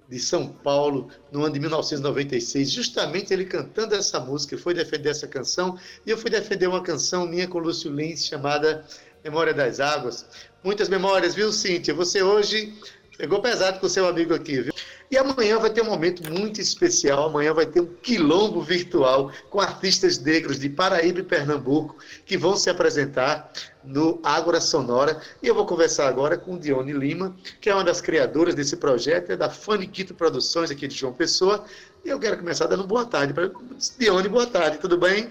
de 0.10 0.20
São 0.20 0.48
Paulo, 0.48 1.10
no 1.32 1.44
ano 1.44 1.54
de 1.54 1.60
1996, 1.60 2.70
justamente 2.70 3.34
ele 3.34 3.46
cantando 3.46 3.96
essa 3.96 4.20
música, 4.20 4.58
foi 4.58 4.74
defender 4.74 5.10
essa 5.10 5.28
canção, 5.28 5.78
e 6.06 6.12
eu 6.12 6.18
fui 6.18 6.30
defender 6.30 6.68
uma 6.68 6.82
canção 6.82 7.26
minha 7.26 7.48
com 7.48 7.60
Lúcio 7.60 7.91
Lins, 7.91 8.26
chamada 8.26 8.86
Memória 9.24 9.54
das 9.54 9.80
Águas. 9.80 10.26
Muitas 10.63 10.88
memórias, 10.88 11.34
viu, 11.34 11.52
Cíntia? 11.52 11.94
Você 11.94 12.22
hoje 12.22 12.74
pegou 13.17 13.41
pesado 13.41 13.80
com 13.80 13.86
o 13.86 13.89
seu 13.89 14.08
amigo 14.08 14.34
aqui, 14.34 14.62
viu? 14.62 14.73
E 15.10 15.17
amanhã 15.17 15.60
vai 15.60 15.69
ter 15.69 15.82
um 15.82 15.86
momento 15.86 16.30
muito 16.32 16.60
especial. 16.60 17.30
Amanhã 17.30 17.54
vai 17.54 17.65
ter 17.65 17.80
um 17.80 17.86
quilombo 17.86 18.62
virtual 18.62 19.32
com 19.49 19.62
artistas 19.62 20.17
negros 20.19 20.60
de 20.60 20.67
Paraíba 20.67 21.19
e 21.19 21.23
Pernambuco 21.23 21.95
que 22.25 22.38
vão 22.38 22.56
se 22.56 22.69
apresentar 22.69 23.51
no 23.84 24.19
Ágora 24.23 24.60
Sonora. 24.60 25.21
E 25.43 25.47
eu 25.47 25.54
vou 25.54 25.65
conversar 25.65 26.08
agora 26.08 26.38
com 26.38 26.58
Dione 26.58 26.91
Lima, 26.91 27.36
que 27.62 27.69
é 27.69 27.73
uma 27.75 27.84
das 27.84 28.01
criadoras 28.01 28.56
desse 28.56 28.75
projeto, 28.78 29.32
é 29.32 29.38
da 29.38 29.49
Faniquito 29.49 30.15
Produções 30.15 30.71
aqui 30.71 30.88
de 30.88 30.95
João 30.95 31.13
Pessoa. 31.13 31.65
E 32.04 32.10
eu 32.10 32.19
quero 32.19 32.38
começar 32.38 32.65
dando 32.65 32.88
boa 32.88 33.06
tarde 33.06 33.34
para 33.34 33.51
Dione. 33.99 34.28
Boa 34.28 34.47
tarde, 34.47 34.80
tudo 34.80 34.97
bem? 34.97 35.30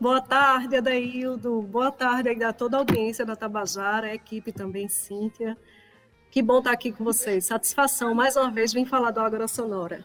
Boa 0.00 0.20
tarde, 0.20 0.76
Adaildo. 0.76 1.62
Boa 1.62 1.90
tarde 1.90 2.30
a 2.44 2.52
toda 2.52 2.76
a 2.76 2.80
audiência 2.80 3.24
da 3.24 3.34
Tabajara, 3.34 4.08
a 4.08 4.14
equipe 4.14 4.52
também, 4.52 4.88
Cíntia. 4.88 5.56
Que 6.34 6.42
bom 6.42 6.58
estar 6.58 6.72
aqui 6.72 6.90
com 6.90 7.04
vocês. 7.04 7.44
Satisfação, 7.44 8.12
mais 8.12 8.34
uma 8.34 8.50
vez, 8.50 8.72
vim 8.72 8.84
falar 8.84 9.12
do 9.12 9.20
Ágora 9.20 9.46
Sonora. 9.46 10.04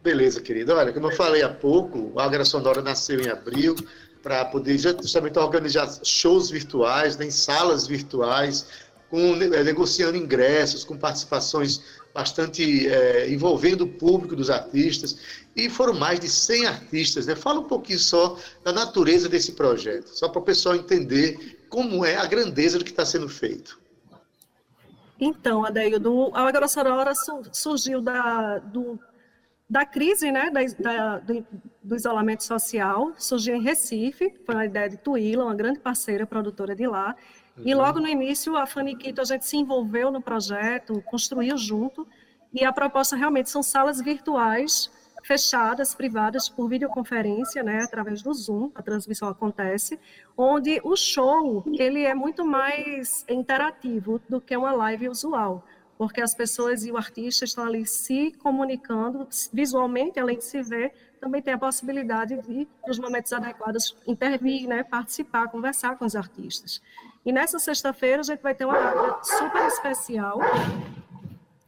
Beleza, 0.00 0.40
querido. 0.40 0.72
Olha, 0.72 0.92
como 0.92 1.08
eu 1.08 1.16
falei 1.16 1.42
há 1.42 1.48
pouco, 1.48 2.12
a 2.16 2.26
Agra 2.26 2.44
Sonora 2.44 2.80
nasceu 2.80 3.20
em 3.20 3.28
abril 3.28 3.74
para 4.22 4.44
poder 4.44 4.78
justamente 4.78 5.36
organizar 5.36 5.92
shows 6.04 6.48
virtuais, 6.48 7.16
né, 7.16 7.28
salas 7.28 7.88
virtuais, 7.88 8.68
com, 9.10 9.34
é, 9.42 9.64
negociando 9.64 10.16
ingressos, 10.16 10.84
com 10.84 10.96
participações 10.96 11.82
bastante 12.14 12.86
é, 12.86 13.28
envolvendo 13.28 13.80
o 13.80 13.88
público 13.88 14.36
dos 14.36 14.48
artistas. 14.48 15.18
E 15.56 15.68
foram 15.68 15.94
mais 15.94 16.20
de 16.20 16.28
100 16.28 16.66
artistas. 16.66 17.26
Né? 17.26 17.34
Fala 17.34 17.58
um 17.58 17.64
pouquinho 17.64 17.98
só 17.98 18.38
da 18.62 18.72
natureza 18.72 19.28
desse 19.28 19.54
projeto, 19.54 20.06
só 20.06 20.28
para 20.28 20.40
o 20.40 20.44
pessoal 20.44 20.76
entender 20.76 21.58
como 21.68 22.04
é 22.04 22.14
a 22.14 22.26
grandeza 22.26 22.78
do 22.78 22.84
que 22.84 22.92
está 22.92 23.04
sendo 23.04 23.28
feito. 23.28 23.84
Então, 25.18 25.64
Adeildo, 25.64 26.30
a 26.34 26.68
Sonora 26.68 27.12
surgiu 27.52 28.00
da, 28.00 28.58
do 28.58 28.98
da 29.68 29.84
crise, 29.84 30.30
né, 30.30 30.48
da, 30.50 30.60
da, 30.78 31.18
do, 31.18 31.46
do, 31.82 31.96
isolamento 31.96 32.44
social, 32.44 33.12
surgiu 33.18 33.56
em 33.56 33.62
Recife, 33.62 34.32
foi 34.44 34.54
uma 34.54 34.64
ideia 34.64 34.88
de 34.88 34.96
Tuíla, 34.96 35.44
uma 35.44 35.54
grande 35.56 35.80
parceira 35.80 36.24
produtora 36.24 36.74
de 36.74 36.86
lá, 36.86 37.16
uhum. 37.56 37.64
e 37.66 37.74
logo 37.74 37.98
no 37.98 38.06
início 38.06 38.56
a 38.56 38.64
Faniquito, 38.64 39.20
a 39.20 39.24
gente 39.24 39.44
se 39.44 39.56
envolveu 39.56 40.12
no 40.12 40.22
projeto, 40.22 41.02
construiu 41.02 41.58
junto, 41.58 42.06
e 42.54 42.64
a 42.64 42.72
proposta 42.72 43.16
realmente 43.16 43.50
são 43.50 43.62
salas 43.62 44.00
virtuais, 44.00 44.88
fechadas, 45.26 45.92
privadas, 45.92 46.48
por 46.48 46.68
videoconferência, 46.68 47.60
né, 47.60 47.82
através 47.82 48.22
do 48.22 48.32
Zoom, 48.32 48.70
a 48.76 48.80
transmissão 48.80 49.28
acontece, 49.28 49.98
onde 50.36 50.80
o 50.84 50.94
show, 50.94 51.64
ele 51.76 52.04
é 52.04 52.14
muito 52.14 52.44
mais 52.44 53.24
interativo 53.28 54.20
do 54.28 54.40
que 54.40 54.56
uma 54.56 54.70
live 54.70 55.08
usual, 55.08 55.64
porque 55.98 56.20
as 56.20 56.32
pessoas 56.32 56.86
e 56.86 56.92
o 56.92 56.96
artista 56.96 57.44
estão 57.44 57.64
ali 57.64 57.84
se 57.84 58.32
comunicando 58.38 59.26
visualmente, 59.52 60.20
além 60.20 60.38
de 60.38 60.44
se 60.44 60.62
ver, 60.62 60.92
também 61.20 61.42
tem 61.42 61.54
a 61.54 61.58
possibilidade 61.58 62.40
de, 62.42 62.68
nos 62.86 62.98
momentos 63.00 63.32
adequados, 63.32 63.96
intervir, 64.06 64.68
né, 64.68 64.84
participar, 64.84 65.48
conversar 65.48 65.96
com 65.96 66.04
os 66.04 66.14
artistas. 66.14 66.80
E 67.24 67.32
nessa 67.32 67.58
sexta-feira 67.58 68.20
a 68.20 68.24
gente 68.24 68.40
vai 68.40 68.54
ter 68.54 68.64
uma 68.64 68.78
data 68.78 69.24
super 69.24 69.66
especial, 69.66 70.38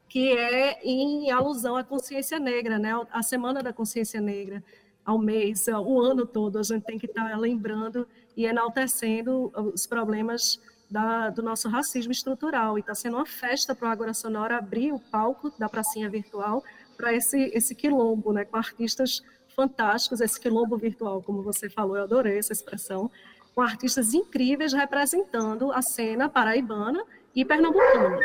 que 0.08 0.32
é 0.32 0.80
em 0.82 1.30
alusão 1.30 1.76
à 1.76 1.84
consciência 1.84 2.38
negra, 2.38 2.78
né, 2.78 2.90
a 3.12 3.22
Semana 3.22 3.62
da 3.62 3.72
Consciência 3.72 4.20
Negra, 4.20 4.62
ao 5.04 5.18
mês, 5.18 5.66
o 5.68 6.00
ano 6.00 6.26
todo, 6.26 6.58
a 6.58 6.62
gente 6.62 6.84
tem 6.84 6.98
que 6.98 7.06
estar 7.06 7.38
lembrando 7.38 8.06
e 8.36 8.44
enaltecendo 8.44 9.50
os 9.72 9.86
problemas 9.86 10.60
da, 10.90 11.30
do 11.30 11.42
nosso 11.42 11.68
racismo 11.68 12.12
estrutural. 12.12 12.76
E 12.76 12.80
está 12.80 12.94
sendo 12.94 13.16
uma 13.16 13.24
festa 13.24 13.74
para 13.74 13.88
o 13.88 13.90
Agora 13.90 14.12
Sonora 14.12 14.58
abrir 14.58 14.92
o 14.92 14.98
palco 14.98 15.50
da 15.58 15.68
pracinha 15.68 16.10
virtual 16.10 16.62
para 16.96 17.14
esse, 17.14 17.38
esse 17.54 17.74
quilombo, 17.74 18.32
né, 18.32 18.44
com 18.44 18.56
artistas 18.56 19.22
fantásticos, 19.56 20.20
esse 20.20 20.38
quilombo 20.38 20.76
virtual, 20.76 21.22
como 21.22 21.42
você 21.42 21.68
falou, 21.68 21.96
eu 21.96 22.02
adorei 22.04 22.38
essa 22.38 22.52
expressão, 22.52 23.10
com 23.54 23.62
artistas 23.62 24.14
incríveis 24.14 24.72
representando 24.72 25.72
a 25.72 25.82
cena 25.82 26.28
paraibana 26.28 27.02
e 27.34 27.44
pernambucana. 27.44 28.20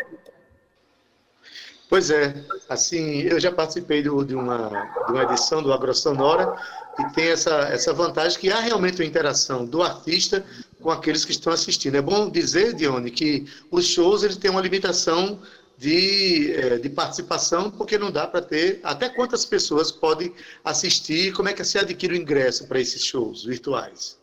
Pois 1.94 2.10
é, 2.10 2.34
assim, 2.68 3.22
eu 3.22 3.40
já 3.40 3.52
participei 3.52 4.02
do, 4.02 4.26
de, 4.26 4.34
uma, 4.34 4.68
de 5.06 5.12
uma 5.12 5.22
edição 5.26 5.62
do 5.62 5.72
AgroSonora 5.72 6.56
e 6.98 7.14
tem 7.14 7.28
essa, 7.28 7.52
essa 7.70 7.94
vantagem 7.94 8.40
que 8.40 8.50
há 8.50 8.60
realmente 8.60 9.00
uma 9.00 9.06
interação 9.06 9.64
do 9.64 9.84
artista 9.84 10.44
com 10.82 10.90
aqueles 10.90 11.24
que 11.24 11.30
estão 11.30 11.54
assistindo. 11.54 11.94
É 11.94 12.02
bom 12.02 12.32
dizer, 12.32 12.74
Dione, 12.74 13.12
que 13.12 13.46
os 13.70 13.86
shows 13.86 14.24
eles 14.24 14.38
têm 14.38 14.50
uma 14.50 14.60
limitação 14.60 15.40
de, 15.78 16.52
é, 16.54 16.80
de 16.80 16.90
participação, 16.90 17.70
porque 17.70 17.96
não 17.96 18.10
dá 18.10 18.26
para 18.26 18.42
ter 18.42 18.80
até 18.84 19.08
quantas 19.08 19.46
pessoas 19.46 19.92
podem 19.92 20.34
assistir, 20.66 21.32
como 21.34 21.50
é 21.50 21.54
que 21.54 21.64
se 21.64 21.78
adquire 21.78 22.16
o 22.16 22.18
ingresso 22.18 22.68
para 22.68 22.80
esses 22.80 23.04
shows 23.06 23.46
virtuais. 23.46 24.18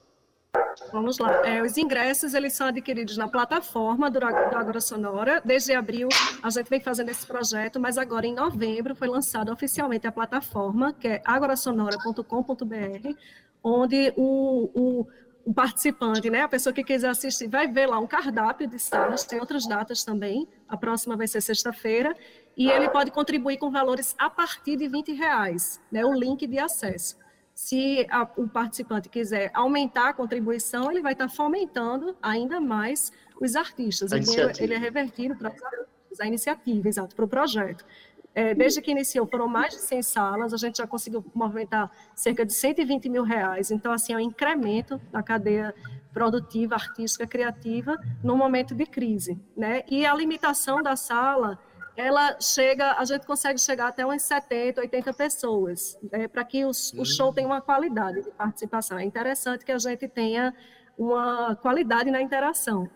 Vamos 0.92 1.18
lá. 1.18 1.46
É, 1.46 1.62
os 1.62 1.76
ingressos 1.76 2.34
eles 2.34 2.52
são 2.52 2.66
adquiridos 2.66 3.16
na 3.16 3.28
plataforma 3.28 4.10
do, 4.10 4.18
do 4.18 4.26
Agora 4.26 4.80
Sonora. 4.80 5.40
Desde 5.44 5.72
abril 5.72 6.08
a 6.42 6.50
gente 6.50 6.68
vem 6.68 6.80
fazendo 6.80 7.10
esse 7.10 7.26
projeto, 7.26 7.78
mas 7.78 7.96
agora 7.96 8.26
em 8.26 8.34
novembro 8.34 8.94
foi 8.94 9.08
lançada 9.08 9.52
oficialmente 9.52 10.06
a 10.06 10.12
plataforma, 10.12 10.92
que 10.92 11.06
é 11.06 11.22
agorasonora.com.br, 11.24 13.14
onde 13.62 14.12
o, 14.16 14.70
o, 14.74 15.06
o, 15.44 15.54
participante, 15.54 16.28
né, 16.28 16.42
a 16.42 16.48
pessoa 16.48 16.72
que 16.72 16.82
quiser 16.82 17.10
assistir, 17.10 17.46
vai 17.48 17.68
ver 17.68 17.86
lá 17.86 17.98
um 17.98 18.06
cardápio 18.06 18.66
de 18.66 18.78
salas, 18.78 19.24
tem 19.24 19.38
outras 19.38 19.66
datas 19.66 20.02
também. 20.02 20.48
A 20.68 20.76
próxima 20.76 21.16
vai 21.16 21.28
ser 21.28 21.40
sexta-feira. 21.40 22.16
E 22.56 22.68
ele 22.68 22.88
pode 22.88 23.10
contribuir 23.10 23.58
com 23.58 23.70
valores 23.70 24.14
a 24.18 24.28
partir 24.28 24.76
de 24.76 24.88
20 24.88 25.12
reais, 25.12 25.80
né, 25.90 26.04
o 26.04 26.12
link 26.12 26.46
de 26.46 26.58
acesso 26.58 27.19
se 27.60 28.06
a, 28.08 28.22
o 28.38 28.48
participante 28.48 29.10
quiser 29.10 29.50
aumentar 29.52 30.08
a 30.08 30.14
contribuição, 30.14 30.90
ele 30.90 31.02
vai 31.02 31.12
estar 31.12 31.28
fomentando 31.28 32.16
ainda 32.22 32.58
mais 32.58 33.12
os 33.38 33.54
artistas. 33.54 34.14
A 34.14 34.16
o 34.16 34.20
dinheiro 34.20 34.50
ele 34.58 34.72
é 34.72 34.78
revertido 34.78 35.36
para 35.36 35.52
a 36.20 36.26
iniciativa, 36.26 36.88
exato, 36.88 37.14
para 37.14 37.24
o 37.26 37.28
projeto. 37.28 37.84
É, 38.34 38.54
desde 38.54 38.80
que 38.80 38.90
iniciou, 38.90 39.26
foram 39.26 39.46
mais 39.46 39.74
de 39.74 39.82
100 39.82 40.02
salas, 40.02 40.54
a 40.54 40.56
gente 40.56 40.78
já 40.78 40.86
conseguiu 40.86 41.22
movimentar 41.34 41.90
cerca 42.14 42.46
de 42.46 42.54
120 42.54 43.10
mil 43.10 43.24
reais. 43.24 43.70
Então, 43.70 43.92
assim, 43.92 44.14
é 44.14 44.16
um 44.16 44.20
incremento 44.20 44.98
na 45.12 45.22
cadeia 45.22 45.74
produtiva, 46.14 46.76
artística, 46.76 47.26
criativa, 47.26 47.98
no 48.24 48.38
momento 48.38 48.74
de 48.74 48.86
crise. 48.86 49.38
Né? 49.54 49.82
E 49.86 50.06
a 50.06 50.14
limitação 50.14 50.82
da 50.82 50.96
sala 50.96 51.58
ela 52.00 52.40
chega, 52.40 52.92
a 52.92 53.04
gente 53.04 53.26
consegue 53.26 53.60
chegar 53.60 53.88
até 53.88 54.04
umas 54.04 54.22
70, 54.22 54.80
80 54.80 55.12
pessoas, 55.12 55.98
né, 56.10 56.26
para 56.26 56.44
que 56.44 56.64
os, 56.64 56.92
o 56.94 57.04
show 57.04 57.32
tenha 57.32 57.46
uma 57.46 57.60
qualidade 57.60 58.22
de 58.22 58.30
participação. 58.30 58.98
É 58.98 59.04
interessante 59.04 59.64
que 59.64 59.72
a 59.72 59.78
gente 59.78 60.08
tenha 60.08 60.54
uma 60.96 61.54
qualidade 61.56 62.10
na 62.10 62.20
interação. 62.20 62.88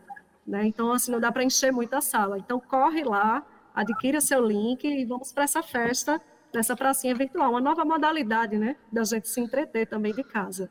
Né? 0.47 0.67
Então, 0.67 0.93
assim, 0.93 1.11
não 1.11 1.21
dá 1.21 1.31
para 1.31 1.45
encher 1.45 1.73
muito 1.73 1.95
a 1.95 2.01
sala. 2.01 2.39
Então, 2.39 2.59
corre 2.61 3.05
lá, 3.05 3.47
adquira 3.75 4.21
seu 4.21 4.45
link 4.47 4.85
e 4.85 5.05
vamos 5.05 5.33
para 5.33 5.45
essa 5.45 5.63
festa, 5.63 6.21
nessa 6.53 6.77
pracinha 6.77 7.15
virtual. 7.15 7.51
Uma 7.51 7.61
nova 7.61 7.85
modalidade, 7.85 8.59
né? 8.59 8.77
Da 8.93 9.05
gente 9.05 9.29
se 9.29 9.41
entreter 9.41 9.87
também 9.87 10.15
de 10.15 10.23
casa. 10.23 10.71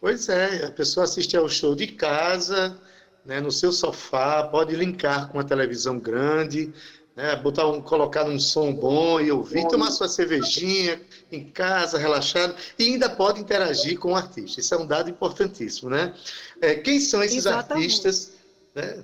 Pois 0.00 0.28
é, 0.28 0.66
a 0.66 0.70
pessoa 0.70 1.04
assiste 1.04 1.36
ao 1.36 1.48
show 1.48 1.74
de 1.74 1.88
casa, 1.88 2.80
né, 3.24 3.40
no 3.40 3.50
seu 3.50 3.72
sofá, 3.72 4.44
pode 4.44 4.74
linkar 4.76 5.28
com 5.28 5.40
a 5.40 5.44
televisão 5.44 5.98
grande, 5.98 6.72
né? 7.18 7.34
Botar 7.34 7.66
um, 7.66 7.82
colocar 7.82 8.24
um 8.24 8.38
som 8.38 8.72
bom 8.72 9.20
e 9.20 9.32
ouvir, 9.32 9.66
tomar 9.66 9.90
sua 9.90 10.08
cervejinha 10.08 11.00
em 11.32 11.50
casa, 11.50 11.98
relaxado, 11.98 12.54
e 12.78 12.84
ainda 12.84 13.10
pode 13.10 13.40
interagir 13.40 13.98
com 13.98 14.12
o 14.12 14.14
artista. 14.14 14.60
Isso 14.60 14.72
é 14.72 14.78
um 14.78 14.86
dado 14.86 15.10
importantíssimo, 15.10 15.90
né? 15.90 16.14
É, 16.62 16.76
quem 16.76 17.00
são 17.00 17.20
esses 17.20 17.38
Exatamente. 17.38 17.86
artistas? 17.86 18.34
Né? 18.72 19.02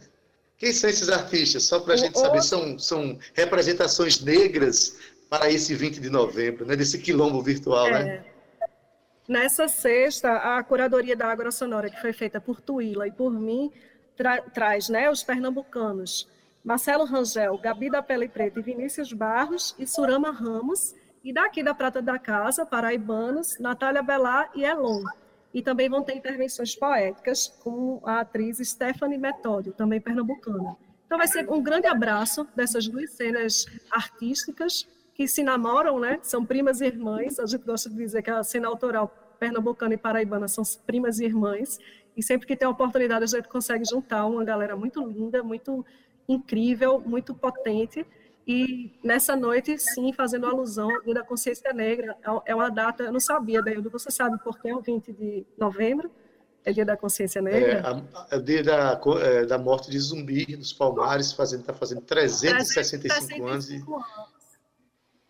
Quem 0.57 0.73
são 0.73 0.89
esses 0.89 1.09
artistas? 1.09 1.65
Só 1.65 1.81
para 1.81 1.95
a 1.95 1.97
gente 1.97 2.17
saber, 2.17 2.41
são, 2.43 2.79
são 2.79 3.19
representações 3.35 4.21
negras 4.21 4.97
para 5.29 5.51
esse 5.51 5.75
20 5.75 5.99
de 5.99 6.09
novembro, 6.09 6.65
né? 6.65 6.77
Desse 6.77 6.99
quilombo 6.99 7.43
virtual, 7.43 7.91
né? 7.91 8.01
é. 8.01 8.05
né? 8.05 8.25
Nessa 9.27 9.67
sexta, 9.67 10.31
a 10.37 10.63
curadoria 10.63 11.17
da 11.17 11.27
Água 11.27 11.51
Sonora, 11.51 11.91
que 11.91 12.01
foi 12.01 12.13
feita 12.13 12.41
por 12.41 12.61
Tuíla 12.61 13.09
e 13.09 13.11
por 13.11 13.33
mim, 13.33 13.73
tra 14.17 14.41
traz 14.41 14.89
né, 14.89 15.11
os 15.11 15.25
pernambucanos 15.25 16.33
Marcelo 16.65 17.05
Rangel, 17.05 17.59
Gabi 17.59 17.91
da 17.91 18.03
Pele 18.03 18.27
Preta 18.27 18.59
e 18.59 18.63
Vinícius 18.63 19.13
Barros 19.13 19.77
e 19.79 19.87
Surama 19.87 20.31
Ramos. 20.31 20.95
E 21.23 21.31
daqui 21.31 21.63
da 21.63 21.75
Prata 21.75 22.01
da 22.01 22.19
Casa, 22.19 22.65
paraibanos, 22.65 23.59
Natália 23.59 24.03
Belar 24.03 24.51
e 24.55 24.65
Elon. 24.65 25.03
E 25.53 25.63
também 25.63 25.91
vão 25.91 26.03
ter 26.03 26.17
intervenções 26.17 26.75
poéticas 26.75 27.49
com 27.63 28.01
a 28.03 28.21
atriz 28.21 28.59
Stephanie 28.59 29.19
Metódio, 29.19 29.73
também 29.73 30.01
pernambucana. 30.01 30.75
Então 31.07 31.19
vai 31.19 31.29
ser 31.29 31.49
um 31.51 31.63
grande 31.63 31.87
abraço 31.87 32.49
dessas 32.57 32.89
duas 32.89 33.11
cenas 33.11 33.67
artísticas 33.91 34.89
que 35.15 35.29
se 35.29 35.43
namoram, 35.43 36.01
né? 36.01 36.19
São 36.23 36.45
primas 36.45 36.81
e 36.81 36.87
irmãs. 36.87 37.39
A 37.39 37.47
gente 37.47 37.65
gosta 37.65 37.91
de 37.91 37.97
dizer 37.97 38.23
que 38.23 38.31
a 38.31 38.43
cena 38.43 38.69
autoral 38.69 39.09
pernambucana 39.39 39.95
e 39.95 39.99
paraibana 39.99 40.49
são 40.49 40.65
primas 40.87 41.21
e 41.21 41.25
irmãs. 41.27 41.79
E 42.17 42.23
sempre 42.23 42.47
que 42.47 42.57
tem 42.57 42.67
a 42.67 42.71
oportunidade, 42.71 43.25
a 43.25 43.27
gente 43.27 43.49
consegue 43.49 43.85
juntar 43.85 44.27
uma 44.27 44.45
galera 44.45 44.75
muito 44.77 45.07
linda, 45.07 45.43
muito 45.43 45.85
incrível, 46.29 47.01
muito 47.01 47.35
potente. 47.35 48.07
E 48.47 48.93
nessa 49.03 49.35
noite, 49.35 49.79
sim, 49.79 50.13
fazendo 50.13 50.47
alusão 50.47 50.95
ao 50.95 51.03
Dia 51.03 51.15
da 51.15 51.25
Consciência 51.25 51.73
Negra, 51.73 52.17
é, 52.23 52.53
é 52.53 52.55
uma 52.55 52.71
data, 52.71 53.05
eu 53.05 53.13
não 53.13 53.21
sabia, 53.21 53.63
Daildo, 53.63 53.91
você 53.91 54.11
sabe 54.11 54.39
por 54.43 54.59
que 54.59 54.69
é 54.69 54.75
o 54.75 54.81
20 54.81 55.13
de 55.13 55.47
novembro? 55.57 56.11
É 56.63 56.73
Dia 56.73 56.85
da 56.85 56.97
Consciência 56.97 57.41
Negra? 57.41 58.05
É, 58.31 58.35
é 58.35 58.39
o 58.39 58.43
dia 58.43 58.63
da, 58.63 59.01
é, 59.23 59.47
da 59.47 59.59
morte 59.59 59.91
de 59.91 59.99
Zumbi, 59.99 60.57
dos 60.57 60.73
Palmares, 60.73 61.27
está 61.27 61.37
fazendo, 61.37 61.63
tá 61.63 61.73
fazendo 61.73 62.01
365, 62.03 63.03
365 63.03 63.47
anos 63.47 63.67
de, 63.67 63.85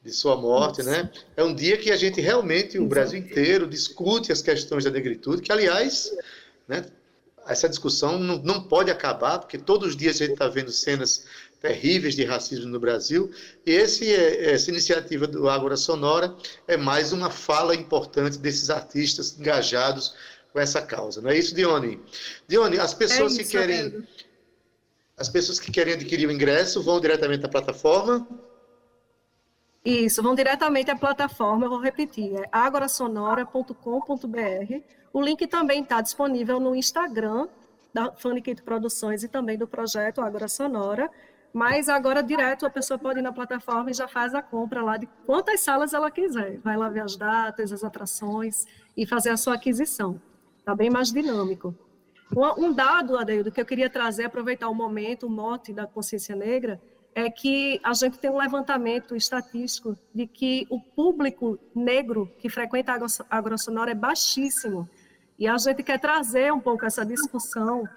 de 0.03 0.13
sua 0.13 0.37
morte, 0.37 0.83
né? 0.83 1.11
É 1.37 1.43
um 1.43 1.55
dia 1.55 1.77
que 1.77 1.91
a 1.91 1.97
gente 1.97 2.21
realmente, 2.21 2.79
o 2.79 2.87
Brasil 2.87 3.19
inteiro, 3.19 3.67
discute 3.67 4.33
as 4.33 4.43
questões 4.43 4.85
da 4.85 4.91
negritude, 4.91 5.43
que, 5.43 5.53
aliás, 5.53 6.11
né, 6.69 6.85
essa 7.47 7.69
discussão 7.69 8.19
não, 8.19 8.39
não 8.39 8.63
pode 8.63 8.91
acabar, 8.91 9.39
porque 9.39 9.59
todos 9.59 9.91
os 9.91 9.97
dias 9.97 10.17
a 10.17 10.25
gente 10.25 10.33
está 10.33 10.49
vendo 10.49 10.73
cenas 10.73 11.25
terríveis 11.61 12.15
de 12.15 12.25
racismo 12.25 12.67
no 12.67 12.79
Brasil. 12.79 13.31
E 13.65 13.73
esse, 13.73 14.15
essa 14.15 14.71
iniciativa 14.71 15.27
do 15.27 15.49
Ágora 15.49 15.77
Sonora 15.77 16.35
é 16.69 16.77
mais 16.77 17.13
uma 17.13 17.31
fala 17.31 17.75
importante 17.75 18.39
desses 18.39 18.69
artistas 18.69 19.39
engajados 19.39 20.15
com 20.53 20.61
essa 20.61 20.83
causa. 20.83 21.21
Não 21.21 21.31
é 21.31 21.39
isso, 21.39 21.55
Dione? 21.55 22.01
Dione, 22.47 22.79
as 22.79 22.95
pessoas 22.95 23.37
é 23.37 23.41
isso, 23.41 23.51
que 23.51 23.57
querem. 23.57 24.07
As 25.17 25.29
pessoas 25.29 25.61
que 25.61 25.71
querem 25.71 25.95
adquirir 25.95 26.29
o 26.29 26.33
ingresso 26.33 26.83
vão 26.83 27.01
diretamente 27.01 27.47
à 27.47 27.49
plataforma? 27.49 28.27
Isso, 29.85 30.23
vão 30.23 30.35
diretamente 30.35 30.90
à 30.90 30.97
plataforma, 30.97 31.66
eu 31.66 31.70
vou 31.70 31.79
repetir, 31.79 32.35
é 32.35 32.49
agorasonora.com.br. 32.51 34.83
O 35.12 35.20
link 35.20 35.47
também 35.47 35.83
está 35.83 36.01
disponível 36.01 36.59
no 36.59 36.75
Instagram 36.75 37.47
da 37.92 38.11
Funny 38.12 38.42
Produções 38.64 39.23
e 39.23 39.29
também 39.29 39.59
do 39.59 39.68
projeto 39.68 40.23
Agora 40.23 40.49
Sonora. 40.49 41.11
Mas 41.53 41.88
agora, 41.88 42.23
direto, 42.23 42.66
a 42.66 42.70
pessoa 42.70 42.99
pode 42.99 43.20
ir 43.20 43.23
na 43.23 43.33
plataforma 43.33 43.90
e 43.90 43.94
já 43.94 44.09
faz 44.09 44.35
a 44.35 44.42
compra 44.42 44.83
lá 44.83 44.97
de 44.97 45.07
quantas 45.27 45.61
salas 45.61 45.92
ela 45.92 46.11
quiser. 46.11 46.59
Vai 46.59 46.77
lá 46.77 46.88
ver 46.88 47.01
as 47.01 47.14
datas, 47.14 47.70
as 47.70 47.85
atrações 47.85 48.66
e 48.97 49.07
fazer 49.07 49.31
a 49.31 49.37
sua 49.37 49.55
aquisição. 49.55 50.20
Está 50.59 50.75
bem 50.75 50.90
mais 50.90 51.12
dinâmico. 51.12 51.75
Um 52.59 52.73
dado, 52.73 53.16
Adeildo, 53.16 53.53
que 53.53 53.61
eu 53.61 53.66
queria 53.66 53.88
trazer, 53.88 54.25
aproveitar 54.25 54.68
o 54.68 54.75
momento, 54.75 55.27
o 55.27 55.31
mote 55.31 55.73
da 55.73 55.87
consciência 55.87 56.35
negra, 56.35 56.81
é 57.14 57.31
que 57.31 57.81
a 57.83 57.92
gente 57.94 58.18
tem 58.18 58.31
um 58.31 58.38
levantamento 58.38 59.14
estatístico 59.14 59.96
de 60.12 60.27
que 60.27 60.66
o 60.68 60.81
público 60.81 61.59
negro 61.74 62.33
que 62.38 62.48
frequenta 62.48 62.92
a 62.92 63.37
agrosonora 63.37 63.92
é 63.92 63.94
baixíssimo. 63.94 64.88
E 65.38 65.46
a 65.46 65.57
gente 65.57 65.83
quer 65.83 66.00
trazer 66.00 66.53
um 66.53 66.61
pouco 66.61 66.85
essa 66.85 67.05
discussão 67.05 67.88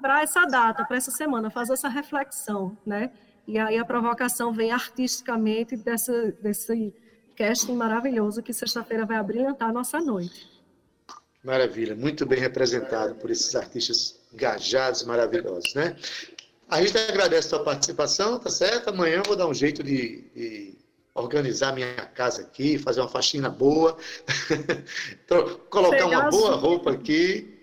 para 0.00 0.22
essa 0.22 0.44
data, 0.44 0.84
para 0.84 0.96
essa 0.96 1.10
semana, 1.10 1.50
fazer 1.50 1.72
essa 1.72 1.88
reflexão, 1.88 2.76
né? 2.84 3.10
E 3.46 3.58
aí 3.58 3.78
a 3.78 3.84
provocação 3.84 4.52
vem 4.52 4.72
artisticamente 4.72 5.76
dessa, 5.76 6.32
desse 6.42 6.92
casting 7.36 7.74
maravilhoso 7.74 8.42
que 8.42 8.52
sexta-feira 8.52 9.06
vai 9.06 9.16
abrilhantar 9.16 9.70
a 9.70 9.72
nossa 9.72 10.00
noite. 10.00 10.50
Maravilha, 11.44 11.94
muito 11.94 12.26
bem 12.26 12.40
representado 12.40 13.14
por 13.14 13.30
esses 13.30 13.54
artistas 13.54 14.18
engajados, 14.32 15.04
maravilhosos, 15.04 15.74
né? 15.74 15.96
A 16.68 16.82
gente 16.82 16.98
agradece 16.98 17.46
a 17.46 17.50
sua 17.50 17.64
participação, 17.64 18.38
tá 18.38 18.50
certo? 18.50 18.90
Amanhã 18.90 19.16
eu 19.16 19.22
vou 19.22 19.36
dar 19.36 19.46
um 19.46 19.54
jeito 19.54 19.82
de, 19.82 20.24
de 20.34 20.74
organizar 21.14 21.72
minha 21.72 21.94
casa 22.06 22.42
aqui, 22.42 22.78
fazer 22.78 23.00
uma 23.00 23.08
faxina 23.08 23.48
boa, 23.48 23.96
colocar 25.70 26.06
uma 26.06 26.28
boa 26.28 26.54
roupa 26.56 26.92
aqui, 26.92 27.56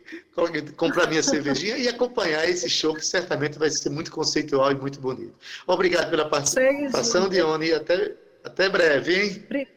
comprar 0.77 1.07
minha 1.07 1.21
cervejinha 1.21 1.77
e 1.77 1.87
acompanhar 1.87 2.47
esse 2.49 2.69
show 2.69 2.93
que 2.93 3.05
certamente 3.05 3.59
vai 3.59 3.69
ser 3.69 3.89
muito 3.89 4.11
conceitual 4.11 4.71
e 4.71 4.75
muito 4.75 4.99
bonito. 4.99 5.35
Obrigado 5.67 6.09
pela 6.09 6.27
participação, 6.27 7.29
Dione, 7.29 7.73
até, 7.73 8.15
até 8.43 8.69
breve, 8.69 9.15
hein? 9.15 9.67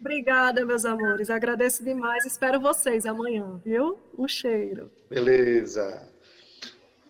Obrigada, 0.00 0.64
meus 0.66 0.84
amores. 0.84 1.30
Agradeço 1.30 1.82
demais. 1.82 2.26
Espero 2.26 2.60
vocês 2.60 3.06
amanhã, 3.06 3.60
viu? 3.64 3.98
Um 4.18 4.28
cheiro. 4.28 4.90
Beleza. 5.08 6.13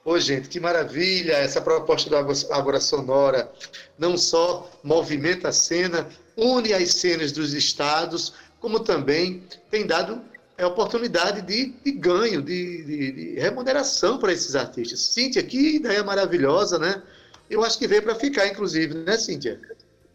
Ô, 0.05 0.19
gente, 0.19 0.49
que 0.49 0.61
maravilha 0.61 1.33
essa 1.33 1.63
proposta 1.63 2.11
do 2.11 2.17
Agora 2.53 2.79
Sonora. 2.79 3.51
Não 3.99 4.19
só 4.19 4.71
movimenta 4.83 5.49
a 5.49 5.53
cena, 5.53 6.07
une 6.37 6.75
as 6.75 6.93
cenas 6.95 7.33
dos 7.33 7.55
estados, 7.55 8.35
como 8.61 8.81
também 8.81 9.43
tem 9.71 9.87
dado 9.87 10.23
é, 10.59 10.67
oportunidade 10.67 11.41
de, 11.41 11.73
de 11.83 11.93
ganho, 11.93 12.43
de, 12.43 12.85
de, 12.85 13.13
de, 13.13 13.41
remuneração 13.41 14.19
para 14.19 14.33
esses 14.33 14.55
artistas. 14.55 15.01
Cíntia, 15.01 15.43
que 15.43 15.77
ideia 15.77 16.05
maravilhosa, 16.05 16.79
né? 16.79 17.03
Eu 17.49 17.65
acho 17.65 17.79
que 17.79 17.89
veio 17.89 18.03
para 18.03 18.15
ficar, 18.15 18.47
inclusive, 18.47 18.95
né, 18.95 19.17
Cíntia? 19.17 19.59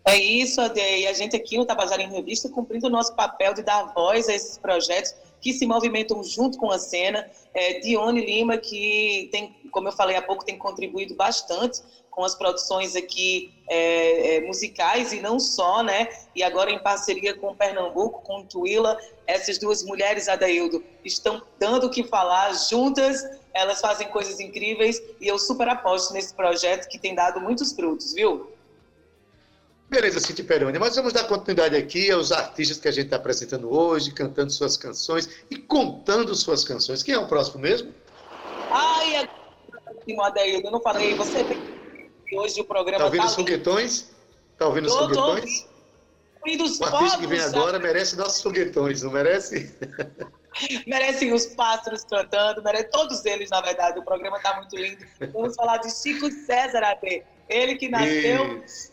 É 0.06 0.16
isso, 0.16 0.62
Ade. 0.62 0.80
E 0.80 1.08
a 1.08 1.14
gente 1.14 1.36
aqui 1.36 1.58
no 1.58 1.66
Tabajara 1.66 2.02
em 2.02 2.12
Revista 2.12 2.48
cumprindo 2.48 2.88
o 2.88 2.90
nosso 2.90 3.16
papel 3.16 3.54
de 3.54 3.64
dar 3.64 3.94
voz 3.94 4.30
a 4.30 4.36
esses 4.36 4.58
projetos 4.58 5.14
que 5.42 5.54
se 5.54 5.66
movimentam 5.66 6.24
junto 6.24 6.58
com 6.58 6.72
a 6.72 6.80
cena. 6.80 7.30
É, 7.54 7.80
Dione 7.80 8.26
Lima, 8.26 8.58
que 8.58 9.30
tem, 9.32 9.56
como 9.72 9.88
eu 9.88 9.92
falei 9.92 10.16
há 10.16 10.22
pouco, 10.22 10.46
tem 10.46 10.58
contribuído 10.58 11.16
bastante 11.16 11.82
com 12.20 12.26
as 12.26 12.36
produções 12.36 12.96
aqui 12.98 13.54
é, 13.70 14.36
é, 14.36 14.42
musicais 14.42 15.14
e 15.14 15.22
não 15.22 15.40
só, 15.40 15.82
né? 15.82 16.10
E 16.36 16.44
agora 16.44 16.70
em 16.70 16.78
parceria 16.78 17.34
com 17.34 17.56
Pernambuco, 17.56 18.22
com 18.24 18.44
Tuila, 18.44 18.98
essas 19.26 19.58
duas 19.58 19.84
mulheres, 19.84 20.28
Adaildo, 20.28 20.84
estão 21.06 21.42
dando 21.58 21.88
o 21.88 21.90
que 21.90 22.04
falar 22.04 22.52
juntas. 22.54 23.24
Elas 23.54 23.80
fazem 23.80 24.10
coisas 24.10 24.40
incríveis 24.40 25.02
e 25.22 25.28
eu 25.28 25.40
super 25.40 25.70
aposto 25.70 26.14
nesse 26.14 26.34
projeto 26.34 26.90
que 26.90 27.00
tem 27.00 27.16
dado 27.16 27.40
muitos 27.40 27.72
frutos, 27.72 28.14
viu? 28.14 28.52
Beleza, 29.90 30.20
Cinti 30.20 30.44
Peroni, 30.44 30.78
mas 30.78 30.96
vamos 30.96 31.12
dar 31.12 31.24
continuidade 31.24 31.76
aqui 31.76 32.12
aos 32.12 32.32
artistas 32.32 32.78
que 32.78 32.88
a 32.88 32.92
gente 32.92 33.06
está 33.06 33.16
apresentando 33.16 33.74
hoje, 33.74 34.14
cantando 34.14 34.52
suas 34.52 34.78
canções 34.78 35.28
e 35.50 35.58
contando 35.58 36.36
suas 36.36 36.64
canções. 36.64 37.02
Quem 37.02 37.16
é 37.16 37.18
o 37.18 37.28
próximo 37.28 37.60
mesmo? 37.60 37.92
Ai, 38.70 39.28
Adaildo, 40.22 40.68
eu 40.68 40.72
não 40.72 40.80
falei, 40.80 41.16
você 41.16 41.44
hoje 42.34 42.62
o 42.62 42.66
programa 42.66 43.00
Tá 43.00 43.06
ouvindo 43.06 43.22
tá 43.22 43.28
os 43.28 43.36
foguetões? 43.36 44.10
Tá 44.60 44.68
ouvindo 44.68 44.86
os 44.86 44.96
foguetões? 44.96 45.68
o 46.46 46.86
artista 46.86 47.18
que 47.18 47.28
vem 47.28 47.42
agora 47.42 47.80
merece 47.80 48.16
nossos 48.16 48.44
foguetões, 48.44 49.02
não 49.02 49.12
merece? 49.12 49.76
Merecem 50.88 51.32
os 51.32 51.46
pássaros 51.46 52.04
cantando, 52.04 52.62
merece 52.64 52.90
todos 52.90 53.24
eles, 53.24 53.52
na 53.52 53.62
verdade. 53.62 54.00
O 54.00 54.04
programa 54.04 54.38
está 54.38 54.56
muito 54.56 54.76
lindo. 54.76 55.06
Vamos 55.32 55.56
falar 55.56 55.78
de 55.78 55.92
Chico 55.92 56.30
César 56.32 56.84
AB. 56.84 57.24
Ele 57.48 57.76
que 57.76 57.88
nasceu 57.88 58.64
Isso 58.66 58.89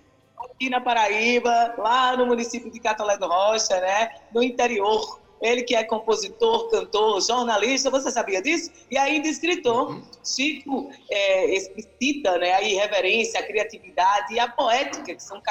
aqui 0.52 0.70
na 0.70 0.80
Paraíba, 0.80 1.74
lá 1.78 2.16
no 2.16 2.26
município 2.26 2.70
de 2.70 2.80
Catolé 2.80 3.16
do 3.18 3.26
Rocha, 3.26 3.78
né? 3.80 4.10
No 4.32 4.42
interior. 4.42 5.20
Ele 5.40 5.62
que 5.62 5.76
é 5.76 5.84
compositor, 5.84 6.70
cantor, 6.70 7.20
jornalista, 7.20 7.90
você 7.90 8.10
sabia 8.10 8.40
disso? 8.40 8.70
E 8.90 8.96
ainda 8.96 9.28
escritor. 9.28 9.90
Uhum. 9.90 10.02
Chico 10.24 10.90
é, 11.10 11.54
explicita 11.54 12.38
né, 12.38 12.54
a 12.54 12.62
irreverência, 12.62 13.38
a 13.38 13.42
criatividade 13.42 14.32
e 14.32 14.40
a 14.40 14.48
poética, 14.48 15.14
que 15.14 15.22
são 15.22 15.42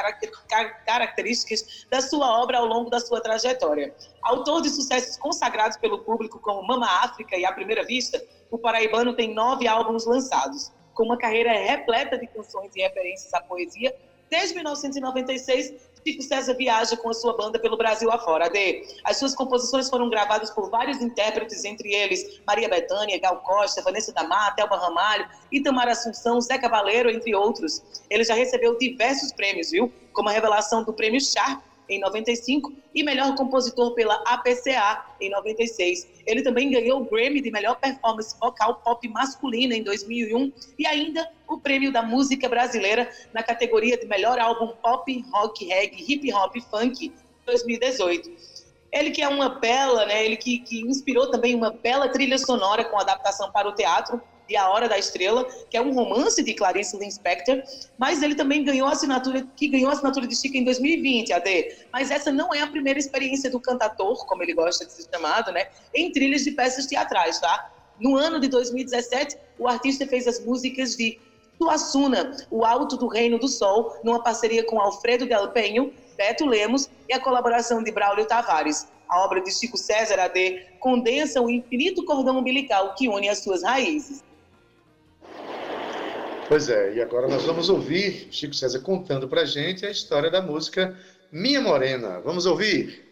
características 0.86 1.86
da 1.90 2.02
sua 2.02 2.42
obra 2.42 2.58
ao 2.58 2.66
longo 2.66 2.90
da 2.90 3.00
sua 3.00 3.22
trajetória. 3.22 3.94
Autor 4.24 4.62
de 4.62 4.70
sucessos 4.70 5.18
consagrados 5.18 5.78
pelo 5.78 6.00
público 6.00 6.40
como 6.40 6.66
Mama 6.66 6.88
África 7.04 7.38
e 7.38 7.46
A 7.46 7.52
Primeira 7.52 7.86
Vista, 7.86 8.22
o 8.50 8.58
paraibano 8.58 9.14
tem 9.14 9.36
nove 9.36 9.68
álbuns 9.68 10.06
lançados, 10.06 10.72
com 10.96 11.04
uma 11.04 11.18
carreira 11.18 11.52
repleta 11.52 12.18
de 12.18 12.26
canções 12.26 12.76
e 12.76 12.82
referências 12.82 13.32
à 13.34 13.42
poesia 13.42 13.94
Desde 14.30 14.56
1996, 14.56 15.74
Chico 16.06 16.22
César 16.22 16.54
viaja 16.54 16.96
com 16.98 17.10
a 17.10 17.14
sua 17.14 17.36
banda 17.36 17.58
pelo 17.58 17.78
Brasil 17.78 18.12
afora. 18.12 18.50
D. 18.50 18.86
As 19.04 19.18
suas 19.18 19.34
composições 19.34 19.90
foram 19.90 20.10
gravadas 20.10 20.52
por 20.52 20.70
vários 20.70 21.02
intérpretes, 21.02 21.64
entre 21.64 21.94
eles 21.94 22.42
Maria 22.46 22.70
Bethânia, 22.70 23.20
Gal 23.20 23.38
Costa, 23.38 23.82
Vanessa 23.82 24.14
da 24.14 24.24
Mata, 24.24 24.62
Elba 24.62 24.78
Ramalho, 24.78 25.28
Itamar 25.52 25.88
Assunção, 25.88 26.40
Zé 26.40 26.58
Cavaleiro, 26.58 27.10
entre 27.10 27.34
outros. 27.34 27.82
Ele 28.10 28.24
já 28.24 28.36
recebeu 28.36 28.78
diversos 28.78 29.34
prêmios, 29.34 29.72
viu? 29.72 29.92
Como 30.14 30.30
a 30.30 30.32
revelação 30.32 30.84
do 30.84 30.94
Prêmio 30.94 31.20
Sharp 31.20 31.62
em 31.90 32.00
95 32.00 32.74
e 32.94 33.04
melhor 33.04 33.36
compositor 33.36 33.94
pela 33.94 34.16
APCA 34.26 35.06
em 35.20 35.30
96. 35.30 36.08
Ele 36.26 36.42
também 36.42 36.72
ganhou 36.72 37.02
o 37.02 37.06
Grammy 37.06 37.42
de 37.42 37.52
melhor 37.52 37.76
performance 37.80 38.38
vocal 38.40 38.76
pop 38.84 39.08
masculina 39.10 39.76
em 39.76 39.84
2001 39.84 40.52
e 40.80 40.86
ainda 40.88 41.30
o 41.48 41.60
prêmio 41.60 41.92
da 41.92 42.02
música 42.02 42.50
brasileira 42.50 43.10
na 43.34 43.44
categoria 43.44 43.98
de 43.98 44.06
melhor 44.06 44.40
álbum 44.40 44.74
pop, 44.82 45.26
rock, 45.32 45.66
reggae, 45.66 46.06
hip 46.08 46.34
hop 46.34 46.56
funk 46.70 47.14
2018. 47.46 48.32
Ele 48.92 49.12
que 49.12 49.22
é 49.22 49.28
uma 49.28 49.50
bela, 49.50 50.06
né? 50.06 50.26
Ele 50.26 50.38
que, 50.38 50.60
que 50.60 50.82
inspirou 50.82 51.30
também 51.30 51.54
uma 51.54 51.70
bela 51.70 52.08
trilha 52.08 52.38
sonora 52.38 52.86
com 52.86 52.98
adaptação 52.98 53.52
para 53.52 53.68
o 53.68 53.76
teatro 53.76 54.22
de 54.48 54.56
A 54.56 54.70
Hora 54.70 54.88
da 54.88 54.98
Estrela, 54.98 55.46
que 55.70 55.78
é 55.78 55.82
um 55.82 55.94
romance 55.94 56.42
de 56.44 56.54
Clarice 56.54 56.98
Lispector, 56.98 57.62
mas 57.98 58.22
ele 58.22 58.36
também 58.36 58.64
ganhou 58.64 58.88
a 58.88 58.92
assinatura, 58.92 59.48
que 59.56 59.68
ganhou 59.68 59.90
a 59.90 59.94
assinatura 59.94 60.28
de 60.28 60.36
Chica 60.36 60.58
em 60.58 60.64
2020, 60.64 61.34
AD. 61.34 61.76
Mas 61.92 62.12
essa 62.12 62.32
não 62.32 62.54
é 62.54 62.62
a 62.62 62.68
primeira 62.68 63.00
experiência 63.00 63.50
do 63.50 63.60
cantador, 63.60 64.26
como 64.26 64.44
ele 64.44 64.54
gosta 64.54 64.86
de 64.86 64.92
ser 64.92 65.08
chamado, 65.12 65.52
né, 65.52 65.68
em 65.94 66.12
trilhas 66.12 66.44
de 66.44 66.52
peças 66.52 66.86
teatrais, 66.86 67.40
tá? 67.40 67.72
No 68.00 68.16
ano 68.16 68.40
de 68.40 68.48
2017, 68.48 69.38
o 69.58 69.68
artista 69.68 70.06
fez 70.06 70.28
as 70.28 70.44
músicas 70.44 70.96
de 70.96 71.18
Suassuna, 71.58 72.36
O 72.52 72.66
Alto 72.66 72.98
do 72.98 73.08
Reino 73.08 73.40
do 73.40 73.48
Sol, 73.48 73.98
numa 74.04 74.22
parceria 74.22 74.66
com 74.66 74.80
Alfredo 74.80 75.26
Del 75.26 75.50
Penho, 75.52 75.94
Beto 76.18 76.46
Lemos 76.46 76.90
e 77.08 77.14
a 77.14 77.20
colaboração 77.20 77.82
de 77.82 77.92
Braulio 77.92 78.26
Tavares. 78.26 78.88
A 79.08 79.24
obra 79.24 79.42
de 79.42 79.52
Chico 79.52 79.78
César 79.78 80.20
AD 80.20 80.66
condensa 80.80 81.42
o 81.42 81.50
infinito 81.50 82.04
cordão 82.06 82.40
umbilical 82.40 82.96
que 82.96 83.08
une 83.08 83.30
as 83.30 83.40
suas 83.40 83.64
raízes. 83.64 84.24
Pois 86.48 86.70
é, 86.70 86.94
e 86.94 87.02
agora 87.02 87.28
nós 87.28 87.44
vamos 87.44 87.70
ouvir 87.70 88.28
Chico 88.30 88.54
César 88.54 88.80
contando 88.82 89.28
pra 89.28 89.46
gente 89.46 89.84
a 89.84 89.90
história 89.90 90.30
da 90.30 90.44
música 90.44 90.96
Minha 91.32 91.60
Morena. 91.60 92.20
Vamos 92.20 92.46
ouvir? 92.46 93.04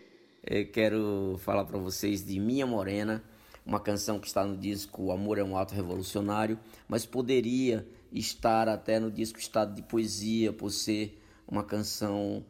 Eu 0.46 0.68
quero 0.68 1.36
falar 1.40 1.66
para 1.66 1.80
vocês 1.80 2.24
de 2.24 2.40
Minha 2.40 2.68
Morena, 2.68 3.24
uma 3.66 3.80
canção 3.80 4.20
que 4.20 4.28
está 4.28 4.46
no 4.46 4.56
disco 4.56 5.12
Amor 5.12 5.40
é 5.40 5.44
um 5.44 5.58
Ato 5.58 5.74
Revolucionário, 5.74 6.60
mas 6.88 7.08
poderia 7.08 7.88
estar 8.12 8.70
até 8.70 9.00
no 9.00 9.10
disco 9.10 9.40
Estado 9.40 9.74
de 9.74 9.82
Poesia, 9.82 10.54
por 10.54 10.70
ser 10.70 11.20
uma 11.48 11.64
canção 11.64 12.46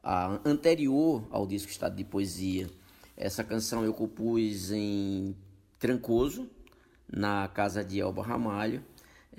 a, 0.00 0.38
anterior 0.44 1.26
ao 1.32 1.48
disco 1.48 1.68
Estado 1.68 1.96
de 1.96 2.04
Poesia. 2.04 2.70
Essa 3.16 3.42
canção 3.42 3.84
eu 3.84 3.92
compus 3.92 4.70
em 4.70 5.34
Trancoso, 5.80 6.48
na 7.12 7.48
casa 7.48 7.82
de 7.82 8.00
Elba 8.00 8.22
Ramalho, 8.22 8.84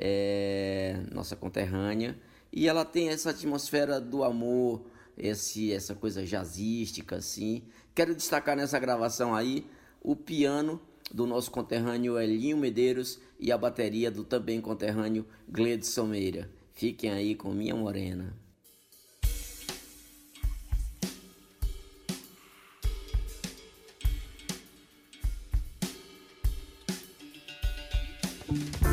é, 0.01 1.03
nossa 1.11 1.35
conterrânea, 1.35 2.17
e 2.51 2.67
ela 2.67 2.85
tem 2.85 3.09
essa 3.09 3.31
atmosfera 3.31 3.99
do 3.99 4.23
amor, 4.23 4.85
esse, 5.17 5.73
essa 5.73 5.93
coisa 5.93 6.25
jazzística, 6.25 7.17
assim. 7.17 7.63
Quero 7.93 8.15
destacar 8.15 8.55
nessa 8.55 8.79
gravação 8.79 9.35
aí 9.35 9.67
o 10.01 10.15
piano 10.15 10.81
do 11.11 11.27
nosso 11.27 11.51
conterrâneo 11.51 12.17
Elinho 12.17 12.57
Medeiros 12.57 13.19
e 13.37 13.51
a 13.51 13.57
bateria 13.57 14.09
do 14.09 14.23
também 14.23 14.61
conterrâneo 14.61 15.25
Gledson 15.49 16.05
Meira. 16.05 16.49
Fiquem 16.73 17.11
aí 17.11 17.35
com 17.35 17.51
Minha 17.51 17.75
Morena. 17.75 18.33
descalço, 28.49 28.88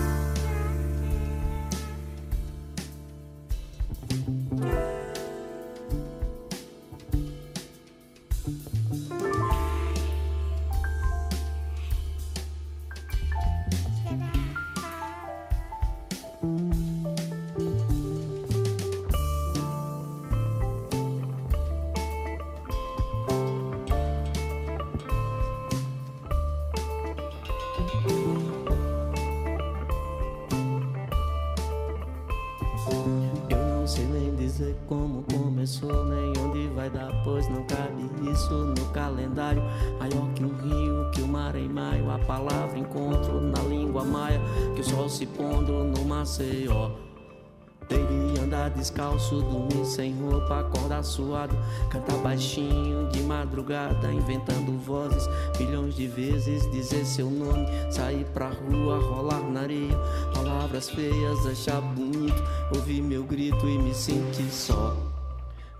suado, 51.16 51.56
cantar 51.90 52.18
baixinho 52.18 53.08
de 53.08 53.22
madrugada, 53.22 54.12
inventando 54.12 54.78
vozes, 54.78 55.26
milhões 55.58 55.94
de 55.94 56.06
vezes 56.06 56.70
dizer 56.70 57.04
seu 57.06 57.30
nome, 57.30 57.66
sair 57.90 58.24
pra 58.34 58.50
rua, 58.50 58.98
rolar 58.98 59.40
na 59.40 59.62
areia, 59.62 59.96
palavras 60.34 60.90
feias, 60.90 61.46
achar 61.46 61.80
bonito, 61.80 62.42
ouvir 62.74 63.00
meu 63.00 63.24
grito 63.24 63.66
e 63.66 63.78
me 63.78 63.94
sentir 63.94 64.50
só. 64.50 64.94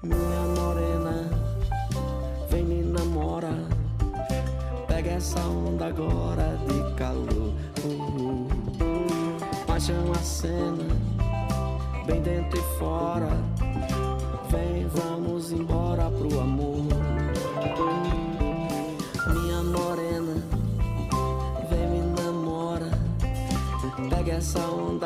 Minha 0.03 0.43
morena, 0.57 1.31
vem 2.51 2.65
me 2.65 2.83
namora, 2.83 3.53
pega 4.89 5.11
essa 5.11 5.41
onda 5.41 5.87
agora 5.87 6.59
de 6.67 6.95
calor. 6.95 7.53
Uh. 7.85 8.47
Paixão 9.67 10.11
a 10.13 10.19
cena 10.19 10.87
bem 12.07 12.23
dentro 12.23 12.59
e 12.59 12.79
fora. 12.79 13.56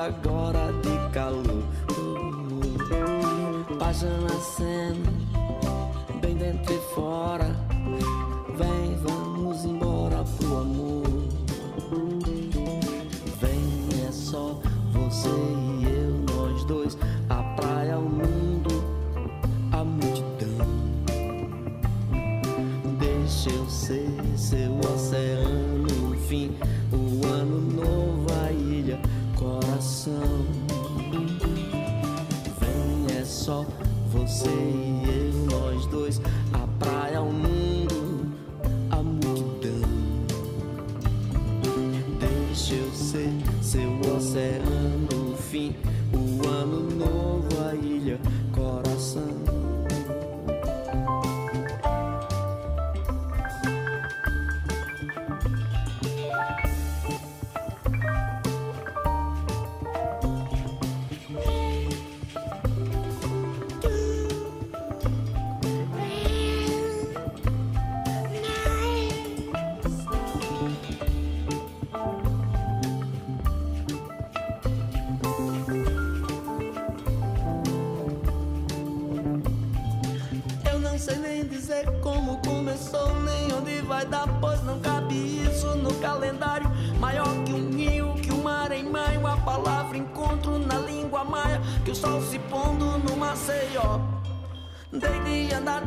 agora 0.01 0.72
de 0.82 1.12
calor. 1.12 1.64
Página 3.78 4.30
cena. 4.57 5.20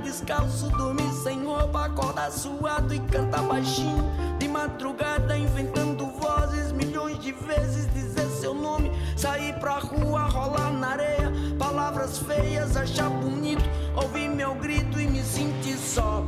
Descalço, 0.04 0.70
dormir 0.70 1.12
sem 1.14 1.44
roupa, 1.44 1.86
acordar 1.86 2.32
suado 2.32 2.94
e 2.94 3.00
cantar 3.00 3.42
baixinho. 3.44 4.04
De 4.38 4.48
madrugada 4.48 5.38
inventando 5.38 6.06
vozes, 6.20 6.72
milhões 6.72 7.18
de 7.20 7.32
vezes 7.32 7.92
dizer 7.94 8.28
seu 8.28 8.54
nome. 8.54 8.92
Sair 9.16 9.54
pra 9.60 9.80
rua, 9.80 10.26
rolar 10.26 10.72
na 10.72 10.90
areia, 10.90 11.32
palavras 11.58 12.20
feias, 12.20 12.76
achar 12.76 13.10
bonito. 13.10 13.64
Ouvir 13.96 14.30
meu 14.30 14.54
grito 14.56 15.00
e 15.00 15.08
me 15.08 15.24
sentir 15.24 15.78
só. 15.78 16.26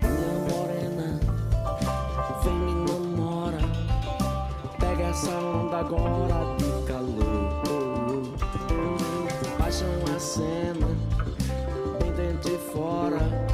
Minha 0.00 0.38
morena, 0.48 1.20
vem 2.44 2.54
me 2.54 2.90
namora. 2.90 3.58
Pega 4.78 5.04
essa 5.04 5.30
onda 5.30 5.78
agora 5.78 6.56
de 6.56 6.86
calor. 6.86 7.56
Paixão 9.58 9.88
a 10.14 10.20
cena 10.20 10.85
fora. 12.76 13.45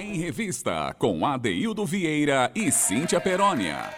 Em 0.00 0.16
Revista, 0.16 0.94
com 0.98 1.26
Adeildo 1.26 1.84
Vieira 1.84 2.50
e 2.54 2.72
Cíntia 2.72 3.20
Perónia. 3.20 3.90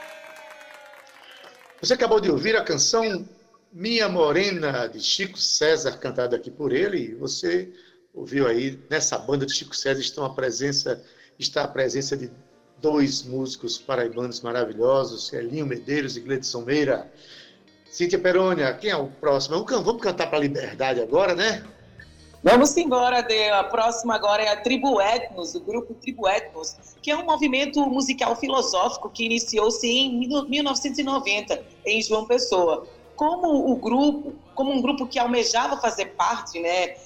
Você 1.80 1.94
acabou 1.94 2.20
de 2.20 2.30
ouvir 2.30 2.57
a 2.57 2.64
canção 2.64 3.24
Minha 3.72 4.09
Morena, 4.09 4.88
de 4.88 5.00
Chico 5.00 5.38
César, 5.38 5.96
cantada 5.98 6.36
aqui 6.36 6.50
por 6.50 6.72
ele. 6.72 7.14
Você 7.14 7.72
ouviu 8.12 8.48
aí, 8.48 8.78
nessa 8.90 9.16
banda 9.16 9.46
de 9.46 9.55
Chico 9.55 9.76
César 9.76 10.00
estão 10.00 10.24
a 10.24 10.34
presença, 10.34 11.03
está 11.38 11.62
a 11.62 11.68
presença 11.68 12.16
de 12.16 12.30
dois 12.78 13.22
músicos 13.22 13.78
paraibanos 13.78 14.40
maravilhosos, 14.40 15.32
Elinho 15.32 15.66
Medeiros 15.66 16.16
e 16.16 16.20
Gledson 16.20 16.62
Meira. 16.62 17.11
Cíntia 17.88 18.18
Perônia, 18.18 18.74
quem 18.74 18.90
é 18.90 18.96
o 18.96 19.07
próximo? 19.07 19.64
Vamos 19.64 20.03
cantar 20.03 20.26
para 20.26 20.38
a 20.38 20.40
liberdade 20.40 21.00
agora, 21.00 21.34
né? 21.34 21.62
Vamos 22.45 22.76
embora, 22.76 23.22
Dê. 23.22 23.51
A 23.51 23.62
próxima 23.62 24.16
agora 24.16 24.43
é 24.43 24.49
a 24.49 24.57
Tribo 24.57 25.01
Etnos, 25.01 25.55
o 25.55 25.61
grupo 25.61 25.95
Tribo 25.95 26.28
Etnos, 26.28 26.76
que 27.01 27.09
é 27.09 27.16
um 27.16 27.24
movimento 27.24 27.80
musical 27.86 28.34
filosófico 28.34 29.09
que 29.09 29.24
iniciou-se 29.24 29.86
em 29.86 30.28
1990 30.49 31.64
em 31.86 32.03
João 32.03 32.26
Pessoa. 32.26 32.84
Como 33.14 33.70
o 33.70 33.76
grupo, 33.76 34.34
como 34.57 34.72
um 34.72 34.82
grupo 34.82 35.07
que 35.07 35.20
almejava 35.20 35.76
fazer 35.76 36.07
parte, 36.16 36.59
né, 36.59 36.97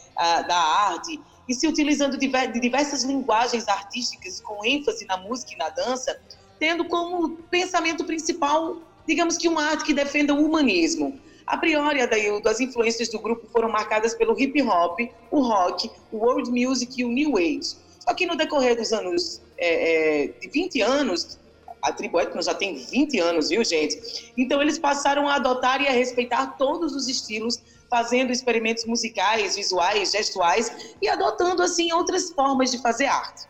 da 0.49 0.57
arte 0.57 1.21
e 1.47 1.53
se 1.53 1.69
utilizando 1.69 2.17
de 2.17 2.59
diversas 2.59 3.05
linguagens 3.05 3.69
artísticas 3.69 4.41
com 4.41 4.65
ênfase 4.65 5.05
na 5.05 5.19
música 5.19 5.53
e 5.53 5.59
na 5.59 5.69
dança, 5.69 6.19
tendo 6.59 6.87
como 6.87 7.37
pensamento 7.51 8.05
principal, 8.05 8.79
digamos 9.07 9.37
que 9.37 9.47
uma 9.49 9.63
arte 9.63 9.85
que 9.85 9.93
defenda 9.93 10.33
o 10.33 10.43
humanismo. 10.43 11.21
A 11.47 11.57
priori, 11.57 12.01
Adaildo, 12.01 12.49
as 12.49 12.59
influências 12.59 13.09
do 13.09 13.21
grupo 13.21 13.47
foram 13.47 13.69
marcadas 13.69 14.15
pelo 14.15 14.39
hip 14.39 14.61
hop, 14.63 14.99
o 15.31 15.41
rock, 15.41 15.91
o 16.11 16.19
world 16.19 16.51
music 16.51 17.01
e 17.01 17.05
o 17.05 17.09
new 17.09 17.37
age. 17.37 17.77
Só 18.01 18.13
que 18.15 18.27
no 18.27 18.37
decorrer 18.37 18.77
dos 18.77 18.93
anos, 18.93 19.41
é, 19.57 20.25
é, 20.25 20.29
de 20.29 20.49
20 20.49 20.81
anos, 20.83 21.39
a 21.81 21.93
tribo 21.93 22.21
Etno 22.21 22.43
já 22.43 22.53
tem 22.53 22.75
20 22.75 23.21
anos, 23.21 23.49
viu, 23.49 23.63
gente? 23.63 24.33
Então 24.37 24.61
eles 24.61 24.79
passaram 24.79 25.29
a 25.29 25.37
adotar 25.37 25.81
e 25.81 25.87
a 25.87 25.93
respeitar 25.93 26.57
todos 26.59 26.95
os 26.97 27.07
estilos, 27.07 27.61
fazendo 27.89 28.33
experimentos 28.33 28.85
musicais, 28.85 29.55
visuais, 29.55 30.11
gestuais 30.11 30.97
e 31.01 31.09
adotando, 31.09 31.63
assim, 31.63 31.93
outras 31.93 32.33
formas 32.33 32.73
de 32.73 32.79
fazer 32.83 33.07
arte. 33.07 33.47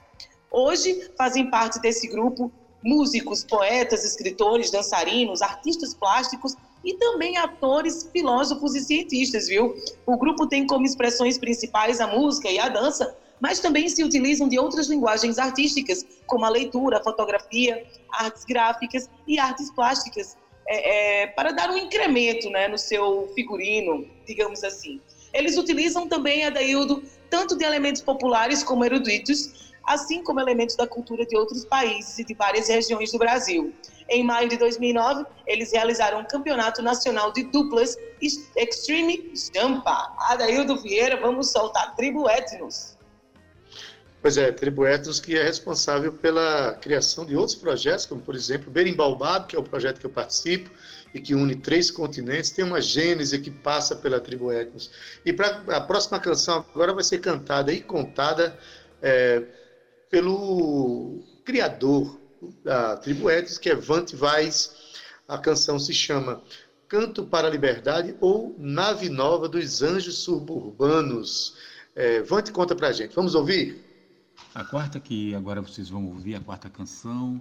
Hoje 0.50 1.10
fazem 1.16 1.50
parte 1.50 1.80
desse 1.80 2.06
grupo 2.08 2.52
músicos, 2.82 3.42
poetas, 3.42 4.04
escritores, 4.04 4.70
dançarinos, 4.70 5.42
artistas 5.42 5.94
plásticos 5.94 6.54
e 6.86 6.94
também 6.94 7.36
atores, 7.36 8.08
filósofos 8.12 8.76
e 8.76 8.80
cientistas, 8.80 9.48
viu? 9.48 9.74
O 10.06 10.16
grupo 10.16 10.46
tem 10.46 10.64
como 10.64 10.86
expressões 10.86 11.36
principais 11.36 12.00
a 12.00 12.06
música 12.06 12.48
e 12.48 12.60
a 12.60 12.68
dança, 12.68 13.16
mas 13.40 13.58
também 13.58 13.88
se 13.88 14.04
utilizam 14.04 14.48
de 14.48 14.56
outras 14.56 14.86
linguagens 14.88 15.36
artísticas, 15.36 16.06
como 16.26 16.44
a 16.44 16.48
leitura, 16.48 16.98
a 16.98 17.02
fotografia, 17.02 17.84
artes 18.12 18.44
gráficas 18.44 19.10
e 19.26 19.36
artes 19.36 19.70
plásticas, 19.72 20.36
é, 20.68 21.22
é, 21.22 21.26
para 21.26 21.50
dar 21.50 21.70
um 21.70 21.76
incremento 21.76 22.48
né, 22.50 22.68
no 22.68 22.78
seu 22.78 23.30
figurino, 23.34 24.06
digamos 24.24 24.62
assim. 24.62 25.00
Eles 25.34 25.58
utilizam 25.58 26.08
também, 26.08 26.44
Adaildo, 26.44 27.02
tanto 27.28 27.58
de 27.58 27.64
elementos 27.64 28.00
populares 28.00 28.62
como 28.62 28.84
eruditos, 28.84 29.65
assim 29.86 30.22
como 30.22 30.40
elementos 30.40 30.76
da 30.76 30.86
cultura 30.86 31.24
de 31.24 31.36
outros 31.36 31.64
países 31.64 32.18
e 32.18 32.24
de 32.24 32.34
várias 32.34 32.68
regiões 32.68 33.12
do 33.12 33.18
Brasil. 33.18 33.72
Em 34.08 34.24
maio 34.24 34.48
de 34.48 34.56
2009, 34.56 35.24
eles 35.46 35.72
realizaram 35.72 36.20
um 36.20 36.24
campeonato 36.24 36.82
nacional 36.82 37.32
de 37.32 37.44
duplas 37.44 37.96
Extreme 38.20 39.32
Jampa. 39.54 40.14
Adaildo 40.28 40.76
Vieira, 40.80 41.20
vamos 41.20 41.50
soltar 41.50 41.94
Tribo 41.96 42.28
Etnos. 42.28 42.96
Pois 44.22 44.36
é, 44.36 44.50
Tribo 44.50 44.86
Etnos 44.86 45.20
que 45.20 45.36
é 45.36 45.42
responsável 45.42 46.12
pela 46.12 46.74
criação 46.74 47.24
de 47.24 47.36
outros 47.36 47.54
projetos, 47.56 48.06
como 48.06 48.20
por 48.20 48.34
exemplo 48.34 48.70
Berimbaubado, 48.70 49.46
que 49.46 49.54
é 49.54 49.58
o 49.58 49.62
projeto 49.62 50.00
que 50.00 50.06
eu 50.06 50.10
participo 50.10 50.70
e 51.14 51.20
que 51.20 51.34
une 51.34 51.54
três 51.54 51.90
continentes, 51.90 52.50
tem 52.50 52.64
uma 52.64 52.80
gênese 52.80 53.38
que 53.40 53.50
passa 53.50 53.94
pela 53.94 54.20
Tribo 54.20 54.52
Etnos. 54.52 54.90
E 55.24 55.32
pra, 55.32 55.62
a 55.68 55.80
próxima 55.80 56.18
canção 56.18 56.64
agora 56.74 56.92
vai 56.92 57.04
ser 57.04 57.18
cantada 57.18 57.72
e 57.72 57.80
contada 57.80 58.58
é, 59.00 59.42
pelo 60.10 61.22
criador 61.44 62.18
da 62.62 62.96
tribo 62.96 63.30
Etis, 63.30 63.58
que 63.58 63.70
é 63.70 63.74
Vante 63.74 64.14
Vaz. 64.14 64.74
A 65.28 65.38
canção 65.38 65.78
se 65.78 65.92
chama 65.92 66.42
Canto 66.88 67.24
para 67.24 67.48
a 67.48 67.50
Liberdade 67.50 68.14
ou 68.20 68.54
Nave 68.58 69.08
Nova 69.08 69.48
dos 69.48 69.82
Anjos 69.82 70.18
Suburbanos. 70.18 71.54
É, 71.94 72.22
Vante 72.22 72.52
conta 72.52 72.74
pra 72.74 72.92
gente. 72.92 73.14
Vamos 73.14 73.34
ouvir? 73.34 73.84
A 74.54 74.64
quarta 74.64 75.00
que 75.00 75.34
agora 75.34 75.60
vocês 75.60 75.88
vão 75.88 76.06
ouvir, 76.06 76.34
a 76.34 76.40
quarta 76.40 76.68
canção, 76.68 77.40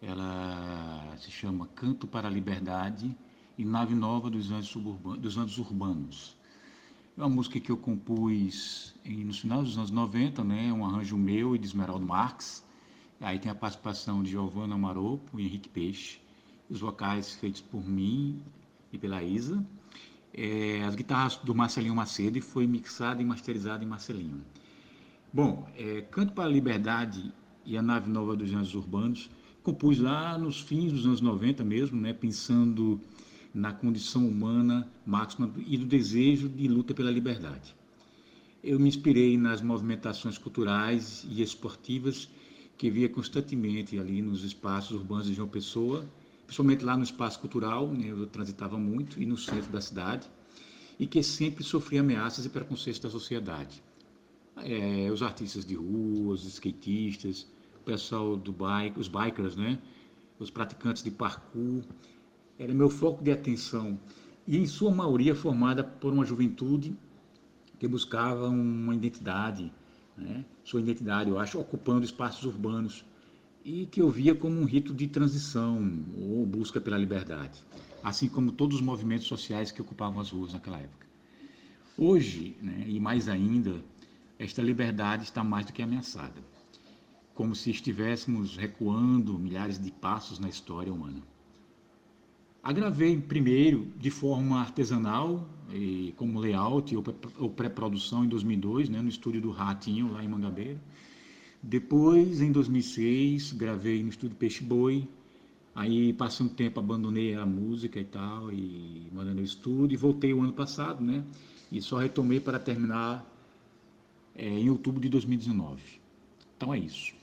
ela 0.00 1.16
se 1.18 1.30
chama 1.30 1.68
Canto 1.74 2.06
para 2.06 2.28
a 2.28 2.30
Liberdade 2.30 3.16
e 3.56 3.64
Nave 3.64 3.94
Nova 3.94 4.28
dos 4.28 4.50
Anjos, 4.50 4.70
Suburbanos, 4.70 5.20
dos 5.20 5.36
Anjos 5.36 5.58
Urbanos. 5.58 6.36
É 7.16 7.20
uma 7.20 7.28
música 7.28 7.60
que 7.60 7.70
eu 7.70 7.76
compus 7.76 8.94
em, 9.04 9.24
no 9.24 9.34
final 9.34 9.62
dos 9.62 9.76
anos 9.76 9.90
90, 9.90 10.42
né? 10.42 10.72
um 10.72 10.82
arranjo 10.82 11.18
meu 11.18 11.54
e 11.54 11.58
de 11.58 11.66
Esmeraldo 11.66 12.06
Marques. 12.06 12.64
Aí 13.20 13.38
tem 13.38 13.52
a 13.52 13.54
participação 13.54 14.22
de 14.22 14.30
Giovanna 14.30 14.78
Maropo 14.78 15.38
e 15.38 15.44
Henrique 15.44 15.68
Peixe, 15.68 16.20
os 16.70 16.80
vocais 16.80 17.34
feitos 17.34 17.60
por 17.60 17.86
mim 17.86 18.40
e 18.90 18.96
pela 18.96 19.22
Isa. 19.22 19.62
É, 20.32 20.82
as 20.84 20.94
guitarras 20.94 21.36
do 21.36 21.54
Marcelinho 21.54 21.94
Macedo 21.94 22.38
e 22.38 22.40
foi 22.40 22.66
mixada 22.66 23.20
e 23.20 23.24
masterizada 23.26 23.84
em 23.84 23.86
Marcelinho. 23.86 24.42
Bom, 25.30 25.68
é, 25.76 26.00
Canto 26.10 26.32
para 26.32 26.44
a 26.44 26.48
Liberdade 26.48 27.30
e 27.66 27.76
a 27.76 27.82
Nave 27.82 28.08
Nova 28.08 28.34
dos 28.34 28.50
Anjos 28.54 28.74
Urbanos 28.74 29.30
compus 29.62 29.98
lá 29.98 30.38
nos 30.38 30.60
fins 30.60 30.90
dos 30.90 31.04
anos 31.04 31.20
90 31.20 31.62
mesmo, 31.62 32.00
né, 32.00 32.14
pensando 32.14 32.98
na 33.54 33.72
condição 33.72 34.26
humana 34.26 34.90
máxima 35.04 35.52
e 35.66 35.76
do 35.76 35.84
desejo 35.84 36.48
de 36.48 36.66
luta 36.68 36.94
pela 36.94 37.10
liberdade. 37.10 37.74
Eu 38.62 38.78
me 38.78 38.88
inspirei 38.88 39.36
nas 39.36 39.60
movimentações 39.60 40.38
culturais 40.38 41.26
e 41.28 41.42
esportivas 41.42 42.28
que 42.78 42.90
via 42.90 43.08
constantemente 43.08 43.98
ali 43.98 44.22
nos 44.22 44.44
espaços 44.44 44.92
urbanos 44.92 45.26
de 45.26 45.34
João 45.34 45.48
Pessoa, 45.48 46.08
principalmente 46.46 46.84
lá 46.84 46.96
no 46.96 47.02
espaço 47.02 47.38
cultural, 47.40 47.88
né, 47.92 48.06
eu 48.08 48.26
transitava 48.26 48.78
muito, 48.78 49.20
e 49.20 49.26
no 49.26 49.36
centro 49.36 49.70
da 49.70 49.80
cidade, 49.80 50.28
e 50.98 51.06
que 51.06 51.22
sempre 51.22 51.64
sofria 51.64 52.00
ameaças 52.00 52.44
e 52.44 52.48
preconceitos 52.48 53.00
da 53.00 53.10
sociedade. 53.10 53.82
É, 54.56 55.10
os 55.10 55.22
artistas 55.22 55.64
de 55.64 55.74
rua, 55.74 56.34
os 56.34 56.44
skatistas, 56.44 57.46
o 57.80 57.84
pessoal 57.84 58.36
do 58.36 58.52
bike, 58.52 58.98
os 58.98 59.08
bikers, 59.08 59.56
né, 59.56 59.78
os 60.38 60.50
praticantes 60.50 61.02
de 61.02 61.10
parkour, 61.10 61.82
era 62.58 62.72
meu 62.74 62.88
foco 62.88 63.22
de 63.22 63.30
atenção, 63.30 63.98
e 64.46 64.58
em 64.58 64.66
sua 64.66 64.90
maioria 64.90 65.34
formada 65.34 65.82
por 65.82 66.12
uma 66.12 66.24
juventude 66.24 66.96
que 67.78 67.88
buscava 67.88 68.48
uma 68.48 68.94
identidade, 68.94 69.72
né, 70.16 70.44
sua 70.62 70.80
identidade, 70.80 71.30
eu 71.30 71.38
acho, 71.38 71.58
ocupando 71.58 72.04
espaços 72.04 72.44
urbanos 72.44 73.04
e 73.64 73.86
que 73.86 74.00
eu 74.00 74.10
via 74.10 74.34
como 74.34 74.60
um 74.60 74.64
rito 74.64 74.92
de 74.92 75.06
transição 75.06 76.04
ou 76.16 76.44
busca 76.44 76.80
pela 76.80 76.98
liberdade, 76.98 77.64
assim 78.02 78.28
como 78.28 78.52
todos 78.52 78.76
os 78.76 78.82
movimentos 78.82 79.26
sociais 79.26 79.70
que 79.70 79.80
ocupavam 79.80 80.20
as 80.20 80.30
ruas 80.30 80.52
naquela 80.52 80.78
época. 80.78 81.06
Hoje, 81.96 82.56
né, 82.60 82.84
e 82.86 82.98
mais 82.98 83.28
ainda, 83.28 83.82
esta 84.38 84.62
liberdade 84.62 85.24
está 85.24 85.44
mais 85.44 85.66
do 85.66 85.72
que 85.72 85.82
ameaçada, 85.82 86.42
como 87.34 87.54
se 87.54 87.70
estivéssemos 87.70 88.56
recuando 88.56 89.38
milhares 89.38 89.78
de 89.78 89.90
passos 89.90 90.38
na 90.38 90.48
história 90.48 90.92
humana. 90.92 91.31
Agravei 92.62 93.20
primeiro 93.20 93.88
de 93.98 94.10
forma 94.10 94.60
artesanal, 94.60 95.48
e, 95.72 96.12
como 96.16 96.38
layout 96.38 96.94
ou 97.38 97.50
pré-produção 97.50 98.24
em 98.24 98.28
2002, 98.28 98.88
né, 98.88 99.00
no 99.00 99.08
estúdio 99.08 99.40
do 99.40 99.50
Ratinho, 99.50 100.12
lá 100.12 100.22
em 100.22 100.28
Mangabeira. 100.28 100.80
Depois, 101.62 102.40
em 102.40 102.52
2006, 102.52 103.52
gravei 103.52 104.02
no 104.02 104.10
estúdio 104.10 104.36
Peixe 104.36 104.62
Boi. 104.62 105.08
Aí, 105.74 106.12
passei 106.12 106.44
um 106.44 106.48
tempo, 106.48 106.78
abandonei 106.78 107.34
a 107.34 107.46
música 107.46 107.98
e 107.98 108.04
tal, 108.04 108.52
e 108.52 109.08
abandonei 109.10 109.42
o 109.42 109.46
estúdio, 109.46 109.94
e 109.94 109.96
voltei 109.96 110.34
o 110.34 110.42
ano 110.42 110.52
passado, 110.52 111.02
né? 111.02 111.24
E 111.70 111.80
só 111.80 111.98
retomei 111.98 112.40
para 112.40 112.58
terminar 112.58 113.24
é, 114.34 114.46
em 114.46 114.68
outubro 114.68 115.00
de 115.00 115.08
2019. 115.08 115.82
Então 116.56 116.74
é 116.74 116.78
isso. 116.78 117.14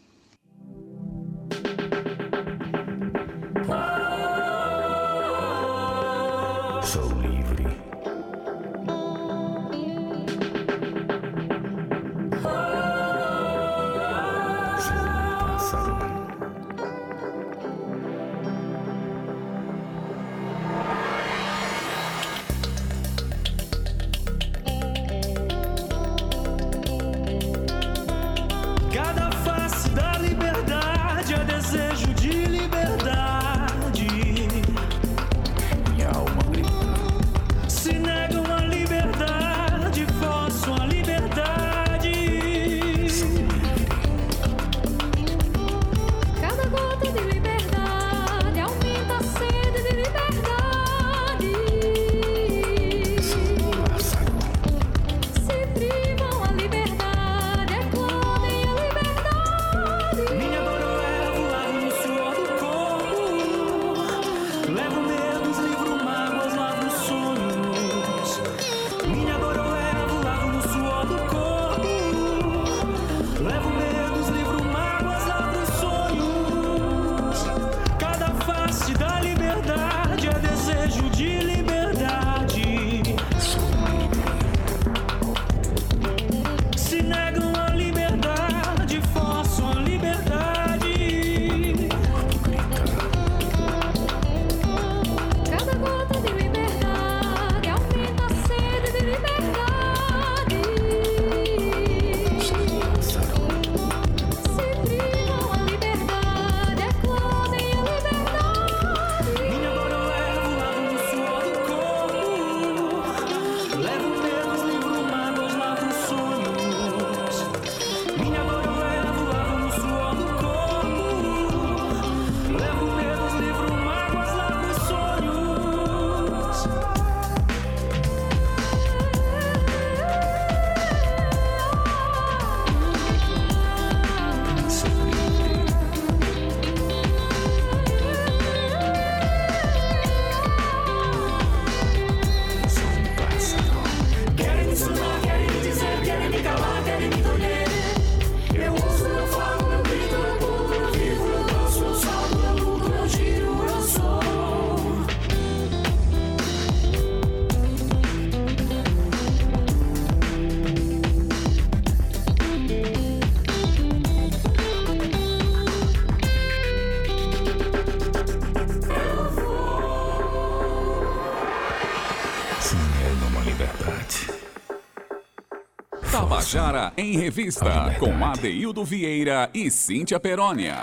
Em 177.00 177.16
Revista, 177.18 177.96
com 177.98 178.14
Adeildo 178.26 178.84
Vieira 178.84 179.50
e 179.54 179.72
Cíntia 179.72 180.20
Perónia. 180.20 180.76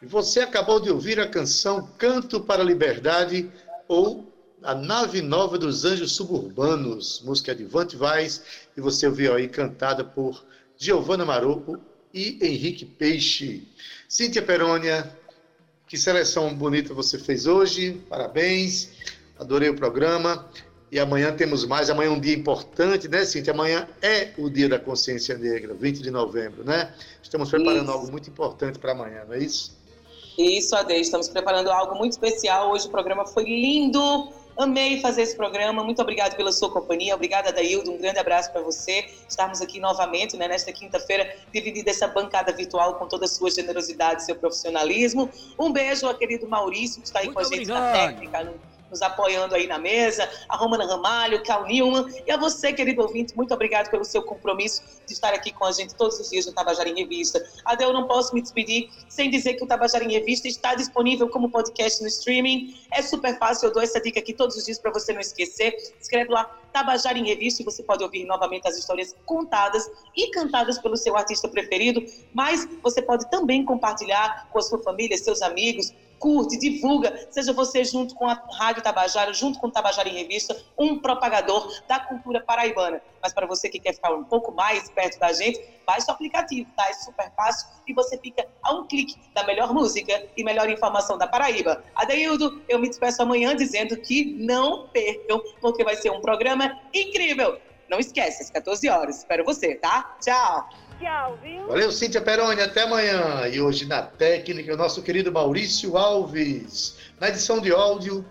Você 0.00 0.38
acabou 0.38 0.78
de 0.78 0.88
ouvir 0.88 1.18
a 1.18 1.28
canção 1.28 1.90
Canto 1.98 2.40
para 2.40 2.62
a 2.62 2.64
Liberdade 2.64 3.50
ou 3.88 4.32
A 4.62 4.72
Nave 4.72 5.20
Nova 5.20 5.58
dos 5.58 5.84
Anjos 5.84 6.12
Suburbanos, 6.12 7.20
música 7.24 7.52
de 7.52 7.64
Vante 7.64 7.96
Vaz, 7.96 8.40
e 8.76 8.80
você 8.80 9.08
ouviu 9.08 9.34
aí 9.34 9.48
cantada 9.48 10.04
por 10.04 10.44
Giovanna 10.76 11.24
Maroco 11.24 11.80
e 12.14 12.38
Henrique 12.40 12.84
Peixe. 12.84 13.66
Cíntia 14.08 14.42
Perônia, 14.42 15.12
que 15.88 15.98
seleção 15.98 16.54
bonita 16.54 16.94
você 16.94 17.18
fez 17.18 17.46
hoje, 17.46 18.00
parabéns, 18.08 18.90
adorei 19.36 19.70
o 19.70 19.74
programa. 19.74 20.48
E 20.90 20.98
amanhã 20.98 21.34
temos 21.34 21.64
mais. 21.64 21.88
Amanhã 21.88 22.08
é 22.08 22.12
um 22.12 22.20
dia 22.20 22.34
importante, 22.34 23.06
né, 23.08 23.24
Cíntia? 23.24 23.52
Amanhã 23.52 23.88
é 24.02 24.30
o 24.36 24.50
Dia 24.50 24.68
da 24.68 24.78
Consciência 24.78 25.38
Negra, 25.38 25.72
20 25.72 26.02
de 26.02 26.10
novembro, 26.10 26.64
né? 26.64 26.92
Estamos 27.22 27.48
preparando 27.48 27.84
isso. 27.84 27.92
algo 27.92 28.10
muito 28.10 28.28
importante 28.28 28.78
para 28.78 28.92
amanhã, 28.92 29.24
não 29.26 29.34
é 29.34 29.38
isso? 29.38 29.78
Isso, 30.36 30.74
Ade. 30.74 30.94
Estamos 30.94 31.28
preparando 31.28 31.70
algo 31.70 31.94
muito 31.94 32.12
especial. 32.12 32.72
Hoje 32.72 32.88
o 32.88 32.90
programa 32.90 33.24
foi 33.24 33.44
lindo. 33.44 34.32
Amei 34.58 35.00
fazer 35.00 35.22
esse 35.22 35.36
programa. 35.36 35.84
Muito 35.84 36.02
obrigada 36.02 36.34
pela 36.34 36.50
sua 36.50 36.70
companhia. 36.70 37.14
Obrigada, 37.14 37.52
Daildo. 37.52 37.92
Um 37.92 37.98
grande 37.98 38.18
abraço 38.18 38.50
para 38.50 38.60
você. 38.60 39.06
Estarmos 39.28 39.60
aqui 39.60 39.78
novamente, 39.78 40.36
né, 40.36 40.48
nesta 40.48 40.72
quinta-feira, 40.72 41.36
dividindo 41.52 41.88
essa 41.88 42.08
bancada 42.08 42.52
virtual 42.52 42.94
com 42.94 43.06
toda 43.06 43.26
a 43.26 43.28
sua 43.28 43.50
generosidade 43.50 44.22
e 44.22 44.24
seu 44.24 44.34
profissionalismo. 44.34 45.30
Um 45.58 45.72
beijo 45.72 46.06
ao 46.06 46.14
querido 46.14 46.48
Maurício, 46.48 47.00
que 47.00 47.06
está 47.06 47.20
aí 47.20 47.26
muito 47.26 47.36
com 47.36 47.40
a 47.40 47.44
gente 47.44 47.70
obrigado. 47.70 47.80
na 47.80 47.92
técnica, 47.92 48.54
nos 48.90 49.02
apoiando 49.02 49.54
aí 49.54 49.66
na 49.66 49.78
mesa, 49.78 50.28
a 50.48 50.56
Romana 50.56 50.86
Ramalho, 50.86 51.42
Cal 51.42 51.64
Nilman, 51.64 52.06
e 52.26 52.30
a 52.30 52.36
você, 52.36 52.72
querido 52.72 53.02
ouvinte, 53.02 53.36
muito 53.36 53.54
obrigado 53.54 53.90
pelo 53.90 54.04
seu 54.04 54.22
compromisso 54.22 54.82
de 55.06 55.12
estar 55.12 55.32
aqui 55.32 55.52
com 55.52 55.64
a 55.64 55.72
gente 55.72 55.94
todos 55.94 56.18
os 56.18 56.30
dias 56.30 56.46
no 56.46 56.52
Tabajara 56.52 56.88
em 56.88 56.94
Revista. 56.94 57.44
Adel, 57.64 57.88
eu 57.88 57.94
não 57.94 58.06
posso 58.06 58.34
me 58.34 58.42
despedir 58.42 58.90
sem 59.08 59.30
dizer 59.30 59.54
que 59.54 59.64
o 59.64 59.66
Tabajara 59.66 60.04
em 60.04 60.12
Revista 60.12 60.48
está 60.48 60.74
disponível 60.74 61.28
como 61.28 61.50
podcast 61.50 62.02
no 62.02 62.08
streaming. 62.08 62.76
É 62.92 63.02
super 63.02 63.38
fácil, 63.38 63.68
eu 63.68 63.72
dou 63.72 63.82
essa 63.82 64.00
dica 64.00 64.20
aqui 64.20 64.32
todos 64.32 64.56
os 64.56 64.64
dias 64.64 64.78
para 64.78 64.90
você 64.90 65.12
não 65.12 65.20
esquecer. 65.20 65.74
Escreve 66.00 66.30
lá 66.30 66.44
Tabajara 66.72 67.18
em 67.18 67.26
Revista 67.26 67.62
e 67.62 67.64
você 67.64 67.82
pode 67.82 68.02
ouvir 68.02 68.24
novamente 68.24 68.66
as 68.66 68.76
histórias 68.76 69.14
contadas 69.24 69.90
e 70.16 70.30
cantadas 70.30 70.78
pelo 70.78 70.96
seu 70.96 71.16
artista 71.16 71.48
preferido, 71.48 72.04
mas 72.32 72.68
você 72.82 73.02
pode 73.02 73.28
também 73.30 73.64
compartilhar 73.64 74.48
com 74.50 74.58
a 74.58 74.62
sua 74.62 74.78
família, 74.82 75.16
seus 75.18 75.42
amigos, 75.42 75.92
curte, 76.20 76.58
divulga, 76.58 77.28
seja 77.30 77.52
você 77.52 77.82
junto 77.82 78.14
com 78.14 78.28
a 78.28 78.34
Rádio 78.52 78.82
Tabajara, 78.82 79.32
junto 79.32 79.58
com 79.58 79.66
o 79.66 79.70
Tabajara 79.70 80.08
em 80.08 80.12
Revista, 80.12 80.56
um 80.78 80.98
propagador 80.98 81.68
da 81.88 81.98
cultura 81.98 82.40
paraibana. 82.40 83.00
Mas 83.22 83.32
para 83.32 83.46
você 83.46 83.68
que 83.68 83.80
quer 83.80 83.94
ficar 83.94 84.14
um 84.14 84.22
pouco 84.22 84.52
mais 84.52 84.88
perto 84.90 85.18
da 85.18 85.32
gente, 85.32 85.60
baixe 85.86 86.06
o 86.08 86.12
aplicativo, 86.12 86.70
tá? 86.76 86.88
É 86.88 86.92
super 86.92 87.32
fácil 87.34 87.68
e 87.88 87.94
você 87.94 88.18
fica 88.18 88.46
a 88.62 88.74
um 88.74 88.86
clique 88.86 89.16
da 89.34 89.44
melhor 89.44 89.72
música 89.72 90.26
e 90.36 90.44
melhor 90.44 90.68
informação 90.68 91.16
da 91.16 91.26
Paraíba. 91.26 91.82
Adeildo, 91.94 92.62
eu 92.68 92.78
me 92.78 92.88
despeço 92.88 93.22
amanhã 93.22 93.56
dizendo 93.56 93.96
que 93.96 94.36
não 94.38 94.88
percam, 94.88 95.42
porque 95.60 95.82
vai 95.82 95.96
ser 95.96 96.10
um 96.10 96.20
programa 96.20 96.78
incrível. 96.94 97.58
Não 97.88 97.98
esquece, 97.98 98.42
às 98.42 98.50
14 98.50 98.88
horas. 98.88 99.18
Espero 99.18 99.44
você, 99.44 99.74
tá? 99.74 100.16
Tchau! 100.22 100.68
Tchau, 101.00 101.38
viu? 101.42 101.66
Valeu, 101.66 101.90
Cíntia 101.90 102.20
Peroni, 102.20 102.60
até 102.60 102.82
amanhã. 102.82 103.48
E 103.48 103.58
hoje 103.58 103.86
na 103.86 104.02
técnica, 104.02 104.74
o 104.74 104.76
nosso 104.76 105.02
querido 105.02 105.32
Maurício 105.32 105.96
Alves. 105.96 106.98
Na 107.18 107.30
edição 107.30 107.58
de 107.58 107.72
áudio, 107.72 108.22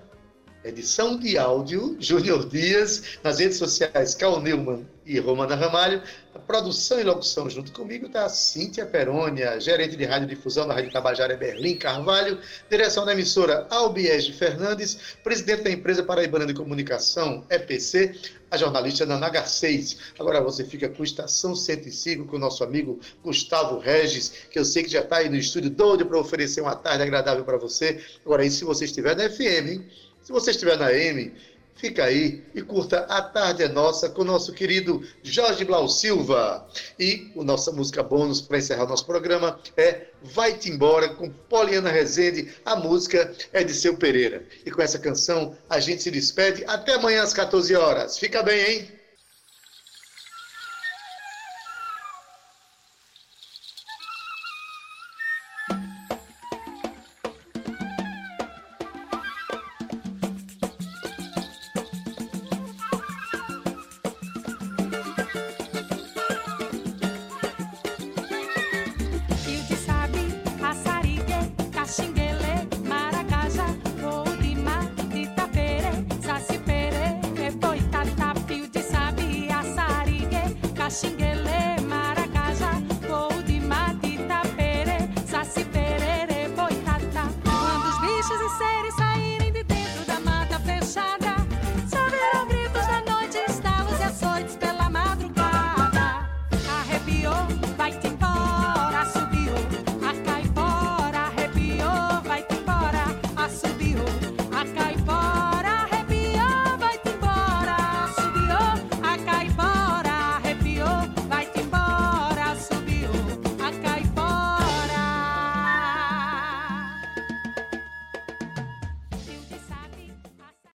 edição 0.64 1.18
de 1.18 1.38
áudio, 1.38 1.96
Júnior 2.00 2.48
Dias. 2.48 3.20
Nas 3.24 3.40
redes 3.40 3.58
sociais, 3.58 4.16
Cal 4.16 4.42
Newman 4.42 4.86
e 5.06 5.20
Romana 5.20 5.56
Ramalho. 5.56 6.04
A 6.36 6.40
produção 6.40 7.00
e 7.00 7.04
locução 7.04 7.50
junto 7.50 7.72
comigo 7.72 8.06
está 8.06 8.30
Cíntia 8.30 8.86
Perônia, 8.86 9.60
gerente 9.60 9.96
de 9.96 10.06
rádio 10.06 10.28
difusão 10.28 10.68
da 10.68 10.76
Rádio 10.76 10.92
Tabajara 10.92 11.36
Berlim 11.36 11.76
Carvalho, 11.76 12.40
direção 12.70 13.06
da 13.06 13.14
emissora 13.14 13.66
Albiege 13.70 14.34
Fernandes, 14.34 15.18
presidente 15.24 15.64
da 15.64 15.72
empresa 15.72 16.04
Paraibana 16.04 16.46
de 16.46 16.54
Comunicação, 16.54 17.44
EPC, 17.50 18.16
a 18.52 18.58
jornalista 18.58 19.06
Nana 19.06 19.30
Garcês. 19.30 19.98
Agora 20.20 20.42
você 20.42 20.64
fica 20.64 20.88
com 20.88 21.04
Estação 21.04 21.56
105 21.56 22.26
com 22.26 22.36
o 22.36 22.40
nosso 22.40 22.64
amigo 22.64 23.00
Gustavo 23.24 23.80
Regis, 23.80 24.32
que 24.52 24.60
eu 24.60 24.66
sei 24.66 24.84
que 24.84 24.90
já 24.90 25.02
está 25.02 25.18
aí 25.18 25.30
no 25.30 25.36
estúdio 25.36 25.72
doido 25.72 26.06
para 26.06 26.20
oferecer 26.20 26.62
uma 26.62 26.76
tarde 26.76 27.04
agradável 27.04 27.44
para 27.44 27.58
você. 27.58 28.00
Agora 28.24 28.44
aí, 28.44 28.52
se 28.52 28.64
você 28.64 28.86
estiver 28.86 29.16
na 29.16 29.30
FM, 29.30 29.68
hein? 29.68 29.86
Se 30.30 30.34
você 30.34 30.52
estiver 30.52 30.78
na 30.78 30.94
M, 30.94 31.34
Fica 31.74 32.04
aí 32.04 32.44
e 32.54 32.62
curta 32.62 33.06
A 33.08 33.22
Tarde 33.22 33.64
é 33.64 33.70
Nossa 33.70 34.10
com 34.10 34.22
o 34.22 34.26
nosso 34.26 34.52
querido 34.52 35.02
Jorge 35.24 35.64
Blau 35.64 35.88
Silva. 35.88 36.68
E 37.00 37.32
a 37.40 37.42
nossa 37.42 37.72
música 37.72 38.04
bônus 38.04 38.42
para 38.42 38.58
encerrar 38.58 38.84
o 38.84 38.90
nosso 38.90 39.06
programa 39.06 39.58
é 39.78 40.08
Vai-te 40.22 40.70
Embora 40.70 41.08
com 41.08 41.30
Poliana 41.30 41.90
Rezende. 41.90 42.54
A 42.66 42.76
música 42.76 43.34
é 43.54 43.64
de 43.64 43.74
Seu 43.74 43.96
Pereira. 43.96 44.44
E 44.66 44.70
com 44.70 44.82
essa 44.82 45.00
canção 45.00 45.56
a 45.70 45.80
gente 45.80 46.04
se 46.04 46.12
despede. 46.12 46.66
Até 46.68 46.96
amanhã 46.96 47.24
às 47.24 47.34
14 47.34 47.74
horas. 47.74 48.20
Fica 48.20 48.44
bem, 48.44 48.60
hein? 48.60 48.99